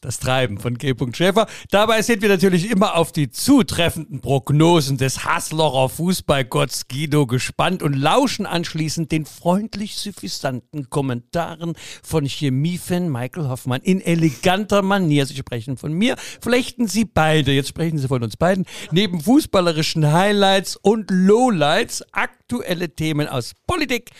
das 0.00 0.18
Treiben 0.18 0.58
von 0.58 0.78
G. 0.78 0.94
Schäfer. 1.12 1.46
Dabei 1.70 2.00
sind 2.02 2.22
wir 2.22 2.28
natürlich 2.28 2.70
immer 2.70 2.96
auf 2.96 3.12
die 3.12 3.30
zutreffenden 3.30 4.20
Prognosen 4.20 4.96
des 4.96 5.24
Haslocher 5.24 5.88
Fußballgotts 5.90 6.88
Guido 6.88 7.26
gespannt 7.26 7.82
und 7.82 7.94
lauschen 7.94 8.46
anschließend 8.46 9.12
den 9.12 9.26
freundlich 9.26 9.96
suffisanten 9.96 10.88
Kommentaren 10.88 11.74
von 12.02 12.24
Chemiefan 12.24 13.10
Michael 13.10 13.48
Hoffmann 13.48 13.82
in 13.82 14.00
eleganter 14.00 14.80
Manier. 14.82 15.26
Sie 15.26 15.36
sprechen 15.36 15.76
von 15.76 15.92
mir, 15.92 16.16
flechten 16.40 16.88
Sie 16.88 17.04
beide, 17.04 17.52
jetzt 17.52 17.68
sprechen 17.68 17.98
Sie 17.98 18.08
von 18.08 18.22
uns 18.22 18.36
beiden, 18.36 18.64
neben 18.90 19.20
fußballerischen 19.20 20.10
Highlights 20.12 20.76
und 20.76 21.10
Lowlights 21.10 22.04
aktuelle 22.12 22.88
Themen 22.88 23.28
aus 23.28 23.52
Politik 23.66 24.12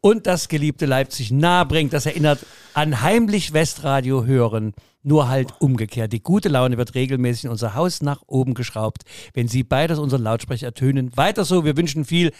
und 0.00 0.26
das 0.26 0.48
geliebte 0.48 0.86
Leipzig 0.86 1.30
nahebringt. 1.30 1.92
Das 1.92 2.06
erinnert 2.06 2.38
an 2.72 3.02
heimlich 3.02 3.52
Westradio 3.52 4.24
hören 4.24 4.72
nur 5.06 5.28
halt 5.28 5.54
umgekehrt. 5.60 6.12
Die 6.12 6.22
gute 6.22 6.48
Laune 6.48 6.76
wird 6.76 6.94
regelmäßig 6.94 7.44
in 7.44 7.50
unser 7.50 7.74
Haus 7.74 8.02
nach 8.02 8.22
oben 8.26 8.54
geschraubt, 8.54 9.02
wenn 9.34 9.48
Sie 9.48 9.62
beide 9.62 9.94
aus 9.94 10.00
unseren 10.00 10.22
Lautsprecher 10.22 10.66
ertönen. 10.66 11.16
Weiter 11.16 11.44
so, 11.44 11.64
wir 11.64 11.76
wünschen 11.76 12.04
viel 12.04 12.32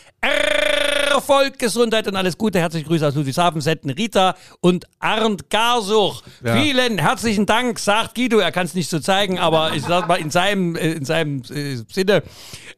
Erfolg, 1.16 1.58
Gesundheit 1.58 2.06
und 2.08 2.16
alles 2.16 2.36
Gute. 2.36 2.58
Herzliche 2.58 2.86
Grüße 2.86 3.06
aus 3.06 3.14
Ludwigshafen, 3.14 3.60
senden 3.60 3.90
Rita 3.90 4.34
und 4.60 4.84
Arndt 4.98 5.48
Garsuch. 5.48 6.22
Ja. 6.44 6.60
Vielen 6.60 6.98
herzlichen 6.98 7.46
Dank, 7.46 7.78
sagt 7.78 8.16
Guido. 8.16 8.38
Er 8.38 8.52
kann 8.52 8.66
es 8.66 8.74
nicht 8.74 8.90
so 8.90 8.98
zeigen, 8.98 9.38
aber 9.38 9.72
ich 9.74 9.82
sag 9.82 10.08
mal 10.08 10.16
in 10.16 10.30
seinem, 10.30 10.76
äh, 10.76 10.92
in 10.92 11.04
seinem 11.04 11.42
äh, 11.50 11.76
Sinne. 11.90 12.22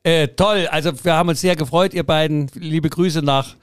Äh, 0.05 0.28
toll, 0.28 0.68
also 0.70 0.93
wir 1.03 1.14
haben 1.14 1.30
uns 1.30 1.41
sehr 1.41 1.57
gefreut, 1.57 1.95
ihr 1.95 2.05
beiden. 2.05 2.49
Liebe 2.55 2.91
Grüße 2.91 3.22
nach 3.22 3.57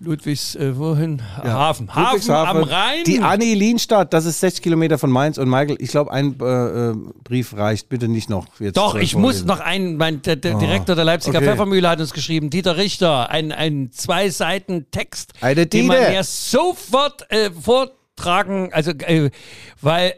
Ludwigs, 0.00 0.54
äh, 0.54 0.76
wohin? 0.76 1.22
Hafen. 1.36 1.94
Hafen 1.94 2.04
Ludwigshafen. 2.04 2.62
am 2.62 2.62
Rhein. 2.62 3.04
Die 3.06 3.20
Anni 3.20 3.54
Lienstadt, 3.54 4.12
das 4.12 4.26
ist 4.26 4.40
60 4.40 4.62
Kilometer 4.62 4.98
von 4.98 5.10
Mainz. 5.10 5.38
Und 5.38 5.48
Michael, 5.48 5.76
ich 5.80 5.90
glaube, 5.90 6.12
ein 6.12 6.36
äh, 6.40 6.90
äh, 6.90 6.94
Brief 7.24 7.56
reicht. 7.56 7.88
Bitte 7.88 8.08
nicht 8.08 8.28
noch. 8.28 8.46
Jetzt 8.58 8.76
Doch, 8.76 8.94
äh, 8.94 9.02
ich 9.02 9.16
muss 9.16 9.44
noch 9.44 9.60
einen, 9.60 9.96
mein 9.96 10.22
der, 10.22 10.36
der 10.36 10.54
Direktor 10.58 10.96
der 10.96 11.04
Leipziger 11.04 11.38
okay. 11.38 11.46
Pfeffermühle 11.46 11.88
hat 11.88 12.00
uns 12.00 12.12
geschrieben, 12.12 12.50
Dieter 12.50 12.76
Richter, 12.76 13.30
ein, 13.30 13.52
ein 13.52 13.90
zwei 13.92 14.30
Seiten 14.30 14.86
Text, 14.90 15.32
Eine 15.40 15.66
den 15.66 15.86
man 15.86 15.98
mir 16.10 16.24
sofort 16.24 17.30
äh, 17.30 17.50
vortragen, 17.50 18.70
also 18.72 18.90
äh, 18.90 19.30
weil 19.80 20.14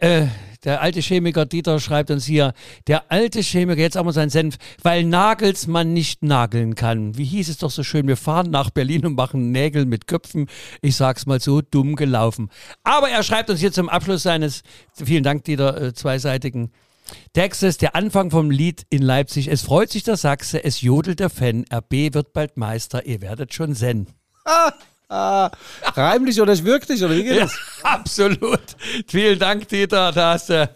der 0.65 0.81
alte 0.81 1.01
Chemiker 1.01 1.47
Dieter 1.47 1.81
schreibt 1.81 2.11
uns 2.11 2.25
hier, 2.25 2.53
der 2.87 3.11
alte 3.11 3.41
Chemiker, 3.41 3.81
jetzt 3.81 3.97
auch 3.97 4.05
mal 4.05 4.13
sein 4.13 4.31
Senf, 4.31 4.57
weil 4.83 5.05
Nagelsmann 5.05 5.93
nicht 5.93 6.23
nageln 6.23 6.75
kann. 6.75 7.17
Wie 7.17 7.25
hieß 7.25 7.49
es 7.49 7.59
doch 7.59 7.71
so 7.71 7.83
schön, 7.83 8.09
wir 8.09 8.17
fahren 8.17 8.51
nach 8.51 8.71
Berlin 8.71 9.07
und 9.07 9.15
machen 9.15 9.53
Nägel 9.53 9.87
mit 9.87 10.07
Köpfen. 10.07 10.47
Ich 10.83 10.97
sag's 10.97 11.27
mal 11.27 11.41
so, 11.41 11.61
dumm 11.61 11.97
gelaufen. 11.97 12.51
Aber 12.83 13.09
er 13.09 13.23
schreibt 13.23 13.51
uns 13.51 13.61
hier 13.61 13.73
zum 13.73 13.89
Abschluss 13.89 14.23
seines, 14.23 14.63
vielen 14.93 15.25
Dank 15.25 15.45
Dieter, 15.45 15.81
äh, 15.81 15.93
zweiseitigen 15.95 16.73
Textes, 17.33 17.79
der 17.79 17.95
Anfang 17.95 18.31
vom 18.31 18.51
Lied 18.51 18.85
in 18.91 19.03
Leipzig. 19.03 19.49
Es 19.49 19.63
freut 19.63 19.91
sich 19.91 20.03
der 20.03 20.17
Sachse, 20.17 20.63
es 20.63 20.81
jodelt 20.81 21.21
der 21.21 21.31
Fan. 21.31 21.65
RB 21.73 22.15
wird 22.15 22.33
bald 22.33 22.57
Meister, 22.57 23.07
ihr 23.07 23.21
werdet 23.23 23.55
schon 23.55 23.75
sen. 23.75 24.09
Reimlich 25.11 26.41
oder 26.41 26.57
wirklich? 26.65 27.03
Oder 27.03 27.17
wie 27.17 27.25
geht 27.25 27.37
Ja, 27.37 27.45
das? 27.45 27.59
absolut. 27.83 28.61
Vielen 29.07 29.39
Dank, 29.39 29.69
Dieter. 29.69 30.13
Da 30.13 30.33
hast 30.35 30.51
du. 30.51 30.69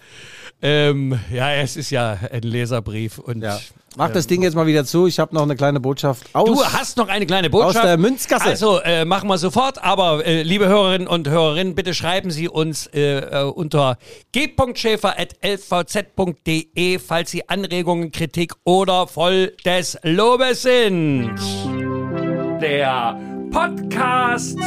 Ähm, 0.65 1.19
ja, 1.33 1.53
es 1.55 1.77
ist 1.77 1.91
ja 1.91 2.17
ein 2.31 2.43
Leserbrief 2.43 3.19
und 3.19 3.43
Ja. 3.43 3.59
Mach 3.97 4.11
das 4.11 4.27
Ding 4.27 4.43
jetzt 4.43 4.55
mal 4.55 4.67
wieder 4.67 4.87
zu. 4.87 5.07
Ich 5.07 5.19
habe 5.19 5.35
noch 5.35 5.43
eine 5.43 5.55
kleine 5.55 5.79
Botschaft 5.79 6.25
aus. 6.33 6.49
Du 6.49 6.65
hast 6.65 6.97
noch 6.97 7.09
eine 7.09 7.27
kleine 7.27 7.51
Botschaft. 7.51 7.77
Aus 7.77 7.83
der 7.83 7.99
Münzgasse. 7.99 8.47
Also, 8.47 8.81
äh, 8.81 9.05
machen 9.05 9.29
wir 9.29 9.37
sofort. 9.37 9.85
Aber, 9.85 10.25
äh, 10.25 10.43
liebe 10.43 10.67
Hörerinnen 10.67 11.07
und 11.07 11.29
Hörerinnen, 11.29 11.75
bitte 11.75 11.93
schreiben 11.93 12.31
Sie 12.31 12.49
uns 12.49 12.87
äh, 12.87 13.19
äh, 13.19 13.43
unter 13.43 13.99
g.schäfer.lvz.de, 14.33 16.99
falls 17.01 17.31
Sie 17.33 17.47
Anregungen, 17.51 18.13
Kritik 18.13 18.55
oder 18.65 19.07
voll 19.07 19.53
des 19.67 19.99
Lobes 20.03 20.63
sind. 20.63 21.35
Der 22.63 23.19
Podcast 23.53 24.59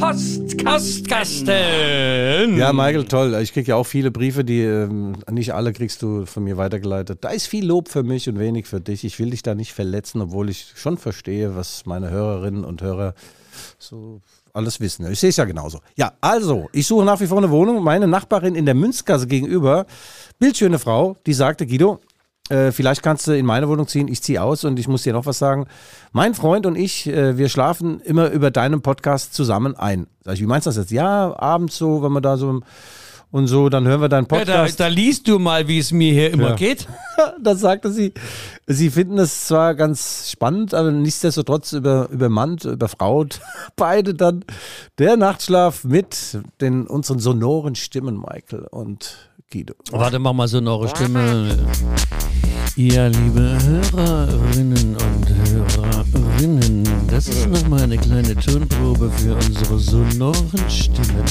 Postkasten. 0.00 2.56
Ja, 2.56 2.72
Michael, 2.72 3.04
toll. 3.04 3.38
Ich 3.42 3.52
krieg 3.52 3.68
ja 3.68 3.76
auch 3.76 3.84
viele 3.84 4.10
Briefe, 4.10 4.44
die 4.44 4.62
ähm, 4.62 5.16
nicht 5.30 5.52
alle 5.52 5.74
kriegst 5.74 6.00
du 6.00 6.24
von 6.24 6.44
mir 6.44 6.56
weitergeleitet. 6.56 7.22
Da 7.22 7.28
ist 7.28 7.46
viel 7.46 7.66
Lob 7.66 7.90
für 7.90 8.02
mich 8.02 8.26
und 8.28 8.38
wenig 8.38 8.66
für 8.66 8.80
dich. 8.80 9.04
Ich 9.04 9.18
will 9.18 9.30
dich 9.30 9.42
da 9.42 9.54
nicht 9.54 9.74
verletzen, 9.74 10.22
obwohl 10.22 10.48
ich 10.48 10.72
schon 10.74 10.96
verstehe, 10.96 11.54
was 11.54 11.84
meine 11.84 12.10
Hörerinnen 12.10 12.64
und 12.64 12.80
Hörer 12.80 13.12
so 13.78 14.22
alles 14.54 14.80
wissen. 14.80 15.10
Ich 15.10 15.20
sehe 15.20 15.30
es 15.30 15.36
ja 15.36 15.44
genauso. 15.44 15.80
Ja, 15.96 16.12
also, 16.20 16.68
ich 16.72 16.86
suche 16.86 17.04
nach 17.04 17.20
wie 17.20 17.26
vor 17.26 17.38
eine 17.38 17.50
Wohnung. 17.50 17.84
Meine 17.84 18.08
Nachbarin 18.08 18.54
in 18.54 18.64
der 18.64 18.74
Münzgasse 18.74 19.26
gegenüber, 19.26 19.86
bildschöne 20.38 20.78
Frau, 20.78 21.16
die 21.26 21.34
sagte, 21.34 21.66
Guido, 21.66 22.00
äh, 22.50 22.72
vielleicht 22.72 23.02
kannst 23.02 23.26
du 23.26 23.36
in 23.36 23.46
meine 23.46 23.68
Wohnung 23.68 23.86
ziehen, 23.86 24.08
ich 24.08 24.22
ziehe 24.22 24.42
aus 24.42 24.64
und 24.64 24.78
ich 24.78 24.88
muss 24.88 25.02
dir 25.02 25.12
noch 25.12 25.26
was 25.26 25.38
sagen. 25.38 25.66
Mein 26.12 26.34
Freund 26.34 26.66
und 26.66 26.76
ich, 26.76 27.06
äh, 27.06 27.38
wir 27.38 27.48
schlafen 27.48 28.00
immer 28.00 28.30
über 28.30 28.50
deinen 28.50 28.82
Podcast 28.82 29.34
zusammen 29.34 29.76
ein. 29.76 30.06
Sag 30.24 30.34
ich, 30.34 30.40
wie 30.40 30.46
meinst 30.46 30.66
du 30.66 30.70
das 30.70 30.76
jetzt? 30.76 30.90
Ja, 30.90 31.38
abends 31.38 31.76
so, 31.76 32.02
wenn 32.02 32.12
wir 32.12 32.20
da 32.20 32.36
so 32.36 32.60
und 33.32 33.46
so, 33.46 33.68
dann 33.68 33.86
hören 33.86 34.00
wir 34.00 34.08
deinen 34.08 34.26
Ja, 34.30 34.38
da, 34.44 34.52
Podcast. 34.52 34.80
da 34.80 34.86
liest 34.88 35.28
du 35.28 35.38
mal, 35.38 35.68
wie 35.68 35.78
es 35.78 35.92
mir 35.92 36.12
hier 36.12 36.32
immer 36.32 36.50
Ja. 36.50 36.56
geht. 36.56 36.88
da 37.42 37.54
sagte 37.54 37.90
sie, 37.92 38.12
sie 38.66 38.90
finden 38.90 39.18
es 39.18 39.46
zwar 39.46 39.74
ganz 39.74 40.30
spannend, 40.30 40.74
aber 40.74 40.90
nichtsdestotrotz 40.90 41.72
über, 41.72 42.08
übermannt, 42.10 42.64
überfraut. 42.64 43.40
Beide 43.76 44.14
dann 44.14 44.44
der 44.98 45.16
Nachtschlaf 45.16 45.84
mit 45.84 46.38
den 46.60 46.86
unseren 46.86 47.18
sonoren 47.20 47.74
Stimmen, 47.74 48.18
Michael 48.18 48.66
und 48.70 49.30
Guido. 49.52 49.74
Warte, 49.90 50.18
mach 50.18 50.32
mal 50.32 50.46
so 50.48 50.58
eine 50.58 50.70
eure 50.70 50.88
Stimme. 50.88 51.56
Ja, 52.76 53.08
liebe 53.08 53.58
Hörerinnen 53.92 54.96
und 54.96 55.28
Hörerinnen, 55.50 56.84
das 57.08 57.28
ist 57.28 57.48
nochmal 57.48 57.82
eine 57.82 57.98
kleine 57.98 58.34
Tonprobe 58.36 59.10
für 59.10 59.34
unsere 59.34 59.78
sonoren 59.78 60.70
Stimmen. 60.70 61.24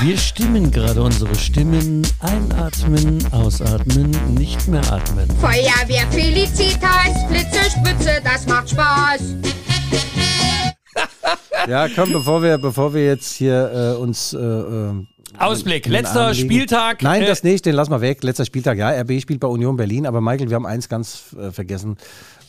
Wir 0.00 0.16
stimmen 0.16 0.70
gerade 0.70 1.02
unsere 1.02 1.34
Stimmen. 1.34 2.06
Einatmen, 2.20 3.18
ausatmen, 3.32 4.10
nicht 4.34 4.68
mehr 4.68 4.92
atmen. 4.92 5.28
Feuerwehr 5.40 6.06
Felicitas, 6.12 7.26
Blitze, 7.28 7.68
Spritze, 7.68 8.20
das 8.22 8.46
macht 8.46 8.70
Spaß. 8.70 9.34
Ja, 11.66 11.88
komm, 11.88 12.12
bevor 12.12 12.42
wir, 12.42 12.58
bevor 12.58 12.94
wir 12.94 13.06
jetzt 13.06 13.34
hier 13.34 13.96
äh, 13.96 14.00
uns 14.00 14.32
äh, 14.34 14.38
äh, 14.38 14.92
Ausblick, 15.38 15.86
letzter. 15.86 16.34
Spieltag. 16.34 17.02
Nein, 17.02 17.22
äh, 17.22 17.26
das 17.26 17.42
nicht, 17.42 17.66
den 17.66 17.74
lass 17.74 17.88
mal 17.88 18.00
weg. 18.00 18.22
Letzter 18.22 18.44
Spieltag, 18.44 18.78
ja, 18.78 18.90
RB 18.90 19.20
spielt 19.20 19.40
bei 19.40 19.48
Union 19.48 19.76
Berlin, 19.76 20.06
aber 20.06 20.20
Michael, 20.20 20.48
wir 20.50 20.56
haben 20.56 20.66
eins 20.66 20.88
ganz 20.88 21.34
äh, 21.38 21.50
vergessen. 21.50 21.96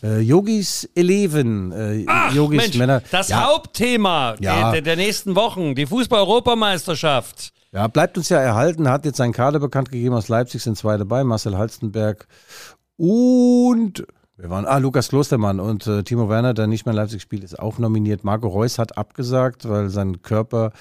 Äh, 0.02 0.20
Yogis 0.22 0.90
Eleven, 0.96 1.72
äh, 1.72 2.06
Ach, 2.08 2.34
Yogis 2.34 2.62
Mensch, 2.62 2.78
Männer. 2.78 3.02
das 3.12 3.30
ja, 3.30 3.46
Hauptthema 3.48 4.36
Ja. 4.40 4.72
der, 4.72 4.82
der 4.82 4.96
nächsten 4.96 5.36
Wochen, 5.36 5.76
die 5.76 5.86
Fußball-Europameisterschaft. 5.86 7.52
Ja, 7.72 7.88
bleibt 7.88 8.18
uns 8.18 8.30
ja 8.30 8.40
erhalten, 8.40 8.90
hat 8.90 9.06
jetzt 9.06 9.18
seinen 9.18 9.34
Kader 9.34 9.60
bekannt 9.60 9.92
gegeben 9.92 10.16
aus 10.16 10.28
Leipzig, 10.28 10.64
sind 10.64 10.78
zwei 10.78 10.98
dabei, 10.98 11.24
Marcel 11.24 11.58
Halstenberg 11.58 12.28
und 12.98 14.06
wir 14.40 14.50
waren, 14.50 14.66
ah, 14.66 14.78
Lukas 14.78 15.10
Klostermann 15.10 15.60
und 15.60 15.86
äh, 15.86 16.02
Timo 16.04 16.30
Werner, 16.30 16.54
der 16.54 16.66
nicht 16.68 16.86
mehr 16.86 16.94
in 16.94 16.98
Leipzig 16.98 17.22
spielt, 17.22 17.44
ist 17.44 17.60
auch 17.60 17.78
nominiert. 17.78 18.24
Marco 18.24 18.48
Reus 18.48 18.80
hat 18.80 18.98
abgesagt, 18.98 19.68
weil 19.68 19.90
sein 19.90 20.22
Körper 20.22 20.72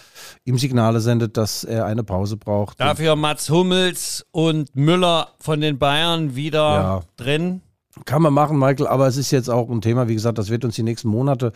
ihm 0.44 0.58
Signale 0.58 1.00
sendet, 1.00 1.36
dass 1.36 1.64
er 1.64 1.84
eine 1.84 2.04
Pause 2.04 2.36
braucht. 2.36 2.80
Dafür 2.80 3.16
Mats 3.16 3.50
Hummels 3.50 4.24
und 4.30 4.74
Müller 4.76 5.30
von 5.40 5.60
den 5.60 5.76
Bayern 5.78 6.36
wieder 6.36 6.58
Ja. 6.60 7.00
drin. 7.16 7.62
Kann 8.04 8.22
man 8.22 8.32
machen, 8.32 8.60
Michael, 8.60 8.86
aber 8.86 9.08
es 9.08 9.16
ist 9.16 9.32
jetzt 9.32 9.50
auch 9.50 9.68
ein 9.68 9.80
Thema, 9.80 10.06
wie 10.06 10.14
gesagt, 10.14 10.38
das 10.38 10.50
wird 10.50 10.64
uns 10.64 10.76
die 10.76 10.84
nächsten 10.84 11.08
Monate 11.08 11.50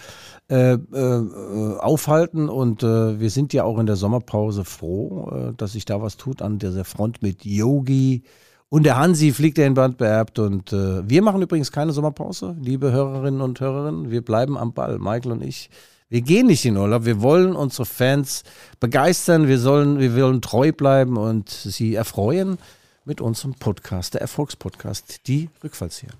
äh, 0.50 0.72
äh, 0.72 1.78
aufhalten 1.78 2.48
und 2.48 2.82
äh, 2.82 3.20
wir 3.20 3.30
sind 3.30 3.52
ja 3.52 3.62
auch 3.62 3.78
in 3.78 3.86
der 3.86 3.94
Sommerpause 3.94 4.64
froh, 4.64 5.30
äh, 5.30 5.52
dass 5.56 5.72
sich 5.74 5.84
da 5.84 6.02
was 6.02 6.16
tut 6.16 6.42
an 6.42 6.58
dieser 6.58 6.84
Front 6.84 7.22
mit 7.22 7.44
Yogi 7.44 8.24
und 8.72 8.84
der 8.84 8.96
Hansi 8.96 9.32
fliegt 9.32 9.58
ja 9.58 9.66
in 9.66 9.74
Band 9.74 9.98
beerbt 9.98 10.38
und 10.38 10.72
äh, 10.72 11.06
wir 11.06 11.20
machen 11.20 11.42
übrigens 11.42 11.72
keine 11.72 11.92
Sommerpause, 11.92 12.56
liebe 12.58 12.90
Hörerinnen 12.90 13.42
und 13.42 13.60
Hörerinnen, 13.60 14.10
wir 14.10 14.22
bleiben 14.22 14.56
am 14.56 14.72
Ball, 14.72 14.98
Michael 14.98 15.32
und 15.32 15.44
ich. 15.44 15.68
Wir 16.08 16.22
gehen 16.22 16.46
nicht 16.46 16.64
in 16.64 16.78
Urlaub. 16.78 17.04
Wir 17.04 17.20
wollen 17.20 17.54
unsere 17.54 17.84
Fans 17.84 18.44
begeistern. 18.80 19.46
Wir, 19.46 19.58
sollen, 19.58 19.98
wir 19.98 20.16
wollen 20.16 20.40
treu 20.40 20.72
bleiben 20.72 21.18
und 21.18 21.50
sie 21.50 21.96
erfreuen 21.96 22.56
mit 23.04 23.20
unserem 23.20 23.52
Podcast, 23.52 24.14
der 24.14 24.22
Erfolgspodcast, 24.22 25.26
die 25.26 25.50
Rückfallzieher. 25.62 26.12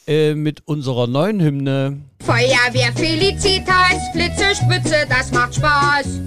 äh, 0.08 0.34
mit 0.34 0.66
unserer 0.66 1.06
neuen 1.06 1.40
Hymne. 1.40 2.00
Feuerwehr 2.24 2.92
Felicitas, 2.96 3.94
Flitze, 4.12 4.56
Spitze, 4.56 5.06
das 5.08 5.30
macht 5.30 5.54
Spaß. 5.54 6.18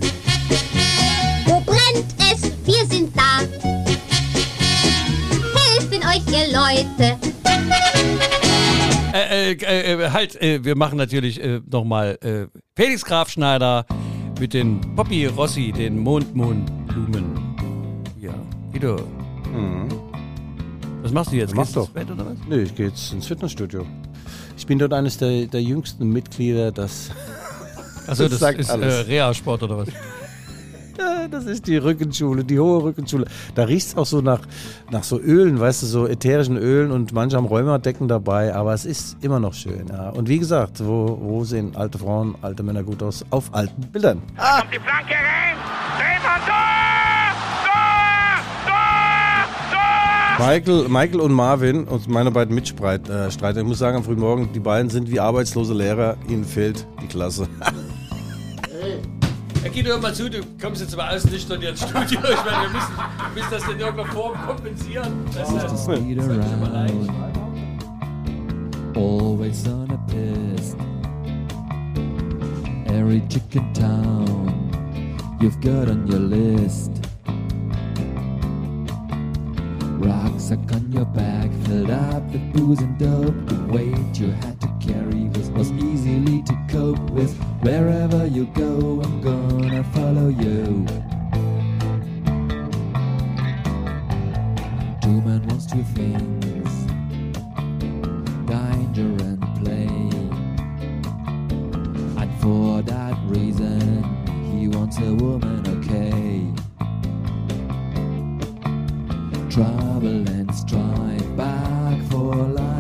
Wo 1.45 1.59
brennt 1.61 2.05
es? 2.19 2.51
Wir 2.65 2.85
sind 2.87 3.15
da. 3.15 3.39
Helfen 5.55 6.01
euch, 6.03 6.25
ihr 6.33 6.47
Leute. 6.53 7.17
Äh, 9.13 9.53
äh, 9.53 9.93
äh, 10.03 10.09
halt, 10.09 10.41
äh, 10.41 10.63
wir 10.63 10.75
machen 10.75 10.97
natürlich 10.97 11.41
äh, 11.41 11.61
nochmal 11.69 12.17
äh, 12.21 12.47
Felix 12.75 13.05
Graf 13.05 13.29
Schneider 13.29 13.85
mit 14.39 14.53
den 14.53 14.81
Poppy 14.95 15.25
Rossi, 15.27 15.71
den 15.71 15.99
Mondmohnblumen. 15.99 17.55
Ja, 18.19 18.33
Guido. 18.71 18.97
Was 21.01 21.11
machst 21.13 21.31
du 21.31 21.35
jetzt? 21.37 21.53
Mach 21.55 21.63
Gehst 21.63 21.75
du 21.75 21.81
ins. 21.81 21.89
Bett 21.91 22.11
oder 22.11 22.25
was? 22.25 22.33
Nö, 22.49 22.63
ich 22.63 22.75
gehe 22.75 22.87
jetzt 22.87 23.13
ins 23.13 23.27
Fitnessstudio. 23.27 23.85
Ich 24.57 24.65
bin 24.65 24.79
dort 24.79 24.91
eines 24.91 25.17
der, 25.17 25.45
der 25.45 25.61
jüngsten 25.61 26.09
Mitglieder, 26.09 26.71
das, 26.71 27.11
Achso, 28.07 28.23
Das 28.23 28.31
das, 28.31 28.39
sagt 28.39 28.59
ist 28.59 28.69
äh, 28.69 28.73
alles. 28.73 29.07
Reha-Sport 29.07 29.63
oder 29.63 29.77
was? 29.77 29.89
Das 31.31 31.45
ist 31.45 31.67
die 31.67 31.77
Rückenschule, 31.77 32.43
die 32.43 32.59
hohe 32.59 32.83
Rückenschule. 32.83 33.25
Da 33.55 33.63
riecht 33.63 33.87
es 33.87 33.97
auch 33.97 34.05
so 34.05 34.21
nach, 34.21 34.41
nach 34.91 35.03
so 35.03 35.19
Ölen, 35.19 35.59
weißt 35.59 35.83
du, 35.83 35.87
so 35.87 36.07
ätherischen 36.07 36.57
Ölen 36.57 36.91
und 36.91 37.13
manche 37.13 37.37
haben 37.37 37.47
Rheumadecken 37.47 38.07
dabei, 38.07 38.53
aber 38.53 38.73
es 38.73 38.85
ist 38.85 39.17
immer 39.21 39.39
noch 39.39 39.53
schön. 39.53 39.87
Ja. 39.89 40.09
Und 40.09 40.29
wie 40.29 40.39
gesagt, 40.39 40.85
wo, 40.85 41.17
wo 41.21 41.43
sehen 41.43 41.75
alte 41.75 41.97
Frauen, 41.97 42.35
alte 42.41 42.63
Männer 42.63 42.83
gut 42.83 43.01
aus? 43.03 43.25
Auf 43.29 43.53
alten 43.53 43.81
Bildern. 43.91 44.21
Kommt 44.37 44.73
die 44.73 44.79
Flanke 44.79 45.13
rein. 45.13 45.57
Drehmann, 45.97 46.41
Tor! 46.45 46.55
Tor! 47.65 48.65
Tor! 48.65 50.37
Tor! 50.37 50.47
Michael, 50.47 50.89
Michael 50.89 51.21
und 51.21 51.33
Marvin, 51.33 51.83
und 51.85 52.07
meine 52.07 52.31
beiden 52.31 52.53
Mitstreiter, 52.53 53.25
äh, 53.25 53.29
ich 53.29 53.63
muss 53.63 53.79
sagen, 53.79 53.97
am 53.97 54.03
frühen 54.03 54.19
Morgen, 54.19 54.49
die 54.53 54.59
beiden 54.59 54.89
sind 54.89 55.09
wie 55.09 55.19
arbeitslose 55.19 55.73
Lehrer, 55.73 56.17
ihnen 56.27 56.45
fehlt 56.45 56.85
die 57.01 57.07
Klasse. 57.07 57.47
Herr 59.65 59.73
Guido, 59.73 59.89
hör 59.93 59.99
mal 59.99 60.13
zu, 60.13 60.29
du 60.29 60.41
kommst 60.61 60.79
jetzt 60.79 60.93
aber 60.93 61.09
aus 61.09 61.25
nicht 61.25 61.49
ins 61.49 61.81
Studio. 61.81 62.19
Ich 62.21 62.45
meine, 62.45 62.61
wir 62.61 62.69
müssen, 62.69 62.93
wir 62.97 63.33
müssen 63.33 63.49
das 63.49 63.63
in 63.63 63.79
irgendeiner 63.79 64.11
Form 64.11 64.37
kompensieren. 64.45 65.11
Das 65.33 65.51
ist 65.51 65.83
Speed 65.83 66.19
around, 66.19 67.09
always 68.95 69.67
on 69.67 69.89
a 69.89 69.97
piss. 70.05 70.75
Every 72.93 73.23
chicken 73.27 73.73
town 73.73 74.69
you've 75.41 75.59
got 75.61 75.89
on 75.89 76.05
your 76.07 76.19
list. 76.19 76.91
Rucksack 79.97 80.59
on 80.73 80.91
your 80.93 81.05
back, 81.05 81.49
filled 81.65 81.89
up 81.89 82.21
with 82.31 82.53
booze 82.53 82.83
and 82.83 82.99
dope. 82.99 83.33
The 83.47 83.73
weight 83.73 84.19
you 84.19 84.29
had 84.29 84.54
carry 84.87 85.29
was, 85.29 85.49
was 85.51 85.71
easily 85.71 86.41
to 86.43 86.53
cope 86.69 87.09
with. 87.11 87.33
Wherever 87.61 88.25
you 88.27 88.45
go, 88.53 89.01
I'm 89.03 89.21
gonna 89.21 89.83
follow 89.95 90.29
you. 90.29 90.85
Two 95.01 95.21
men 95.21 95.41
wants 95.47 95.65
two 95.65 95.83
things 95.83 96.45
danger 98.95 99.25
and 99.25 99.41
play. 99.59 99.87
And 102.21 102.41
for 102.41 102.81
that 102.83 103.17
reason, 103.25 104.03
he 104.51 104.67
wants 104.67 104.97
a 104.99 105.13
woman, 105.13 105.61
okay. 105.77 106.53
Trouble 109.49 110.29
and 110.29 110.53
strife, 110.53 111.37
back 111.37 112.01
for 112.09 112.35
life. 112.35 112.74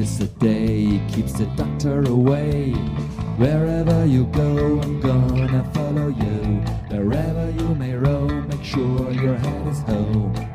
Kiss 0.00 0.20
a 0.20 0.28
day 0.40 0.98
keeps 1.12 1.34
the 1.34 1.44
doctor 1.56 2.02
away. 2.04 2.72
Wherever 3.36 4.06
you 4.06 4.24
go, 4.32 4.80
I'm 4.80 4.98
gonna 4.98 5.62
follow 5.74 6.08
you. 6.08 6.62
Wherever 6.88 7.50
you 7.50 7.74
may 7.74 7.92
roam, 7.92 8.48
make 8.48 8.64
sure 8.64 9.10
your 9.10 9.36
head 9.36 9.66
is 9.68 9.80
home. 9.80 10.49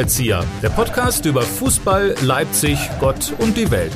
Die 0.00 0.04
Rückfallzieher, 0.04 0.42
der 0.62 0.70
Podcast 0.70 1.26
über 1.26 1.42
Fußball, 1.42 2.14
Leipzig, 2.22 2.78
Gott 3.00 3.34
und 3.38 3.54
die 3.54 3.70
Welt. 3.70 3.92